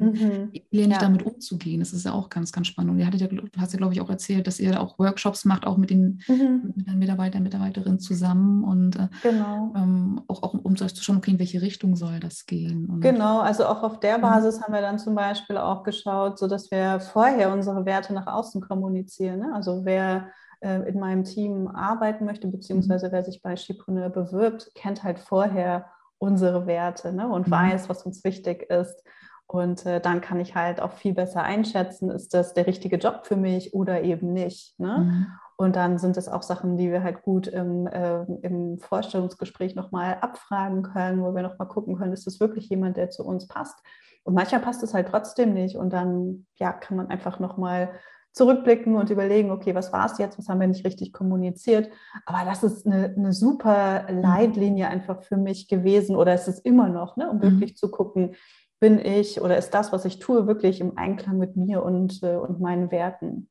Mhm. 0.00 0.50
Lerne 0.72 0.94
ich 0.94 0.98
damit 0.98 1.22
umzugehen. 1.22 1.78
Das 1.78 1.92
ist 1.92 2.04
ja 2.04 2.12
auch 2.12 2.28
ganz, 2.28 2.50
ganz 2.50 2.66
spannend. 2.66 2.90
Und 2.90 2.98
ihr 2.98 3.06
hattet 3.06 3.20
ja, 3.20 3.28
du 3.28 3.42
hast 3.56 3.72
ja, 3.72 3.76
glaube 3.76 3.94
ich, 3.94 4.00
auch 4.00 4.10
erzählt, 4.10 4.48
dass 4.48 4.58
ihr 4.58 4.80
auch 4.80 4.98
Workshops 4.98 5.44
macht, 5.44 5.64
auch 5.64 5.76
mit 5.76 5.90
den, 5.90 6.20
mhm. 6.26 6.72
mit 6.74 6.88
den 6.88 6.98
Mitarbeitern, 6.98 7.44
Mitarbeiterinnen 7.44 8.00
zusammen 8.00 8.64
und 8.64 8.96
äh, 8.96 9.08
genau. 9.22 9.72
ähm, 9.76 10.22
auch, 10.26 10.42
auch 10.42 10.54
um 10.54 10.76
zu 10.76 10.88
schauen, 10.88 11.18
okay, 11.18 11.30
in 11.30 11.38
welche 11.38 11.62
Richtung 11.62 11.94
soll 11.94 12.18
das 12.18 12.46
gehen. 12.46 12.86
Und, 12.86 13.00
genau, 13.00 13.38
also 13.40 13.66
auch 13.66 13.84
auf 13.84 14.00
der 14.00 14.18
Basis 14.18 14.39
Basis 14.40 14.62
haben 14.62 14.72
wir 14.72 14.80
dann 14.80 14.98
zum 14.98 15.14
Beispiel 15.14 15.58
auch 15.58 15.82
geschaut, 15.82 16.38
so 16.38 16.46
dass 16.46 16.70
wir 16.70 17.00
vorher 17.00 17.52
unsere 17.52 17.84
Werte 17.84 18.14
nach 18.14 18.26
außen 18.26 18.60
kommunizieren. 18.62 19.40
Ne? 19.40 19.52
Also 19.54 19.84
wer 19.84 20.28
äh, 20.60 20.88
in 20.88 20.98
meinem 20.98 21.24
Team 21.24 21.68
arbeiten 21.68 22.24
möchte, 22.24 22.48
beziehungsweise 22.48 23.08
mhm. 23.08 23.12
wer 23.12 23.24
sich 23.24 23.42
bei 23.42 23.56
Skipreneur 23.56 24.08
bewirbt, 24.08 24.72
kennt 24.74 25.04
halt 25.04 25.18
vorher 25.18 25.86
unsere 26.18 26.66
Werte 26.66 27.12
ne? 27.12 27.28
und 27.28 27.48
mhm. 27.48 27.50
weiß, 27.50 27.88
was 27.88 28.04
uns 28.06 28.24
wichtig 28.24 28.62
ist. 28.70 29.04
Und 29.46 29.84
äh, 29.84 30.00
dann 30.00 30.20
kann 30.20 30.40
ich 30.40 30.54
halt 30.54 30.80
auch 30.80 30.92
viel 30.92 31.12
besser 31.12 31.42
einschätzen, 31.42 32.08
ist 32.10 32.32
das 32.32 32.54
der 32.54 32.66
richtige 32.66 32.96
Job 32.96 33.26
für 33.26 33.36
mich 33.36 33.74
oder 33.74 34.02
eben 34.02 34.32
nicht. 34.32 34.78
Ne? 34.78 34.98
Mhm. 34.98 35.26
Und 35.56 35.76
dann 35.76 35.98
sind 35.98 36.16
es 36.16 36.28
auch 36.28 36.42
Sachen, 36.42 36.78
die 36.78 36.90
wir 36.90 37.02
halt 37.02 37.22
gut 37.22 37.46
im, 37.46 37.86
äh, 37.86 38.22
im 38.40 38.78
Vorstellungsgespräch 38.78 39.74
nochmal 39.74 40.16
abfragen 40.22 40.82
können, 40.82 41.20
wo 41.20 41.34
wir 41.34 41.42
nochmal 41.42 41.68
gucken 41.68 41.96
können, 41.96 42.14
ist 42.14 42.26
das 42.26 42.40
wirklich 42.40 42.70
jemand, 42.70 42.96
der 42.96 43.10
zu 43.10 43.26
uns 43.26 43.46
passt? 43.46 43.78
Und 44.22 44.34
manchmal 44.34 44.60
passt 44.60 44.82
es 44.82 44.94
halt 44.94 45.08
trotzdem 45.08 45.54
nicht. 45.54 45.76
Und 45.76 45.92
dann 45.92 46.46
ja, 46.56 46.72
kann 46.72 46.96
man 46.96 47.08
einfach 47.08 47.38
nochmal 47.38 47.90
zurückblicken 48.32 48.96
und 48.96 49.10
überlegen, 49.10 49.50
okay, 49.50 49.74
was 49.74 49.92
war 49.92 50.06
es 50.06 50.18
jetzt, 50.18 50.38
was 50.38 50.48
haben 50.48 50.60
wir 50.60 50.68
nicht 50.68 50.84
richtig 50.86 51.12
kommuniziert. 51.12 51.90
Aber 52.26 52.44
das 52.44 52.62
ist 52.62 52.86
eine, 52.86 53.14
eine 53.16 53.32
super 53.32 54.06
mhm. 54.10 54.20
Leitlinie 54.20 54.88
einfach 54.88 55.22
für 55.22 55.36
mich 55.36 55.68
gewesen 55.68 56.16
oder 56.16 56.34
ist 56.34 56.48
es 56.48 56.60
immer 56.60 56.88
noch, 56.88 57.16
ne, 57.16 57.28
um 57.28 57.38
mhm. 57.38 57.42
wirklich 57.42 57.76
zu 57.76 57.90
gucken, 57.90 58.34
bin 58.78 58.98
ich 58.98 59.40
oder 59.40 59.58
ist 59.58 59.70
das, 59.70 59.92
was 59.92 60.04
ich 60.04 60.20
tue, 60.20 60.46
wirklich 60.46 60.80
im 60.80 60.96
Einklang 60.96 61.38
mit 61.38 61.56
mir 61.56 61.82
und, 61.82 62.22
äh, 62.22 62.36
und 62.36 62.60
meinen 62.60 62.90
Werten. 62.90 63.48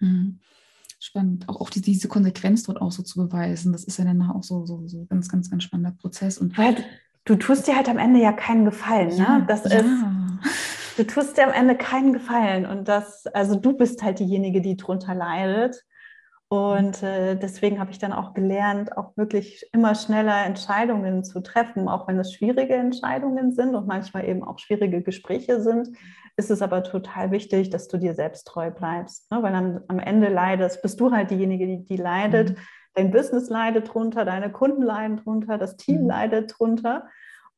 Mhm. 0.00 0.40
Spannend, 1.00 1.48
auch, 1.48 1.60
auch 1.60 1.70
die, 1.70 1.80
diese 1.80 2.06
Konsequenz 2.06 2.62
dort 2.62 2.80
auch 2.80 2.92
so 2.92 3.02
zu 3.02 3.26
beweisen, 3.26 3.72
das 3.72 3.82
ist 3.82 3.98
ja 3.98 4.04
dann 4.04 4.22
auch 4.22 4.44
so, 4.44 4.64
so, 4.66 4.86
so 4.86 5.04
ganz, 5.06 5.28
ganz, 5.28 5.50
ganz 5.50 5.64
spannender 5.64 5.96
Prozess. 6.00 6.38
Und 6.38 6.56
Weil 6.56 6.76
du 7.24 7.36
tust 7.36 7.66
dir 7.66 7.76
halt 7.76 7.88
am 7.88 7.98
Ende 7.98 8.20
ja 8.20 8.32
keinen 8.32 8.64
Gefallen. 8.64 9.16
Ne? 9.16 9.44
Das 9.46 9.64
ja. 9.64 9.80
ist, 9.80 9.88
du 10.96 11.04
tust 11.04 11.36
dir 11.36 11.46
am 11.46 11.52
Ende 11.52 11.76
keinen 11.76 12.12
Gefallen. 12.12 12.66
Und 12.66 12.88
das, 12.88 13.26
also 13.28 13.56
du 13.56 13.76
bist 13.76 14.02
halt 14.02 14.18
diejenige, 14.18 14.60
die 14.60 14.76
drunter 14.76 15.14
leidet. 15.14 15.84
Und 16.48 17.02
äh, 17.02 17.34
deswegen 17.34 17.80
habe 17.80 17.92
ich 17.92 17.98
dann 17.98 18.12
auch 18.12 18.34
gelernt, 18.34 18.94
auch 18.94 19.16
wirklich 19.16 19.66
immer 19.72 19.94
schneller 19.94 20.44
Entscheidungen 20.44 21.24
zu 21.24 21.40
treffen, 21.40 21.88
auch 21.88 22.08
wenn 22.08 22.18
es 22.18 22.34
schwierige 22.34 22.74
Entscheidungen 22.74 23.52
sind 23.52 23.74
und 23.74 23.86
manchmal 23.86 24.28
eben 24.28 24.44
auch 24.44 24.58
schwierige 24.58 25.00
Gespräche 25.00 25.62
sind, 25.62 25.88
ist 26.36 26.50
es 26.50 26.60
aber 26.60 26.82
total 26.82 27.30
wichtig, 27.30 27.70
dass 27.70 27.88
du 27.88 27.96
dir 27.96 28.14
selbst 28.14 28.46
treu 28.46 28.70
bleibst. 28.70 29.30
Ne? 29.30 29.42
Weil 29.42 29.54
am, 29.54 29.80
am 29.88 29.98
Ende 29.98 30.28
leidest, 30.28 30.82
bist 30.82 31.00
du 31.00 31.10
halt 31.10 31.30
diejenige, 31.30 31.66
die, 31.66 31.84
die 31.84 31.96
leidet. 31.96 32.50
Mhm 32.50 32.56
dein 32.94 33.10
Business 33.10 33.48
leidet 33.48 33.92
drunter, 33.92 34.24
deine 34.24 34.50
Kunden 34.50 34.82
leiden 34.82 35.16
drunter, 35.18 35.58
das 35.58 35.76
Team 35.76 36.02
mhm. 36.02 36.08
leidet 36.08 36.54
drunter. 36.58 37.08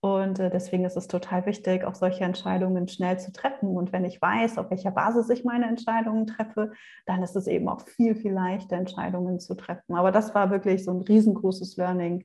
Und 0.00 0.38
äh, 0.38 0.50
deswegen 0.50 0.84
ist 0.84 0.98
es 0.98 1.08
total 1.08 1.46
wichtig, 1.46 1.84
auch 1.84 1.94
solche 1.94 2.24
Entscheidungen 2.24 2.88
schnell 2.88 3.18
zu 3.18 3.32
treffen. 3.32 3.70
Und 3.74 3.90
wenn 3.90 4.04
ich 4.04 4.20
weiß, 4.20 4.58
auf 4.58 4.68
welcher 4.70 4.90
Basis 4.90 5.30
ich 5.30 5.44
meine 5.44 5.66
Entscheidungen 5.66 6.26
treffe, 6.26 6.72
dann 7.06 7.22
ist 7.22 7.36
es 7.36 7.46
eben 7.46 7.70
auch 7.70 7.80
viel, 7.80 8.14
viel 8.14 8.32
leichter, 8.32 8.76
Entscheidungen 8.76 9.40
zu 9.40 9.54
treffen. 9.54 9.94
Aber 9.94 10.12
das 10.12 10.34
war 10.34 10.50
wirklich 10.50 10.84
so 10.84 10.90
ein 10.90 11.00
riesengroßes 11.00 11.78
Learning, 11.78 12.22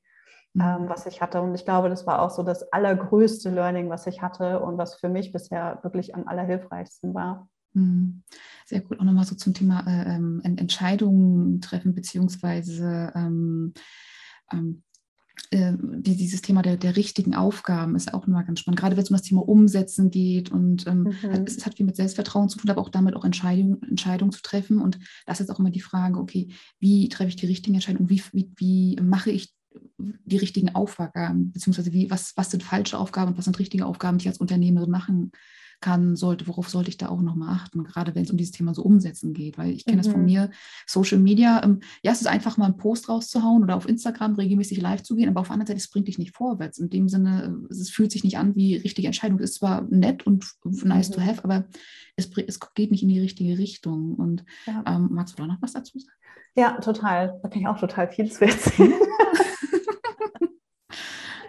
mhm. 0.54 0.62
ähm, 0.62 0.90
was 0.90 1.06
ich 1.06 1.22
hatte. 1.22 1.42
Und 1.42 1.56
ich 1.56 1.64
glaube, 1.64 1.88
das 1.88 2.06
war 2.06 2.22
auch 2.22 2.32
so 2.32 2.44
das 2.44 2.70
allergrößte 2.74 3.50
Learning, 3.50 3.90
was 3.90 4.08
ich 4.08 4.22
hatte 4.22 4.60
und 4.60 4.78
was 4.78 4.96
für 4.96 5.08
mich 5.08 5.32
bisher 5.32 5.80
wirklich 5.82 6.16
am 6.16 6.28
allerhilfreichsten 6.28 7.14
war. 7.14 7.48
Mhm. 7.74 8.24
Sehr 8.66 8.82
gut. 8.82 9.00
Auch 9.00 9.04
nochmal 9.04 9.26
so 9.26 9.36
zum 9.36 9.54
Thema 9.54 9.86
äh, 9.88 10.16
ähm, 10.16 10.42
Entscheidungen 10.44 11.62
treffen, 11.62 11.94
beziehungsweise 11.94 13.12
ähm, 13.16 13.74
ähm, 14.52 14.84
äh, 15.52 15.74
dieses 15.80 16.42
Thema 16.42 16.62
der, 16.62 16.78
der 16.78 16.96
richtigen 16.96 17.34
Aufgaben 17.34 17.96
ist 17.96 18.14
auch 18.14 18.28
immer 18.28 18.44
ganz 18.44 18.60
spannend, 18.60 18.80
gerade 18.80 18.96
wenn 18.96 19.04
es 19.04 19.10
um 19.10 19.16
das 19.16 19.24
Thema 19.24 19.48
Umsetzen 19.48 20.12
geht 20.12 20.52
und 20.52 20.86
ähm, 20.86 21.04
mhm. 21.04 21.46
es 21.46 21.66
hat 21.66 21.78
viel 21.78 21.86
mit 21.86 21.96
Selbstvertrauen 21.96 22.50
zu 22.50 22.60
tun, 22.60 22.70
aber 22.70 22.82
auch 22.82 22.90
damit 22.90 23.16
auch 23.16 23.26
Entscheidungen 23.26 23.82
Entscheidung 23.84 24.32
zu 24.32 24.42
treffen. 24.42 24.80
Und 24.80 25.00
das 25.26 25.40
ist 25.40 25.50
auch 25.50 25.60
immer 25.60 25.72
die 25.72 25.82
Frage, 25.82 26.20
okay, 26.20 26.50
wie 26.80 27.10
treffe 27.10 27.30
ich 27.30 27.36
die 27.36 27.48
richtigen 27.48 27.76
Entscheidungen, 27.76 28.10
wie, 28.10 28.22
wie, 28.32 28.52
wie 28.58 28.98
mache 29.02 29.32
ich 29.32 29.54
die 29.98 30.38
richtigen 30.38 30.76
Aufgaben, 30.76 31.52
beziehungsweise 31.52 31.94
wie, 31.94 32.10
was, 32.10 32.34
was 32.36 32.52
sind 32.52 32.64
falsche 32.64 32.98
Aufgaben 32.98 33.32
und 33.32 33.38
was 33.38 33.46
sind 33.46 33.60
richtige 33.60 33.86
Aufgaben, 33.86 34.18
die 34.18 34.24
ich 34.24 34.30
als 34.30 34.40
Unternehmerin 34.40 34.90
machen 34.90 35.32
kann, 35.32 35.42
sollte, 36.16 36.48
worauf 36.48 36.70
sollte 36.70 36.90
ich 36.90 36.98
da 36.98 37.10
auch 37.10 37.22
nochmal 37.22 37.56
achten, 37.56 37.84
gerade 37.84 38.14
wenn 38.14 38.24
es 38.24 38.32
um 38.32 38.38
dieses 38.38 38.52
Thema 38.52 38.74
so 38.74 38.84
umsetzen 38.84 39.34
geht, 39.34 39.58
weil 39.58 39.72
ich 39.72 39.86
kenne 39.86 39.98
mhm. 39.98 40.02
das 40.02 40.12
von 40.12 40.22
mhm. 40.22 40.26
mir, 40.26 40.52
Social 40.86 41.20
Media, 41.20 41.64
ähm, 41.64 41.80
ja, 42.04 42.12
es 42.12 42.22
ist 42.22 42.28
einfach 42.28 42.58
mal 42.58 42.66
einen 42.66 42.78
Post 42.78 43.10
rauszuhauen 43.10 43.64
oder 43.64 43.76
auf 43.76 43.88
Instagram 43.88 44.36
regelmäßig 44.36 44.82
live 44.82 45.04
zu 45.04 45.16
gehen, 45.16 45.30
aber 45.30 45.40
auf 45.40 45.48
der 45.48 45.54
anderen 45.54 45.68
Seite, 45.68 45.78
es 45.78 45.90
bringt 45.90 46.08
dich 46.08 46.18
nicht 46.18 46.36
vorwärts. 46.36 46.80
In 46.80 46.90
dem 46.90 47.08
Sinne, 47.08 47.58
es 47.70 47.90
fühlt 47.90 48.12
sich 48.12 48.24
nicht 48.24 48.38
an 48.38 48.56
wie 48.56 48.76
richtige 48.76 49.08
Entscheidung. 49.08 49.40
Es 49.40 49.52
ist 49.52 49.60
zwar 49.60 49.84
nett 49.90 50.28
und 50.28 50.46
nice 50.64 51.10
mhm. 51.10 51.14
to 51.14 51.22
have, 51.22 51.44
aber 51.44 51.66
es, 52.16 52.30
es 52.48 52.60
geht 52.76 52.92
nicht 52.92 53.04
in 53.04 53.10
die 53.10 53.20
richtige 53.20 53.58
Richtung. 53.58 54.16
Und 54.16 54.44
ja. 54.68 54.84
ähm, 54.86 55.10
magst 55.12 55.38
du 55.38 55.42
da 55.42 55.48
noch 55.48 55.62
was 55.62 55.74
dazu 55.74 55.98
sagen? 55.98 56.14
Ja, 56.56 56.80
total. 56.80 57.40
Da 57.42 57.50
kann 57.50 57.62
ich 57.62 57.68
auch 57.68 57.80
total 57.80 58.10
viel 58.10 58.32
zu 58.32 58.46
erzählen. 58.46 58.94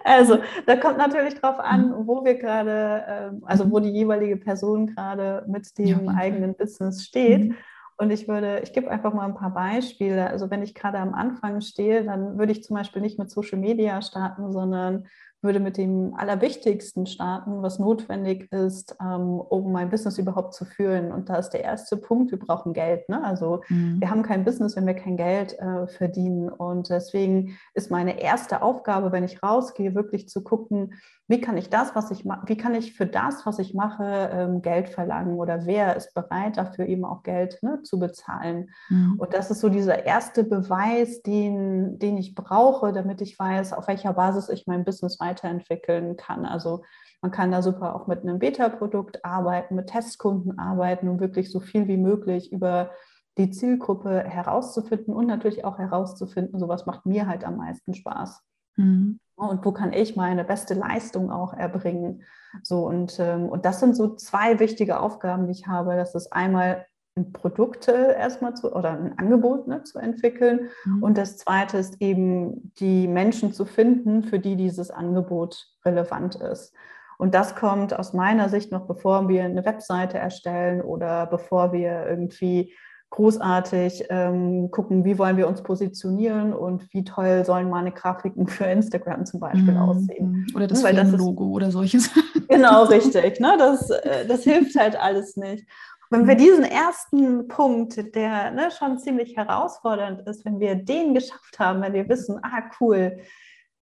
Also, 0.05 0.39
da 0.67 0.77
kommt 0.77 0.99
natürlich 0.99 1.35
drauf 1.35 1.59
an, 1.59 1.91
mhm. 1.91 2.07
wo 2.07 2.25
wir 2.25 2.35
gerade, 2.37 3.05
ähm, 3.09 3.43
also 3.45 3.71
wo 3.71 3.81
die 3.81 3.91
jeweilige 3.91 4.37
Person 4.37 4.87
gerade 4.87 5.45
mit 5.47 5.77
dem 5.79 6.07
ja, 6.07 6.15
eigenen 6.15 6.55
Business 6.55 7.05
steht. 7.05 7.51
Mhm. 7.51 7.57
Und 8.01 8.11
ich 8.11 8.27
würde, 8.29 8.61
ich 8.61 8.73
gebe 8.73 8.91
einfach 8.91 9.13
mal 9.13 9.27
ein 9.27 9.35
paar 9.35 9.53
Beispiele. 9.53 10.27
Also 10.29 10.51
wenn 10.51 10.63
ich 10.63 10.75
gerade 10.75 10.99
am 10.99 11.13
Anfang 11.13 11.61
stehe, 11.61 12.03
dann 12.03 12.39
würde 12.39 12.53
ich 12.53 12.65
zum 12.65 12.77
Beispiel 12.77 13.03
nicht 13.03 13.19
mit 13.19 13.31
Social 13.31 13.59
Media 13.59 14.01
starten, 14.01 14.53
sondern 14.53 15.07
würde 15.42 15.61
mit 15.61 15.76
dem 15.76 16.14
Allerwichtigsten 16.14 17.07
starten, 17.07 17.62
was 17.62 17.79
notwendig 17.79 18.53
ist, 18.53 18.96
ähm, 19.00 19.40
um 19.40 19.72
mein 19.72 19.88
Business 19.88 20.18
überhaupt 20.18 20.55
zu 20.55 20.64
führen. 20.64 21.12
Und 21.12 21.29
da 21.29 21.37
ist 21.37 21.50
der 21.50 21.64
erste 21.64 21.96
Punkt, 21.96 22.31
wir 22.31 22.38
brauchen 22.38 22.72
Geld. 22.72 23.09
Ne? 23.09 23.24
Also 23.24 23.62
mhm. 23.68 24.00
wir 24.00 24.11
haben 24.11 24.22
kein 24.22 24.44
Business, 24.44 24.76
wenn 24.76 24.87
wir 24.87 24.94
kein 24.94 25.16
Geld 25.16 25.59
äh, 25.59 25.87
verdienen. 25.87 26.50
Und 26.50 26.90
deswegen 26.90 27.57
ist 27.74 27.90
meine 27.90 28.20
erste 28.20 28.62
Aufgabe, 28.62 29.12
wenn 29.12 29.24
ich 29.24 29.42
rausgehe, 29.42 29.94
wirklich 29.94 30.29
zu 30.29 30.42
gucken, 30.42 30.94
wie 31.31 31.40
kann 31.40 31.57
ich 31.57 31.70
das, 31.70 31.94
was 31.94 32.11
ich 32.11 32.24
mache, 32.24 32.42
wie 32.46 32.57
kann 32.57 32.74
ich 32.74 32.94
für 32.94 33.07
das, 33.07 33.46
was 33.46 33.61
ich 33.61 33.72
mache, 33.72 34.31
ähm, 34.33 34.62
Geld 34.62 34.88
verlangen 34.88 35.38
oder 35.38 35.64
wer 35.64 35.94
ist 35.94 36.12
bereit 36.12 36.57
dafür 36.57 36.87
eben 36.87 37.05
auch 37.05 37.22
Geld 37.22 37.62
ne, 37.62 37.83
zu 37.85 38.00
bezahlen. 38.00 38.70
Mhm. 38.88 39.14
Und 39.16 39.33
das 39.33 39.48
ist 39.48 39.61
so 39.61 39.68
dieser 39.68 40.05
erste 40.05 40.42
Beweis, 40.42 41.22
den, 41.22 42.00
den 42.00 42.18
ich 42.18 42.35
brauche, 42.35 42.92
damit 42.92 43.20
ich 43.20 43.38
weiß, 43.38 43.74
auf 43.74 43.87
welcher 43.87 44.12
Basis 44.12 44.48
ich 44.48 44.66
mein 44.66 44.85
Business 44.85 45.20
weiterentwickeln 45.31 46.16
kann. 46.16 46.45
Also 46.45 46.83
man 47.23 47.31
kann 47.31 47.51
da 47.51 47.62
super 47.62 47.95
auch 47.95 48.07
mit 48.07 48.23
einem 48.23 48.38
Beta-Produkt 48.38 49.25
arbeiten, 49.25 49.75
mit 49.75 49.88
Testkunden 49.88 50.59
arbeiten, 50.59 51.09
um 51.09 51.21
wirklich 51.21 51.51
so 51.51 51.61
viel 51.61 51.87
wie 51.87 51.99
möglich 51.99 52.53
über 52.53 52.90
die 53.38 53.51
Zielgruppe 53.51 54.25
herauszufinden 54.25 55.14
und 55.14 55.27
natürlich 55.27 55.64
auch 55.64 55.79
herauszufinden, 55.79 56.59
so 56.59 56.69
was 56.69 56.87
macht 56.87 57.07
mir 57.07 57.27
halt 57.27 57.45
am 57.45 57.57
meisten 57.57 57.95
Spaß. 57.95 58.43
Mhm. 58.77 59.19
Und 59.37 59.64
wo 59.64 59.73
kann 59.73 59.93
ich 59.93 60.16
meine 60.16 60.45
beste 60.45 60.75
Leistung 60.75 61.31
auch 61.31 61.55
erbringen? 61.55 62.23
So, 62.62 62.87
und, 62.87 63.19
ähm, 63.21 63.49
und 63.49 63.64
das 63.64 63.81
sind 63.81 63.97
so 63.97 64.14
zwei 64.16 64.59
wichtige 64.59 65.01
Aufgaben, 65.01 65.47
die 65.47 65.53
ich 65.53 65.66
habe. 65.66 65.97
Das 65.97 66.14
ist 66.14 66.33
einmal 66.33 66.85
Produkte 67.33 67.92
erstmal 68.18 68.55
zu 68.55 68.73
oder 68.73 68.90
ein 68.90 69.18
Angebot 69.18 69.68
ne, 69.68 69.83
zu 69.83 69.99
entwickeln. 69.99 70.70
Mhm. 70.85 71.03
Und 71.03 71.18
das 71.18 71.37
zweite 71.38 71.79
ist 71.79 72.01
eben 72.01 72.73
die 72.79 73.09
Menschen 73.09 73.53
zu 73.53 73.64
finden, 73.64 74.23
für 74.23 74.38
die 74.38 74.57
dieses 74.57 74.90
Angebot 74.90 75.66
relevant 75.85 76.37
ist. 76.37 76.73
Und 77.18 77.35
das 77.35 77.55
kommt 77.55 77.99
aus 77.99 78.14
meiner 78.14 78.49
Sicht 78.49 78.73
noch, 78.73 78.87
bevor 78.87 79.29
wir 79.29 79.44
eine 79.44 79.64
Webseite 79.66 80.16
erstellen 80.16 80.81
oder 80.81 81.27
bevor 81.27 81.73
wir 81.73 82.07
irgendwie 82.07 82.73
großartig 83.11 84.05
ähm, 84.09 84.70
gucken, 84.70 85.05
wie 85.05 85.18
wollen 85.18 85.37
wir 85.37 85.49
uns 85.49 85.62
positionieren 85.62 86.53
und 86.53 86.92
wie 86.94 87.03
toll 87.03 87.44
sollen 87.44 87.68
meine 87.68 87.90
Grafiken 87.90 88.46
für 88.46 88.64
Instagram 88.64 89.27
zum 89.27 89.40
Beispiel 89.40 89.75
mm, 89.75 89.77
aussehen. 89.77 90.46
Oder 90.55 90.68
das 90.68 90.83
ja, 90.83 90.92
das 90.92 91.11
Logo 91.11 91.46
oder 91.46 91.70
solches. 91.70 92.11
Genau, 92.49 92.85
richtig. 92.85 93.38
Ne? 93.38 93.57
Das, 93.59 93.90
äh, 93.90 94.27
das 94.27 94.44
hilft 94.44 94.77
halt 94.77 94.99
alles 94.99 95.37
nicht. 95.37 95.66
Wenn 96.11 96.27
wir 96.27 96.35
mhm. 96.35 96.38
diesen 96.38 96.64
ersten 96.64 97.46
Punkt, 97.46 98.14
der 98.16 98.51
ne, 98.51 98.70
schon 98.73 98.99
ziemlich 98.99 99.37
herausfordernd 99.37 100.27
ist, 100.29 100.44
wenn 100.44 100.59
wir 100.59 100.75
den 100.75 101.14
geschafft 101.14 101.59
haben, 101.59 101.81
wenn 101.83 101.92
wir 101.92 102.09
wissen, 102.09 102.40
ah 102.42 102.68
cool, 102.81 103.18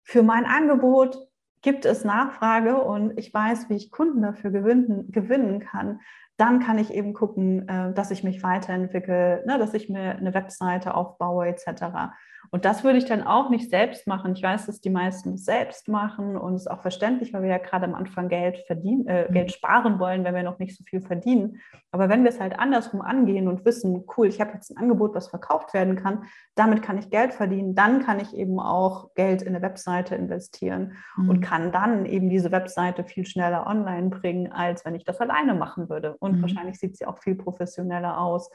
für 0.04 0.24
mein 0.24 0.46
Angebot 0.46 1.18
gibt 1.62 1.86
es 1.86 2.04
Nachfrage 2.04 2.78
und 2.82 3.18
ich 3.18 3.34
weiß, 3.34 3.70
wie 3.70 3.76
ich 3.76 3.92
Kunden 3.92 4.24
dafür 4.24 4.52
gewinnen, 4.52 5.12
gewinnen 5.12 5.60
kann, 5.60 6.00
dann 6.38 6.60
kann 6.60 6.78
ich 6.78 6.94
eben 6.94 7.14
gucken, 7.14 7.68
äh, 7.68 7.94
dass 7.94 8.12
ich 8.12 8.24
mich 8.24 8.44
weiterentwickle, 8.44 9.44
ne, 9.46 9.58
dass 9.58 9.74
ich 9.74 9.90
mir 9.90 10.18
eine 10.18 10.34
Webseite 10.34 10.94
aufbaue 10.94 11.48
etc. 11.48 12.14
Und 12.52 12.66
das 12.66 12.84
würde 12.84 12.98
ich 12.98 13.06
dann 13.06 13.24
auch 13.24 13.50
nicht 13.50 13.70
selbst 13.70 14.08
machen. 14.08 14.34
Ich 14.36 14.44
weiß, 14.44 14.66
dass 14.66 14.82
die 14.82 14.90
meisten 14.90 15.34
es 15.34 15.46
selbst 15.46 15.88
machen 15.88 16.38
und 16.38 16.56
es 16.56 16.62
ist 16.62 16.72
auch 16.72 16.82
verständlich, 16.82 17.34
weil 17.34 17.44
wir 17.44 17.50
ja 17.50 17.58
gerade 17.58 17.86
am 17.86 17.96
Anfang 17.96 18.30
Geld 18.30 18.60
verdienen, 18.66 19.08
äh, 19.08 19.28
mhm. 19.28 19.34
Geld 19.34 19.52
sparen 19.52 20.00
wollen, 20.00 20.24
wenn 20.24 20.36
wir 20.36 20.44
noch 20.44 20.60
nicht 20.60 20.78
so 20.78 20.84
viel 20.84 21.02
verdienen. 21.02 21.62
Aber 21.92 22.10
wenn 22.10 22.24
wir 22.24 22.30
es 22.30 22.40
halt 22.40 22.60
andersrum 22.60 23.02
angehen 23.02 23.48
und 23.48 23.66
wissen, 23.66 24.06
cool, 24.18 24.28
ich 24.28 24.42
habe 24.42 24.54
jetzt 24.54 24.72
ein 24.72 24.78
Angebot, 24.78 25.16
was 25.16 25.30
verkauft 25.30 25.74
werden 25.74 25.96
kann, 25.96 26.26
damit 26.56 26.82
kann 26.82 26.98
ich 26.98 27.10
Geld 27.10 27.34
verdienen, 27.34 27.76
dann 27.76 28.02
kann 28.04 28.20
ich 28.20 28.36
eben 28.36 28.60
auch 28.60 29.14
Geld 29.16 29.42
in 29.42 29.50
eine 29.50 29.62
Webseite 29.62 30.16
investieren 30.16 30.94
mhm. 31.18 31.30
und 31.30 31.42
kann 31.42 31.72
dann 31.72 32.06
eben 32.06 32.30
diese 32.30 32.52
Webseite 32.52 33.04
viel 33.04 33.26
schneller 33.26 33.68
online 33.68 34.10
bringen, 34.10 34.52
als 34.52 34.86
wenn 34.86 34.96
ich 34.96 35.04
das 35.04 35.20
alleine 35.20 35.54
machen 35.54 35.90
würde. 35.90 36.16
Und 36.26 36.38
mhm. 36.38 36.42
wahrscheinlich 36.42 36.80
sieht 36.80 36.98
sie 36.98 37.06
auch 37.06 37.20
viel 37.20 37.36
professioneller 37.36 38.20
aus. 38.20 38.50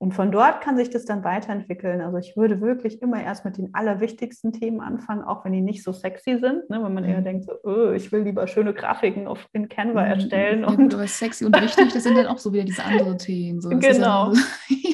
Und 0.00 0.14
von 0.14 0.30
dort 0.30 0.60
kann 0.60 0.76
sich 0.76 0.90
das 0.90 1.04
dann 1.04 1.24
weiterentwickeln. 1.24 2.00
Also 2.00 2.18
ich 2.18 2.36
würde 2.36 2.60
wirklich 2.60 3.02
immer 3.02 3.20
erst 3.20 3.44
mit 3.44 3.58
den 3.58 3.74
allerwichtigsten 3.74 4.52
Themen 4.52 4.80
anfangen, 4.80 5.22
auch 5.24 5.44
wenn 5.44 5.52
die 5.52 5.60
nicht 5.60 5.82
so 5.82 5.92
sexy 5.92 6.38
sind. 6.38 6.70
Ne? 6.70 6.80
Wenn 6.84 6.94
man 6.94 7.04
eher 7.04 7.18
mhm. 7.18 7.24
denkt, 7.24 7.46
so, 7.46 7.52
oh, 7.64 7.90
ich 7.90 8.12
will 8.12 8.22
lieber 8.22 8.46
schöne 8.46 8.72
Grafiken 8.72 9.26
auf, 9.26 9.48
in 9.52 9.68
Canva 9.68 10.02
mhm. 10.02 10.10
erstellen. 10.10 10.60
Ja, 10.60 10.68
und 10.68 10.94
aber 10.94 11.08
sexy 11.08 11.44
und 11.46 11.60
wichtig, 11.60 11.92
das 11.92 12.04
sind 12.04 12.16
dann 12.16 12.28
auch 12.28 12.38
so 12.38 12.52
wieder 12.52 12.62
diese 12.62 12.84
anderen 12.84 13.18
Themen. 13.18 13.60
So. 13.60 13.70
Genau. 13.70 14.32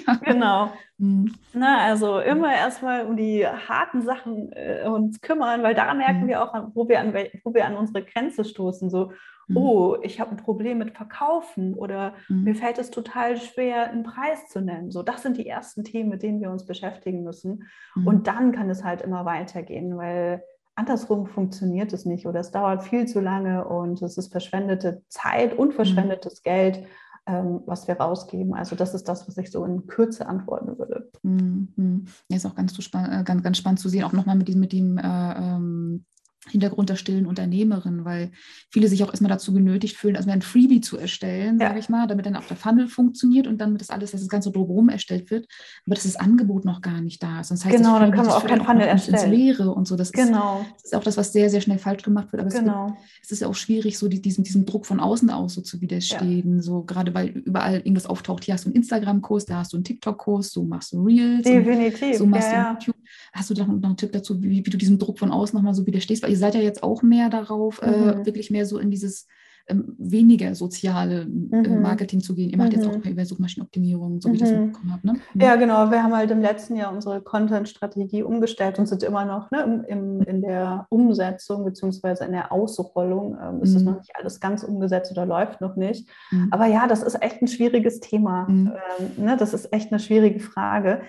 Ja, 0.07 0.21
genau. 0.23 0.71
Mhm. 0.99 1.35
Na, 1.55 1.79
also 1.79 2.19
immer 2.19 2.53
erstmal 2.55 3.07
um 3.07 3.17
die 3.17 3.47
harten 3.47 4.03
Sachen 4.03 4.53
äh, 4.53 4.87
uns 4.87 5.23
kümmern, 5.23 5.63
weil 5.63 5.75
da 5.75 5.95
merken 5.95 6.25
mhm. 6.25 6.29
wir 6.29 6.43
auch, 6.43 6.55
wo 6.75 6.89
wir, 6.89 7.01
an, 7.01 7.15
wo 7.43 7.55
wir 7.55 7.65
an 7.65 7.77
unsere 7.77 8.05
Grenze 8.05 8.45
stoßen. 8.45 8.91
So. 8.91 9.13
Oh, 9.55 9.97
ich 10.03 10.21
habe 10.21 10.31
ein 10.31 10.37
Problem 10.37 10.79
mit 10.79 10.97
Verkaufen 10.97 11.75
oder 11.75 12.15
mhm. 12.29 12.45
mir 12.45 12.55
fällt 12.55 12.79
es 12.79 12.91
total 12.91 13.37
schwer, 13.37 13.91
einen 13.91 14.05
Preis 14.05 14.49
zu 14.49 14.61
nennen. 14.61 14.91
So, 14.91 15.03
das 15.03 15.23
sind 15.23 15.37
die 15.37 15.47
ersten 15.47 15.85
Themen, 15.85 16.11
mit 16.11 16.23
denen 16.23 16.41
wir 16.41 16.51
uns 16.51 16.65
beschäftigen 16.65 17.23
müssen. 17.23 17.65
Mhm. 17.95 18.07
Und 18.07 18.27
dann 18.27 18.53
kann 18.53 18.71
es 18.71 18.85
halt 18.85 19.03
immer 19.03 19.25
weitergehen, 19.25 19.97
weil 19.97 20.43
andersrum 20.75 21.27
funktioniert 21.27 21.93
es 21.93 22.05
nicht 22.05 22.27
oder 22.27 22.41
es 22.41 22.51
dauert 22.51 22.83
viel 22.83 23.07
zu 23.07 23.21
lange 23.21 23.65
und 23.67 24.03
es 24.03 24.19
ist 24.19 24.33
verschwendete 24.33 25.03
Zeit 25.09 25.57
und 25.57 25.69
mhm. 25.69 25.73
verschwendetes 25.73 26.43
Geld 26.43 26.85
ähm, 27.27 27.63
was 27.67 27.89
wir 27.89 27.97
rausgeben. 27.97 28.55
Also 28.55 28.77
das 28.77 28.95
ist 28.95 29.09
das, 29.09 29.27
was 29.27 29.37
ich 29.39 29.51
so 29.51 29.65
in 29.65 29.87
Kürze 29.87 30.27
antworten 30.27 30.79
würde. 30.79 31.11
Mhm. 31.23 32.05
Ja, 32.29 32.37
ist 32.37 32.47
auch 32.47 32.55
ganz, 32.55 32.79
äh, 32.79 33.25
ganz, 33.25 33.43
ganz 33.43 33.57
spannend 33.57 33.81
zu 33.81 33.89
sehen, 33.89 34.05
auch 34.05 34.13
nochmal 34.13 34.37
mit 34.37 34.49
diesem, 34.49 34.61
mit 34.61 34.73
dem 34.73 34.99
äh, 34.99 35.03
ähm, 35.03 36.05
Hintergrund 36.51 36.91
der 36.91 36.97
stillen 36.97 37.27
Unternehmerin, 37.27 38.05
weil 38.05 38.31
viele 38.71 38.89
sich 38.89 39.03
auch 39.03 39.09
erstmal 39.09 39.31
dazu 39.31 39.53
genötigt 39.53 39.97
fühlen, 39.97 40.15
erstmal 40.15 40.37
ein 40.37 40.43
Freebie 40.43 40.81
zu 40.81 40.99
erstellen, 40.99 41.59
ja. 41.59 41.69
sage 41.69 41.81
ich 41.81 41.89
mal, 41.89 42.07
damit 42.07 42.27
dann 42.27 42.37
auch 42.37 42.45
der 42.45 42.57
Funnel 42.57 42.89
funktioniert 42.89 43.47
und 43.47 43.59
dann 43.59 43.77
das 43.79 43.91
alles, 43.91 44.11
dass 44.13 44.21
das 44.21 44.29
Ganze 44.29 44.51
drumherum 44.51 44.89
erstellt 44.89 45.31
wird, 45.31 45.47
aber 45.87 45.95
dass 45.95 46.05
das 46.05 46.17
Angebot 46.17 46.65
noch 46.65 46.83
gar 46.83 47.01
nicht 47.01 47.23
da 47.23 47.41
ist. 47.41 47.51
Das 47.51 47.65
heißt, 47.65 47.77
genau, 47.77 47.99
dann 47.99 48.13
kann 48.13 48.27
man 48.27 48.35
auch 48.35 48.47
kein 48.47 48.63
Funnel 48.63 48.87
erstellen. 48.87 49.17
ins 49.17 49.27
Leere 49.27 49.73
und 49.73 49.87
so. 49.89 49.97
Das, 49.97 50.13
genau. 50.13 50.61
ist, 50.61 50.75
das 50.75 50.85
ist 50.85 50.95
auch 50.95 51.05
das, 51.05 51.17
was 51.17 51.33
sehr, 51.33 51.51
sehr 51.51 51.61
schnell 51.61 51.79
falsch 51.79 52.03
gemacht 52.03 52.33
wird. 52.33 52.43
Aber 52.43 52.51
genau. 52.51 52.87
es, 52.87 52.93
gibt, 52.93 53.23
es 53.23 53.31
ist 53.33 53.41
ja 53.41 53.49
auch 53.49 53.55
schwierig, 53.55 53.99
so 53.99 54.09
die, 54.09 54.21
diesen, 54.21 54.45
diesem 54.45 54.67
Druck 54.67 54.87
von 54.87 55.01
außen 55.01 55.31
aus 55.31 55.55
so 55.55 55.63
zu 55.63 55.81
widerstehen. 55.81 56.57
Ja. 56.57 56.63
So 56.63 56.83
gerade 56.83 57.15
weil 57.15 57.29
überall 57.29 57.77
irgendwas 57.77 58.07
auftaucht. 58.07 58.45
Hier 58.45 58.55
hast 58.55 58.65
du 58.65 58.69
einen 58.69 58.77
Instagram-Kurs, 58.77 59.47
da 59.47 59.59
hast 59.59 59.73
du 59.73 59.77
einen 59.77 59.85
TikTok-Kurs, 59.85 60.53
so 60.53 60.63
machst 60.63 60.93
du 60.93 61.03
Reels. 61.03 61.45
Definitiv. 61.45 62.17
So 62.17 62.27
machst 62.27 62.53
ja, 62.53 62.75
du 62.75 62.85
YouTube. 62.85 62.97
Hast 63.35 63.51
du 63.51 63.55
da 63.55 63.67
noch 63.67 63.75
einen 63.75 63.97
Tipp 63.97 64.13
dazu, 64.13 64.43
wie, 64.43 64.65
wie 64.65 64.71
du 64.71 64.79
diesem 64.79 64.99
Druck 64.99 65.19
von 65.19 65.33
außen 65.33 65.57
nochmal 65.57 65.75
so 65.75 65.87
widerstehst? 65.87 66.23
Weil 66.23 66.31
ihr 66.31 66.39
seid 66.39 66.55
ja 66.55 66.61
jetzt 66.61 66.83
auch 66.83 67.03
mehr 67.03 67.29
darauf, 67.29 67.83
äh, 67.83 67.91
mhm. 67.91 68.09
äh, 68.09 68.27
wirklich 68.27 68.51
mehr 68.51 68.65
so 68.65 68.79
in 68.79 68.91
dieses 68.91 69.27
ähm, 69.67 69.97
weniger 69.99 70.55
soziale 70.55 71.23
äh, 71.23 71.25
mhm. 71.25 71.83
Marketing 71.83 72.21
zu 72.21 72.35
gehen. 72.35 72.51
Ihr 72.51 72.59
macht 72.59 72.73
mhm. 72.73 72.75
jetzt 72.77 72.87
auch 72.87 73.05
mhm. 73.05 73.11
über 73.11 73.25
Suchmaschinenoptimierung, 73.25 74.21
so 74.21 74.29
wie 74.29 74.35
ich 74.35 74.41
das 74.41 74.53
mhm. 74.53 74.67
mitbekommen 74.67 74.93
habe. 74.93 75.07
Ne? 75.07 75.13
Mhm. 75.33 75.41
Ja, 75.41 75.57
genau. 75.57 75.91
Wir 75.91 76.03
haben 76.03 76.15
halt 76.15 76.31
im 76.31 76.43
letzten 76.43 76.77
Jahr 76.77 76.93
unsere 76.93 77.21
Content-Strategie 77.23 78.23
umgestellt 78.23 78.79
und 78.79 78.87
sind 78.87 79.03
immer 79.03 79.25
noch 79.25 79.51
ne, 79.51 79.85
im, 79.89 80.21
in 80.23 80.41
der 80.41 80.87
Umsetzung 80.91 81.65
bzw. 81.65 82.25
in 82.25 82.33
der 82.33 82.53
Ausrollung. 82.53 83.37
Ähm, 83.43 83.63
ist 83.63 83.75
das 83.75 83.83
noch 83.83 83.97
nicht 83.97 84.15
alles 84.15 84.39
ganz 84.39 84.63
umgesetzt 84.63 85.11
oder 85.11 85.27
läuft 85.27 85.61
noch 85.61 85.77
nicht. 85.77 86.09
Aber 86.51 86.67
ja, 86.67 86.87
das 86.87 87.03
ist 87.03 87.21
echt 87.21 87.43
ein 87.43 87.49
schwieriges 87.49 88.01
Thema. 88.01 88.47
Ähm, 88.49 88.73
ne, 89.17 89.37
das 89.37 89.55
ist 89.55 89.73
echt 89.73 89.91
eine 89.91 89.99
schwierige 89.99 90.41
Frage. 90.41 91.01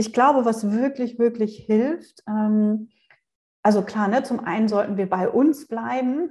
Ich 0.00 0.14
glaube, 0.14 0.46
was 0.46 0.72
wirklich, 0.72 1.18
wirklich 1.18 1.58
hilft, 1.58 2.22
ähm, 2.26 2.88
also 3.62 3.82
klar, 3.82 4.08
ne, 4.08 4.22
zum 4.22 4.40
einen 4.40 4.68
sollten 4.68 4.96
wir 4.96 5.06
bei 5.06 5.28
uns 5.28 5.68
bleiben. 5.68 6.30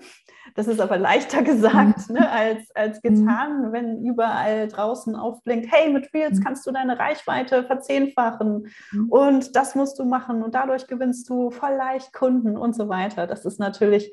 Das 0.56 0.68
ist 0.68 0.82
aber 0.82 0.98
leichter 0.98 1.44
gesagt 1.44 2.10
mhm. 2.10 2.16
ne, 2.16 2.32
als, 2.32 2.76
als 2.76 3.04
mhm. 3.04 3.10
getan, 3.10 3.72
wenn 3.72 4.04
überall 4.04 4.68
draußen 4.68 5.16
aufblinkt, 5.16 5.72
hey, 5.72 5.94
mit 5.94 6.12
Reels 6.16 6.40
mhm. 6.40 6.44
kannst 6.46 6.66
du 6.66 6.72
deine 6.72 6.98
Reichweite 6.98 7.64
verzehnfachen 7.64 8.70
und 9.10 9.56
das 9.56 9.76
musst 9.76 10.00
du 10.00 10.06
machen 10.06 10.42
und 10.42 10.56
dadurch 10.56 10.88
gewinnst 10.88 11.30
du 11.30 11.52
voll 11.52 11.76
leicht 11.76 12.12
Kunden 12.12 12.58
und 12.58 12.76
so 12.76 12.90
weiter. 12.90 13.28
Das 13.28 13.46
ist 13.46 13.60
natürlich, 13.60 14.12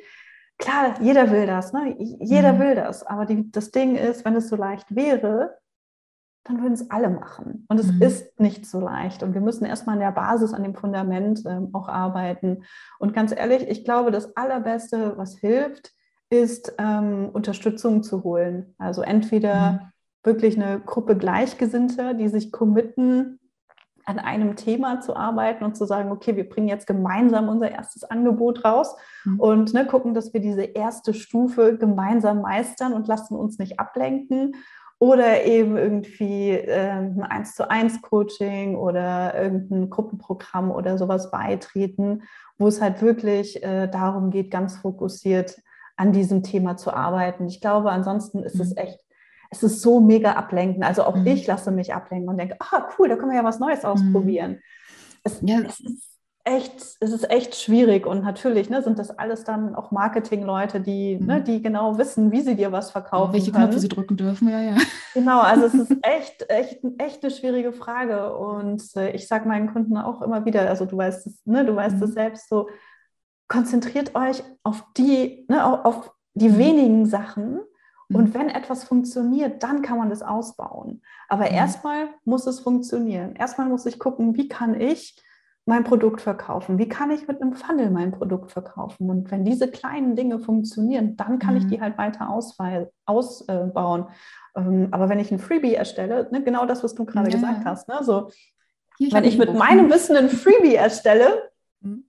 klar, 0.58 1.00
jeder 1.00 1.30
will 1.30 1.46
das, 1.46 1.72
ne? 1.72 1.96
jeder 1.98 2.58
will 2.58 2.74
das. 2.74 3.06
Aber 3.06 3.24
die, 3.24 3.50
das 3.50 3.70
Ding 3.70 3.96
ist, 3.96 4.26
wenn 4.26 4.36
es 4.36 4.50
so 4.50 4.56
leicht 4.56 4.94
wäre, 4.94 5.56
dann 6.46 6.62
würden 6.62 6.74
es 6.74 6.90
alle 6.90 7.10
machen. 7.10 7.66
Und 7.68 7.80
es 7.80 7.92
mhm. 7.92 8.02
ist 8.02 8.38
nicht 8.38 8.66
so 8.66 8.80
leicht. 8.80 9.22
Und 9.22 9.34
wir 9.34 9.40
müssen 9.40 9.64
erstmal 9.64 9.94
an 9.94 10.00
der 10.00 10.12
Basis, 10.12 10.52
an 10.52 10.62
dem 10.62 10.74
Fundament 10.74 11.42
ähm, 11.46 11.70
auch 11.72 11.88
arbeiten. 11.88 12.62
Und 12.98 13.14
ganz 13.14 13.32
ehrlich, 13.32 13.68
ich 13.68 13.84
glaube, 13.84 14.10
das 14.10 14.36
Allerbeste, 14.36 15.14
was 15.16 15.38
hilft, 15.38 15.92
ist 16.30 16.74
ähm, 16.78 17.30
Unterstützung 17.32 18.02
zu 18.02 18.22
holen. 18.24 18.74
Also 18.78 19.02
entweder 19.02 19.72
mhm. 19.72 19.78
wirklich 20.22 20.56
eine 20.56 20.80
Gruppe 20.80 21.16
Gleichgesinnter, 21.16 22.14
die 22.14 22.28
sich 22.28 22.52
committen, 22.52 23.40
an 24.08 24.20
einem 24.20 24.54
Thema 24.54 25.00
zu 25.00 25.16
arbeiten 25.16 25.64
und 25.64 25.76
zu 25.76 25.84
sagen, 25.84 26.12
okay, 26.12 26.36
wir 26.36 26.48
bringen 26.48 26.68
jetzt 26.68 26.86
gemeinsam 26.86 27.48
unser 27.48 27.72
erstes 27.72 28.04
Angebot 28.04 28.64
raus 28.64 28.94
mhm. 29.24 29.40
und 29.40 29.74
ne, 29.74 29.84
gucken, 29.84 30.14
dass 30.14 30.32
wir 30.32 30.40
diese 30.40 30.62
erste 30.62 31.12
Stufe 31.12 31.76
gemeinsam 31.76 32.42
meistern 32.42 32.92
und 32.92 33.08
lassen 33.08 33.34
uns 33.34 33.58
nicht 33.58 33.80
ablenken 33.80 34.54
oder 34.98 35.44
eben 35.44 35.76
irgendwie 35.76 36.50
äh, 36.50 36.90
ein 36.90 37.22
1 37.22 37.54
zu 37.54 37.70
1 37.70 38.00
Coaching 38.02 38.76
oder 38.76 39.34
irgendein 39.40 39.90
Gruppenprogramm 39.90 40.70
oder 40.70 40.96
sowas 40.96 41.30
beitreten, 41.30 42.22
wo 42.58 42.68
es 42.68 42.80
halt 42.80 43.02
wirklich 43.02 43.62
äh, 43.62 43.88
darum 43.88 44.30
geht, 44.30 44.50
ganz 44.50 44.76
fokussiert 44.78 45.60
an 45.96 46.12
diesem 46.12 46.42
Thema 46.42 46.76
zu 46.76 46.92
arbeiten. 46.92 47.46
Ich 47.46 47.60
glaube, 47.60 47.90
ansonsten 47.90 48.42
ist 48.42 48.56
mhm. 48.56 48.62
es 48.62 48.76
echt, 48.76 48.98
es 49.50 49.62
ist 49.62 49.82
so 49.82 50.00
mega 50.00 50.32
ablenken. 50.32 50.82
Also 50.82 51.04
auch 51.04 51.16
mhm. 51.16 51.26
ich 51.26 51.46
lasse 51.46 51.70
mich 51.70 51.94
ablenken 51.94 52.28
und 52.28 52.38
denke, 52.38 52.56
ah, 52.60 52.88
cool, 52.98 53.08
da 53.08 53.16
können 53.16 53.30
wir 53.30 53.38
ja 53.38 53.44
was 53.44 53.58
Neues 53.58 53.82
mhm. 53.82 53.88
ausprobieren. 53.88 54.60
Es, 55.24 55.40
ja. 55.42 55.60
es 55.60 55.80
ist 55.80 56.15
echt, 56.46 56.96
es 57.00 57.12
ist 57.12 57.28
echt 57.28 57.56
schwierig 57.56 58.06
und 58.06 58.22
natürlich 58.22 58.70
ne, 58.70 58.80
sind 58.80 59.00
das 59.00 59.10
alles 59.10 59.42
dann 59.42 59.74
auch 59.74 59.90
Marketingleute, 59.90 60.80
die, 60.80 61.16
ne, 61.16 61.20
mhm. 61.20 61.26
ne, 61.26 61.42
die 61.42 61.60
genau 61.60 61.98
wissen, 61.98 62.30
wie 62.30 62.40
sie 62.40 62.54
dir 62.54 62.70
was 62.70 62.92
verkaufen. 62.92 63.32
Welche 63.32 63.50
können. 63.50 63.64
Knöpfe 63.64 63.80
sie 63.80 63.88
drücken 63.88 64.16
dürfen, 64.16 64.48
ja, 64.48 64.60
ja. 64.60 64.76
Genau, 65.12 65.40
also 65.40 65.66
es 65.66 65.74
ist 65.74 65.92
echt, 66.02 66.48
echt, 66.48 66.78
echt 66.98 67.24
eine 67.24 67.32
schwierige 67.32 67.72
Frage. 67.72 68.36
Und 68.36 68.82
äh, 68.94 69.10
ich 69.10 69.26
sage 69.26 69.48
meinen 69.48 69.72
Kunden 69.72 69.96
auch 69.96 70.22
immer 70.22 70.44
wieder, 70.44 70.68
also 70.68 70.84
du 70.84 70.96
weißt 70.96 71.26
es, 71.26 71.44
ne, 71.46 71.64
du 71.64 71.74
weißt 71.74 72.00
es 72.00 72.10
mhm. 72.10 72.14
selbst 72.14 72.48
so, 72.48 72.68
konzentriert 73.48 74.14
euch 74.14 74.44
auf 74.62 74.84
die, 74.96 75.46
ne, 75.48 75.64
auf, 75.64 75.84
auf 75.84 76.12
die 76.34 76.50
mhm. 76.50 76.58
wenigen 76.58 77.06
Sachen. 77.06 77.58
Und 78.08 78.28
mhm. 78.28 78.34
wenn 78.34 78.48
etwas 78.50 78.84
funktioniert, 78.84 79.64
dann 79.64 79.82
kann 79.82 79.98
man 79.98 80.10
das 80.10 80.22
ausbauen. 80.22 81.02
Aber 81.28 81.46
mhm. 81.46 81.56
erstmal 81.56 82.08
muss 82.24 82.46
es 82.46 82.60
funktionieren. 82.60 83.34
Erstmal 83.34 83.66
muss 83.66 83.84
ich 83.84 83.98
gucken, 83.98 84.36
wie 84.36 84.46
kann 84.46 84.80
ich 84.80 85.20
mein 85.68 85.82
Produkt 85.82 86.20
verkaufen? 86.20 86.78
Wie 86.78 86.88
kann 86.88 87.10
ich 87.10 87.26
mit 87.26 87.42
einem 87.42 87.52
Funnel 87.52 87.90
mein 87.90 88.12
Produkt 88.12 88.52
verkaufen? 88.52 89.10
Und 89.10 89.30
wenn 89.32 89.44
diese 89.44 89.68
kleinen 89.68 90.14
Dinge 90.14 90.38
funktionieren, 90.38 91.16
dann 91.16 91.40
kann 91.40 91.54
mhm. 91.54 91.60
ich 91.60 91.66
die 91.66 91.80
halt 91.80 91.98
weiter 91.98 92.30
ausbauen. 92.30 94.06
Ähm, 94.56 94.88
aber 94.92 95.08
wenn 95.08 95.18
ich 95.18 95.32
ein 95.32 95.40
Freebie 95.40 95.74
erstelle, 95.74 96.28
ne, 96.30 96.42
genau 96.42 96.66
das, 96.66 96.84
was 96.84 96.94
du 96.94 97.04
gerade 97.04 97.28
ja. 97.30 97.36
gesagt 97.36 97.64
hast, 97.64 97.88
ne, 97.88 97.98
so, 98.02 98.30
Hier, 98.96 99.12
wenn 99.12 99.24
ich 99.24 99.38
mit 99.38 99.52
meinem 99.54 99.90
Wissen 99.90 100.16
ein 100.16 100.28
Freebie 100.28 100.76
erstelle, 100.76 101.50
mhm. 101.80 102.08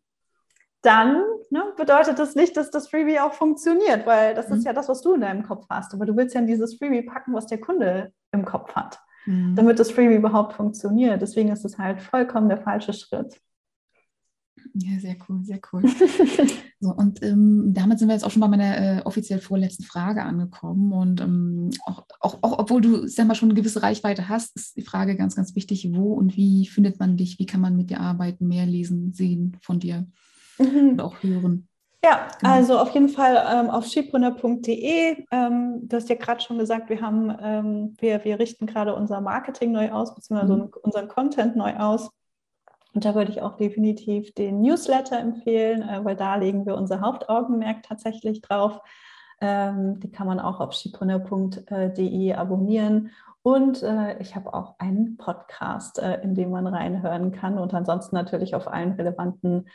dann 0.83 1.23
ne, 1.49 1.63
bedeutet 1.75 2.19
das 2.19 2.35
nicht, 2.35 2.55
dass 2.57 2.69
das 2.69 2.89
Freebie 2.89 3.19
auch 3.19 3.33
funktioniert, 3.33 4.05
weil 4.05 4.35
das 4.35 4.49
mhm. 4.49 4.57
ist 4.57 4.65
ja 4.65 4.73
das, 4.73 4.87
was 4.87 5.01
du 5.01 5.15
in 5.15 5.21
deinem 5.21 5.41
Kopf 5.41 5.65
hast. 5.67 5.95
Aber 5.95 6.05
du 6.05 6.15
willst 6.15 6.35
ja 6.35 6.41
in 6.41 6.47
dieses 6.47 6.77
Freebie 6.77 7.01
packen, 7.01 7.33
was 7.33 7.47
der 7.47 7.59
Kunde 7.59 8.13
im 8.31 8.45
Kopf 8.45 8.75
hat, 8.75 8.99
mhm. 9.25 9.55
damit 9.55 9.79
das 9.79 9.89
Freebie 9.89 10.15
überhaupt 10.15 10.53
funktioniert. 10.53 11.23
Deswegen 11.23 11.49
ist 11.49 11.65
es 11.65 11.79
halt 11.79 12.03
vollkommen 12.03 12.49
der 12.49 12.59
falsche 12.59 12.93
Schritt. 12.93 13.41
Ja, 14.73 14.99
sehr 14.99 15.15
cool, 15.27 15.43
sehr 15.43 15.59
cool. 15.71 15.83
so, 16.79 16.91
und 16.91 17.23
ähm, 17.23 17.73
damit 17.73 17.99
sind 17.99 18.07
wir 18.07 18.13
jetzt 18.13 18.23
auch 18.23 18.31
schon 18.31 18.41
bei 18.41 18.47
meiner 18.47 18.77
äh, 18.77 19.01
offiziell 19.03 19.39
vorletzten 19.39 19.83
Frage 19.83 20.23
angekommen. 20.23 20.93
Und 20.93 21.21
ähm, 21.21 21.69
auch, 21.85 22.05
auch, 22.19 22.39
auch, 22.41 22.59
obwohl 22.59 22.81
du 22.81 23.07
sag 23.07 23.27
mal, 23.27 23.35
schon 23.35 23.49
eine 23.49 23.59
gewisse 23.59 23.83
Reichweite 23.83 24.29
hast, 24.29 24.55
ist 24.55 24.77
die 24.77 24.83
Frage 24.83 25.15
ganz, 25.15 25.35
ganz 25.35 25.55
wichtig, 25.55 25.89
wo 25.93 26.13
und 26.13 26.37
wie 26.37 26.67
findet 26.67 26.99
man 26.99 27.17
dich? 27.17 27.39
Wie 27.39 27.45
kann 27.45 27.61
man 27.61 27.75
mit 27.75 27.89
dir 27.89 27.99
arbeiten, 27.99 28.47
mehr 28.47 28.65
lesen, 28.65 29.13
sehen 29.13 29.57
von 29.61 29.79
dir 29.79 30.07
mhm. 30.59 30.91
und 30.91 31.01
auch 31.01 31.21
hören? 31.23 31.67
Ja, 32.03 32.27
genau. 32.39 32.53
also 32.53 32.77
auf 32.77 32.93
jeden 32.93 33.09
Fall 33.09 33.43
ähm, 33.51 33.69
auf 33.69 33.85
schiebrunner.de. 33.85 35.25
Ähm, 35.31 35.79
du 35.81 35.95
hast 35.95 36.09
ja 36.09 36.15
gerade 36.15 36.41
schon 36.41 36.57
gesagt, 36.57 36.89
wir 36.89 37.01
haben, 37.01 37.35
ähm, 37.41 37.95
wir, 37.99 38.23
wir 38.23 38.39
richten 38.39 38.65
gerade 38.67 38.95
unser 38.95 39.19
Marketing 39.19 39.71
neu 39.71 39.91
aus, 39.91 40.13
beziehungsweise 40.13 40.55
mhm. 40.55 40.69
unseren 40.83 41.07
Content 41.07 41.55
neu 41.55 41.75
aus. 41.75 42.09
Und 42.97 43.05
da 43.05 43.13
würde 43.13 43.31
ich 43.31 43.43
auch 43.43 43.57
definitiv 43.57 44.33
den 44.33 44.59
Newsletter 44.59 45.19
empfehlen, 45.19 45.83
äh, 45.83 46.03
weil 46.03 46.15
da 46.15 46.33
legen 46.33 46.65
wir 46.65 46.73
unser 46.73 46.99
Hauptaugenmerk 46.99 47.83
tatsächlich 47.83 48.41
drauf. 48.41 48.79
Ähm, 49.39 49.99
die 49.99 50.09
kann 50.09 50.25
man 50.25 50.39
auch 50.39 50.59
auf 50.59 50.73
schipreneur.de 50.73 52.33
abonnieren. 52.33 53.11
Und 53.43 53.83
äh, 53.83 54.17
ich 54.17 54.35
habe 54.35 54.51
auch 54.51 54.79
einen 54.79 55.15
Podcast, 55.15 55.99
äh, 55.99 56.21
in 56.23 56.33
dem 56.33 56.49
man 56.49 56.65
reinhören 56.65 57.31
kann. 57.31 57.59
Und 57.59 57.71
ansonsten 57.75 58.15
natürlich 58.15 58.55
auf 58.55 58.67
allen 58.67 58.93
relevanten 58.93 59.67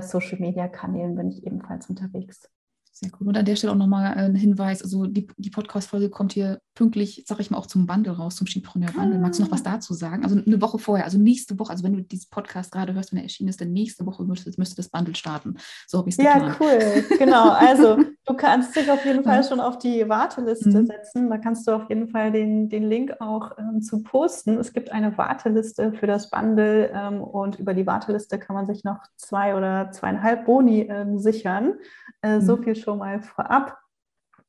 Social-Media-Kanälen 0.00 1.14
bin 1.14 1.28
ich 1.28 1.46
ebenfalls 1.46 1.88
unterwegs. 1.88 2.50
Sehr 2.90 3.10
cool. 3.20 3.28
Und 3.28 3.36
an 3.36 3.44
der 3.44 3.54
Stelle 3.54 3.72
auch 3.72 3.76
nochmal 3.76 4.14
ein 4.14 4.34
Hinweis: 4.34 4.82
Also, 4.82 5.06
die, 5.06 5.28
die 5.36 5.50
Podcast-Folge 5.50 6.10
kommt 6.10 6.32
hier 6.32 6.58
pünktlich, 6.74 7.24
sag 7.26 7.40
ich 7.40 7.50
mal, 7.50 7.58
auch 7.58 7.66
zum 7.66 7.86
Bundle 7.86 8.16
raus, 8.16 8.36
zum 8.36 8.46
Skipreneur-Bundle. 8.46 9.18
Magst 9.18 9.38
du 9.38 9.44
noch 9.44 9.52
was 9.52 9.64
ah. 9.64 9.72
dazu 9.74 9.94
sagen? 9.94 10.24
Also, 10.24 10.40
eine 10.44 10.60
Woche 10.60 10.78
vorher, 10.78 11.04
also 11.04 11.18
nächste 11.18 11.58
Woche, 11.58 11.70
also 11.70 11.84
wenn 11.84 11.94
du 11.94 12.02
diesen 12.02 12.30
Podcast 12.30 12.72
gerade 12.72 12.94
hörst, 12.94 13.12
wenn 13.12 13.18
er 13.18 13.24
erschienen 13.24 13.48
ist, 13.48 13.60
dann 13.60 13.72
nächste 13.72 14.04
Woche 14.06 14.24
müsste, 14.24 14.50
müsste 14.56 14.76
das 14.76 14.88
Bundle 14.88 15.14
starten. 15.14 15.56
So 15.86 15.98
habe 15.98 16.08
ich 16.08 16.18
es 16.18 16.24
Ja, 16.24 16.38
geplant. 16.38 16.56
cool. 16.60 17.18
Genau. 17.18 17.50
Also, 17.50 17.96
du 18.26 18.34
kannst 18.34 18.74
dich 18.76 18.90
auf 18.90 19.04
jeden 19.04 19.24
Fall 19.24 19.44
schon 19.44 19.60
auf 19.60 19.78
die 19.78 20.08
Warteliste 20.08 20.68
mhm. 20.80 20.86
setzen. 20.86 21.30
Da 21.30 21.38
kannst 21.38 21.66
du 21.66 21.72
auf 21.72 21.88
jeden 21.88 22.08
Fall 22.08 22.32
den, 22.32 22.68
den 22.68 22.82
Link 22.82 23.20
auch 23.20 23.52
ähm, 23.58 23.80
zu 23.80 24.02
posten. 24.02 24.58
Es 24.58 24.72
gibt 24.72 24.90
eine 24.90 25.16
Warteliste 25.16 25.92
für 25.92 26.06
das 26.06 26.30
Bundle 26.30 26.90
ähm, 26.92 27.22
und 27.22 27.58
über 27.58 27.74
die 27.74 27.86
Warteliste 27.86 28.38
kann 28.38 28.54
man 28.56 28.66
sich 28.66 28.84
noch 28.84 28.98
zwei 29.16 29.54
oder 29.54 29.90
zweieinhalb 29.92 30.44
Boni 30.44 30.82
ähm, 30.82 31.18
sichern. 31.18 31.74
Äh, 32.22 32.40
so 32.40 32.56
mhm. 32.56 32.64
viel 32.64 32.76
schon 32.76 32.98
mal 32.98 33.20
vorab. 33.22 33.83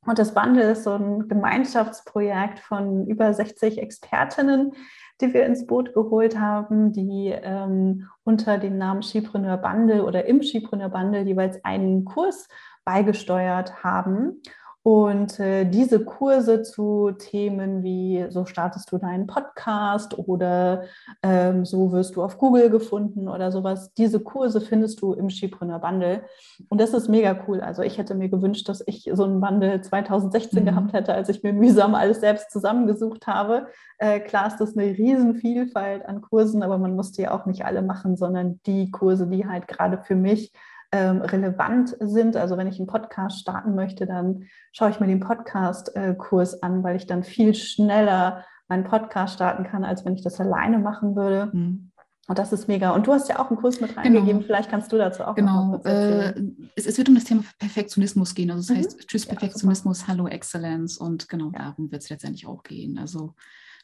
Und 0.06 0.18
das 0.18 0.32
Bundle 0.32 0.70
ist 0.70 0.84
so 0.84 0.92
ein 0.92 1.28
Gemeinschaftsprojekt 1.28 2.60
von 2.60 3.06
über 3.06 3.34
60 3.34 3.78
Expertinnen, 3.78 4.72
die 5.20 5.34
wir 5.34 5.44
ins 5.46 5.66
Boot 5.66 5.94
geholt 5.94 6.38
haben, 6.38 6.92
die 6.92 7.34
ähm, 7.34 8.08
unter 8.22 8.58
dem 8.58 8.78
Namen 8.78 9.02
Skipreneur 9.02 9.56
Bundle 9.56 10.04
oder 10.04 10.26
im 10.26 10.42
Skipreneur 10.42 10.90
Bundle 10.90 11.22
jeweils 11.22 11.62
einen 11.64 12.04
Kurs 12.04 12.48
beigesteuert 12.84 13.82
haben. 13.82 14.42
Und 14.86 15.40
äh, 15.40 15.64
diese 15.64 16.04
Kurse 16.04 16.62
zu 16.62 17.10
Themen 17.10 17.82
wie 17.82 18.24
so 18.28 18.44
startest 18.44 18.92
du 18.92 18.98
deinen 18.98 19.26
Podcast 19.26 20.16
oder 20.16 20.84
ähm, 21.24 21.64
so 21.64 21.90
wirst 21.90 22.14
du 22.14 22.22
auf 22.22 22.38
Google 22.38 22.70
gefunden 22.70 23.26
oder 23.26 23.50
sowas, 23.50 23.92
diese 23.94 24.20
Kurse 24.20 24.60
findest 24.60 25.02
du 25.02 25.12
im 25.12 25.28
Skipreneur 25.28 25.80
Bundle. 25.80 26.22
Und 26.68 26.80
das 26.80 26.94
ist 26.94 27.08
mega 27.08 27.36
cool. 27.48 27.60
Also 27.62 27.82
ich 27.82 27.98
hätte 27.98 28.14
mir 28.14 28.28
gewünscht, 28.28 28.68
dass 28.68 28.80
ich 28.86 29.10
so 29.12 29.24
einen 29.24 29.40
Bundle 29.40 29.80
2016 29.80 30.62
mhm. 30.62 30.66
gehabt 30.66 30.92
hätte, 30.92 31.14
als 31.14 31.30
ich 31.30 31.42
mir 31.42 31.52
mühsam 31.52 31.96
alles 31.96 32.20
selbst 32.20 32.52
zusammengesucht 32.52 33.26
habe. 33.26 33.66
Äh, 33.98 34.20
klar 34.20 34.46
ist 34.46 34.58
das 34.58 34.76
eine 34.76 34.96
Riesenvielfalt 34.96 36.06
an 36.06 36.20
Kursen, 36.20 36.62
aber 36.62 36.78
man 36.78 36.94
musste 36.94 37.22
ja 37.22 37.32
auch 37.32 37.46
nicht 37.46 37.64
alle 37.64 37.82
machen, 37.82 38.16
sondern 38.16 38.60
die 38.66 38.92
Kurse, 38.92 39.26
die 39.26 39.48
halt 39.48 39.66
gerade 39.66 39.98
für 39.98 40.14
mich 40.14 40.52
ähm, 40.96 41.20
relevant 41.20 41.96
sind. 42.00 42.36
Also 42.36 42.56
wenn 42.56 42.66
ich 42.66 42.78
einen 42.78 42.86
Podcast 42.86 43.40
starten 43.40 43.74
möchte, 43.74 44.06
dann 44.06 44.44
schaue 44.72 44.90
ich 44.90 44.98
mir 44.98 45.06
den 45.06 45.20
Podcast-Kurs 45.20 46.62
an, 46.62 46.82
weil 46.82 46.96
ich 46.96 47.06
dann 47.06 47.22
viel 47.22 47.54
schneller 47.54 48.44
meinen 48.68 48.84
Podcast 48.84 49.34
starten 49.34 49.64
kann, 49.64 49.84
als 49.84 50.04
wenn 50.04 50.14
ich 50.14 50.22
das 50.22 50.40
alleine 50.40 50.78
machen 50.78 51.14
würde. 51.14 51.50
Mhm. 51.52 51.92
Und 52.28 52.38
das 52.38 52.52
ist 52.52 52.66
mega. 52.66 52.90
Und 52.90 53.06
du 53.06 53.12
hast 53.12 53.28
ja 53.28 53.38
auch 53.38 53.50
einen 53.50 53.60
Kurs 53.60 53.80
mit 53.80 53.96
reingegeben. 53.96 54.26
Genau. 54.26 54.46
Vielleicht 54.46 54.70
kannst 54.70 54.90
du 54.90 54.96
dazu 54.96 55.22
auch 55.22 55.36
genau. 55.36 55.66
noch 55.66 55.72
was 55.78 55.84
erzählen. 55.84 56.56
Äh, 56.58 56.68
es, 56.74 56.86
es, 56.86 56.98
wird 56.98 57.08
um 57.08 57.14
das 57.14 57.24
Thema 57.24 57.44
Perfektionismus 57.58 58.34
gehen. 58.34 58.50
Also 58.50 58.62
es 58.62 58.70
mhm. 58.70 58.76
heißt 58.76 59.06
Tschüss 59.06 59.26
Perfektionismus, 59.26 60.00
ja, 60.00 60.08
Hallo 60.08 60.26
Exzellenz. 60.26 60.96
Und 60.96 61.28
genau 61.28 61.50
darum 61.50 61.92
wird 61.92 62.02
es 62.02 62.10
letztendlich 62.10 62.46
auch 62.46 62.64
gehen. 62.64 62.98
Also 62.98 63.34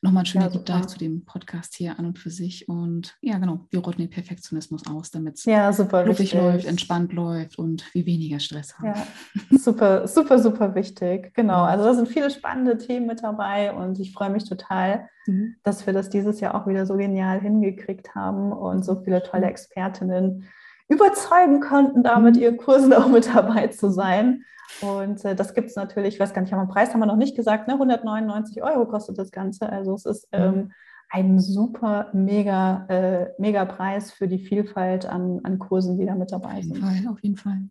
nochmal 0.02 0.24
ein 0.24 0.26
schöner 0.26 0.46
ja, 0.46 0.50
Deep 0.50 0.66
Dive 0.66 0.86
zu 0.88 0.98
dem 0.98 1.24
Podcast 1.24 1.74
hier 1.74 1.98
an 1.98 2.06
und 2.06 2.18
für 2.18 2.30
sich. 2.30 2.68
Und 2.68 3.16
ja, 3.20 3.38
genau, 3.38 3.60
wir 3.70 3.80
rotten 3.80 3.98
den 3.98 4.10
Perfektionismus 4.10 4.86
aus, 4.86 5.10
damit 5.12 5.36
es 5.36 5.44
ja, 5.44 5.72
fluffig 5.72 6.34
läuft, 6.34 6.66
entspannt 6.66 7.12
läuft 7.12 7.58
und 7.58 7.84
wir 7.94 8.04
weniger 8.04 8.40
Stress 8.40 8.76
haben. 8.78 8.88
Ja, 8.88 9.06
super, 9.58 10.08
super, 10.08 10.40
super 10.40 10.74
wichtig. 10.74 11.32
Genau. 11.34 11.62
Also 11.62 11.84
da 11.84 11.94
sind 11.94 12.08
viele 12.08 12.30
spannende 12.30 12.78
Themen 12.78 13.06
mit 13.06 13.22
dabei 13.22 13.72
und 13.72 14.00
ich 14.00 14.12
freue 14.12 14.30
mich 14.30 14.48
total, 14.48 15.08
mhm. 15.26 15.54
dass 15.62 15.86
wir 15.86 15.92
das 15.92 16.10
dieses 16.10 16.40
Jahr 16.40 16.56
auch 16.56 16.66
wieder 16.66 16.84
so 16.84 16.96
genial 16.96 17.40
hingekriegt 17.40 18.14
haben 18.14 18.52
und 18.52 18.84
so 18.84 19.00
viele 19.02 19.22
tolle 19.22 19.46
Expertinnen 19.46 20.48
überzeugen 20.92 21.60
konnten, 21.60 22.02
damit 22.02 22.36
mhm. 22.36 22.42
ihren 22.42 22.56
Kursen 22.56 22.92
auch 22.94 23.08
mit 23.08 23.26
dabei 23.34 23.68
zu 23.68 23.90
sein. 23.90 24.44
Und 24.80 25.24
äh, 25.24 25.34
das 25.34 25.54
gibt 25.54 25.70
es 25.70 25.76
natürlich, 25.76 26.14
ich 26.14 26.20
weiß 26.20 26.32
gar 26.32 26.42
nicht, 26.42 26.52
haben 26.52 26.66
wir 26.66 26.72
Preis 26.72 26.92
haben 26.92 27.00
wir 27.00 27.06
noch 27.06 27.16
nicht 27.16 27.36
gesagt, 27.36 27.68
ne? 27.68 27.74
199 27.74 28.62
Euro 28.62 28.86
kostet 28.86 29.18
das 29.18 29.30
Ganze. 29.30 29.68
Also 29.68 29.94
es 29.94 30.06
ist 30.06 30.28
ähm, 30.32 30.72
ein 31.10 31.38
super, 31.40 32.08
mega, 32.14 32.86
äh, 32.88 33.30
mega 33.38 33.64
Preis 33.66 34.12
für 34.12 34.28
die 34.28 34.38
Vielfalt 34.38 35.04
an, 35.04 35.40
an 35.42 35.58
Kursen, 35.58 35.98
die 35.98 36.06
da 36.06 36.14
mit 36.14 36.32
dabei 36.32 36.62
sind. 36.62 36.82
Auf 36.82 36.90
jeden 36.90 37.04
Fall, 37.04 37.12
auf 37.12 37.22
jeden 37.22 37.36
Fall. 37.36 37.68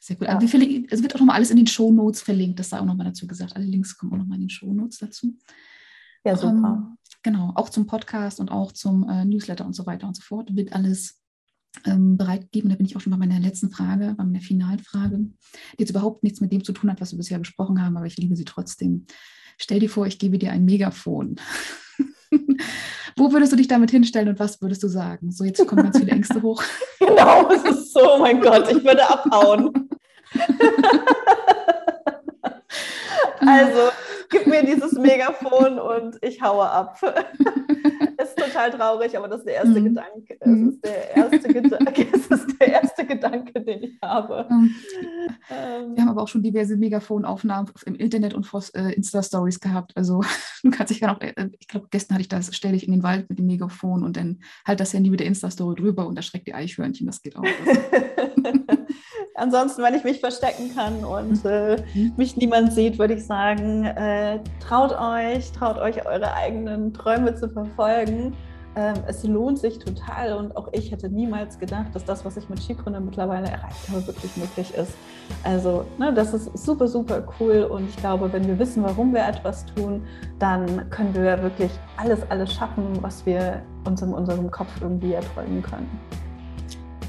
Sehr 0.00 0.16
gut. 0.16 0.28
Ja. 0.28 0.38
es 0.38 1.02
wird 1.02 1.14
auch 1.14 1.20
nochmal 1.20 1.36
alles 1.36 1.50
in 1.50 1.56
den 1.56 1.66
Show 1.66 1.90
Notes 1.90 2.22
verlinkt, 2.22 2.58
das 2.58 2.70
sei 2.70 2.78
auch 2.78 2.84
nochmal 2.84 3.06
dazu 3.06 3.26
gesagt. 3.26 3.56
Alle 3.56 3.64
Links 3.64 3.96
kommen 3.98 4.12
auch 4.12 4.18
nochmal 4.18 4.36
in 4.36 4.44
den 4.44 4.50
Show 4.50 4.72
Notes 4.72 4.98
dazu. 4.98 5.34
Ja, 6.24 6.36
super. 6.36 6.86
Ähm, 6.88 6.98
genau, 7.22 7.52
auch 7.54 7.68
zum 7.68 7.86
Podcast 7.86 8.38
und 8.38 8.50
auch 8.50 8.72
zum 8.72 9.08
äh, 9.08 9.24
Newsletter 9.24 9.66
und 9.66 9.74
so 9.74 9.86
weiter 9.86 10.06
und 10.06 10.14
so 10.14 10.22
fort 10.22 10.54
wird 10.54 10.72
alles 10.72 11.23
ähm, 11.84 12.16
bereitgeben. 12.16 12.70
Da 12.70 12.76
bin 12.76 12.86
ich 12.86 12.96
auch 12.96 13.00
schon 13.00 13.10
bei 13.10 13.16
meiner 13.16 13.40
letzten 13.40 13.70
Frage, 13.70 14.14
bei 14.16 14.24
meiner 14.24 14.40
Finalfrage, 14.40 15.18
die 15.18 15.34
jetzt 15.78 15.90
überhaupt 15.90 16.22
nichts 16.22 16.40
mit 16.40 16.52
dem 16.52 16.64
zu 16.64 16.72
tun 16.72 16.90
hat, 16.90 17.00
was 17.00 17.12
wir 17.12 17.18
bisher 17.18 17.38
besprochen 17.38 17.82
haben, 17.82 17.96
aber 17.96 18.06
ich 18.06 18.16
liebe 18.16 18.36
sie 18.36 18.44
trotzdem. 18.44 19.06
Stell 19.58 19.80
dir 19.80 19.90
vor, 19.90 20.06
ich 20.06 20.18
gebe 20.18 20.38
dir 20.38 20.52
ein 20.52 20.64
Megafon. 20.64 21.36
Wo 23.16 23.32
würdest 23.32 23.52
du 23.52 23.56
dich 23.56 23.68
damit 23.68 23.90
hinstellen 23.92 24.28
und 24.28 24.40
was 24.40 24.60
würdest 24.60 24.82
du 24.82 24.88
sagen? 24.88 25.30
So, 25.30 25.44
jetzt 25.44 25.64
kommen 25.66 25.84
ganz 25.84 25.98
viele 25.98 26.10
Ängste 26.10 26.42
hoch. 26.42 26.62
genau, 26.98 27.50
es 27.50 27.62
ist 27.64 27.92
so, 27.92 28.14
oh 28.14 28.18
mein 28.18 28.40
Gott, 28.40 28.70
ich 28.70 28.82
würde 28.84 29.08
abhauen. 29.08 29.88
also, 33.40 33.90
gib 34.30 34.46
mir 34.46 34.64
dieses 34.64 34.92
Megafon 34.92 35.78
und 35.78 36.16
ich 36.22 36.42
haue 36.42 36.68
ab. 36.68 36.98
Total 38.54 38.70
traurig, 38.70 39.16
aber 39.16 39.28
das 39.28 39.40
ist 39.40 39.46
der 39.46 39.54
erste 39.54 39.80
mhm. 39.80 39.84
Gedanke. 39.84 40.36
Es 40.40 40.46
mhm. 40.46 40.68
ist 40.68 40.84
der 40.84 41.16
erste 41.16 41.52
Gedanke, 41.52 42.02
ist 42.12 42.60
der 42.60 42.68
erste 42.68 43.06
Gedanke, 43.06 43.60
den 43.60 43.82
ich 43.82 43.98
habe. 44.02 44.46
Mhm. 44.50 44.74
Ähm. 45.50 45.94
Wir 45.94 46.02
haben 46.02 46.08
aber 46.08 46.22
auch 46.22 46.28
schon 46.28 46.42
diverse 46.42 46.76
Megafonaufnahmen 46.76 47.70
im 47.86 47.94
Internet 47.96 48.34
und 48.34 48.48
äh, 48.74 48.92
Insta-Stories 48.92 49.60
gehabt. 49.60 49.96
Also 49.96 50.22
du 50.62 50.70
kannst 50.70 50.90
dich 50.90 51.00
ja 51.00 51.14
auch, 51.14 51.20
äh, 51.20 51.50
ich 51.58 51.68
glaube, 51.68 51.88
gestern 51.90 52.14
hatte 52.14 52.22
ich 52.22 52.28
das, 52.28 52.54
stelle 52.54 52.76
ich 52.76 52.86
in 52.86 52.92
den 52.92 53.02
Wald 53.02 53.28
mit 53.28 53.38
dem 53.38 53.46
Megafon 53.46 54.04
und 54.04 54.16
dann 54.16 54.40
halt 54.66 54.80
das 54.80 54.92
Handy 54.92 55.10
mit 55.10 55.20
der 55.20 55.26
Insta-Story 55.26 55.76
drüber 55.76 56.06
und 56.06 56.16
erschreckt 56.16 56.46
die 56.46 56.54
Eichhörnchen. 56.54 57.06
Das 57.06 57.22
geht 57.22 57.36
auch. 57.36 57.44
Ansonsten, 59.36 59.82
wenn 59.82 59.94
ich 59.94 60.04
mich 60.04 60.20
verstecken 60.20 60.72
kann 60.74 61.04
und 61.04 61.44
äh, 61.44 61.82
mhm. 61.94 62.12
mich 62.16 62.36
niemand 62.36 62.72
sieht, 62.72 63.00
würde 63.00 63.14
ich 63.14 63.26
sagen, 63.26 63.84
äh, 63.84 64.38
traut 64.60 64.92
euch, 64.92 65.50
traut 65.50 65.76
euch 65.78 66.06
eure 66.06 66.32
eigenen 66.34 66.94
Träume 66.94 67.34
zu 67.34 67.48
verfolgen. 67.48 68.36
Ähm, 68.76 68.94
es 69.08 69.24
lohnt 69.24 69.58
sich 69.58 69.80
total 69.80 70.34
und 70.34 70.56
auch 70.56 70.68
ich 70.72 70.92
hätte 70.92 71.08
niemals 71.08 71.58
gedacht, 71.58 71.86
dass 71.94 72.04
das, 72.04 72.24
was 72.24 72.36
ich 72.36 72.48
mit 72.48 72.60
Skipreneur 72.60 73.00
mittlerweile 73.00 73.48
erreicht 73.48 73.88
habe, 73.88 74.06
wirklich 74.06 74.36
möglich 74.36 74.72
ist. 74.74 74.92
Also 75.42 75.84
ne, 75.98 76.12
das 76.12 76.32
ist 76.32 76.56
super, 76.56 76.86
super 76.86 77.26
cool 77.40 77.64
und 77.64 77.88
ich 77.88 77.96
glaube, 77.96 78.32
wenn 78.32 78.46
wir 78.46 78.58
wissen, 78.58 78.84
warum 78.84 79.14
wir 79.14 79.26
etwas 79.26 79.66
tun, 79.74 80.04
dann 80.38 80.88
können 80.90 81.12
wir 81.12 81.42
wirklich 81.42 81.70
alles, 81.96 82.20
alles 82.30 82.52
schaffen, 82.52 82.84
was 83.00 83.26
wir 83.26 83.62
uns 83.84 84.00
in 84.00 84.12
unserem 84.12 84.48
Kopf 84.50 84.70
irgendwie 84.80 85.14
erträumen 85.14 85.62
können. 85.62 85.88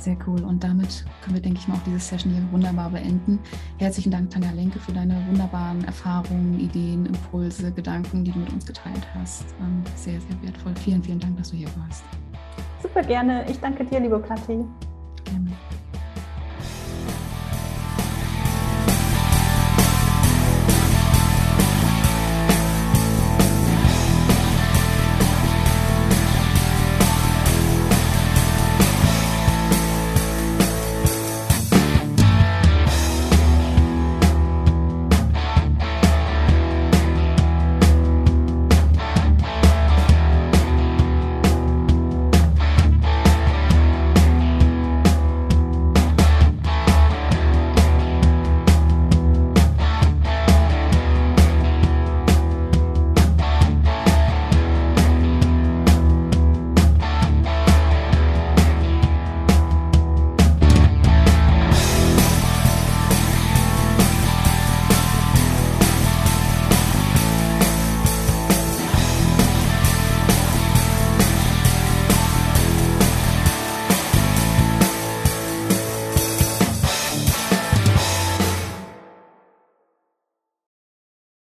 Sehr 0.05 0.17
cool. 0.27 0.43
Und 0.43 0.63
damit 0.63 1.03
können 1.23 1.35
wir, 1.35 1.41
denke 1.41 1.57
ich 1.57 1.67
mal, 1.67 1.73
auch 1.77 1.83
diese 1.83 1.97
Session 1.97 2.31
hier 2.31 2.43
wunderbar 2.51 2.91
beenden. 2.91 3.39
Herzlichen 3.79 4.11
Dank, 4.11 4.29
Tanja 4.29 4.51
Lenke, 4.51 4.77
für 4.77 4.91
deine 4.91 5.15
wunderbaren 5.27 5.83
Erfahrungen, 5.83 6.59
Ideen, 6.59 7.07
Impulse, 7.07 7.71
Gedanken, 7.71 8.23
die 8.23 8.31
du 8.31 8.37
mit 8.37 8.53
uns 8.53 8.67
geteilt 8.67 9.01
hast. 9.15 9.55
Ähm, 9.59 9.81
sehr, 9.95 10.21
sehr 10.21 10.43
wertvoll. 10.43 10.75
Vielen, 10.75 11.01
vielen 11.01 11.19
Dank, 11.19 11.37
dass 11.37 11.49
du 11.49 11.57
hier 11.57 11.69
warst. 11.79 12.03
Super 12.83 13.01
gerne. 13.01 13.49
Ich 13.49 13.59
danke 13.59 13.83
dir, 13.83 13.99
liebe 13.99 14.19
Platti. 14.19 14.63
Gerne. 15.23 15.49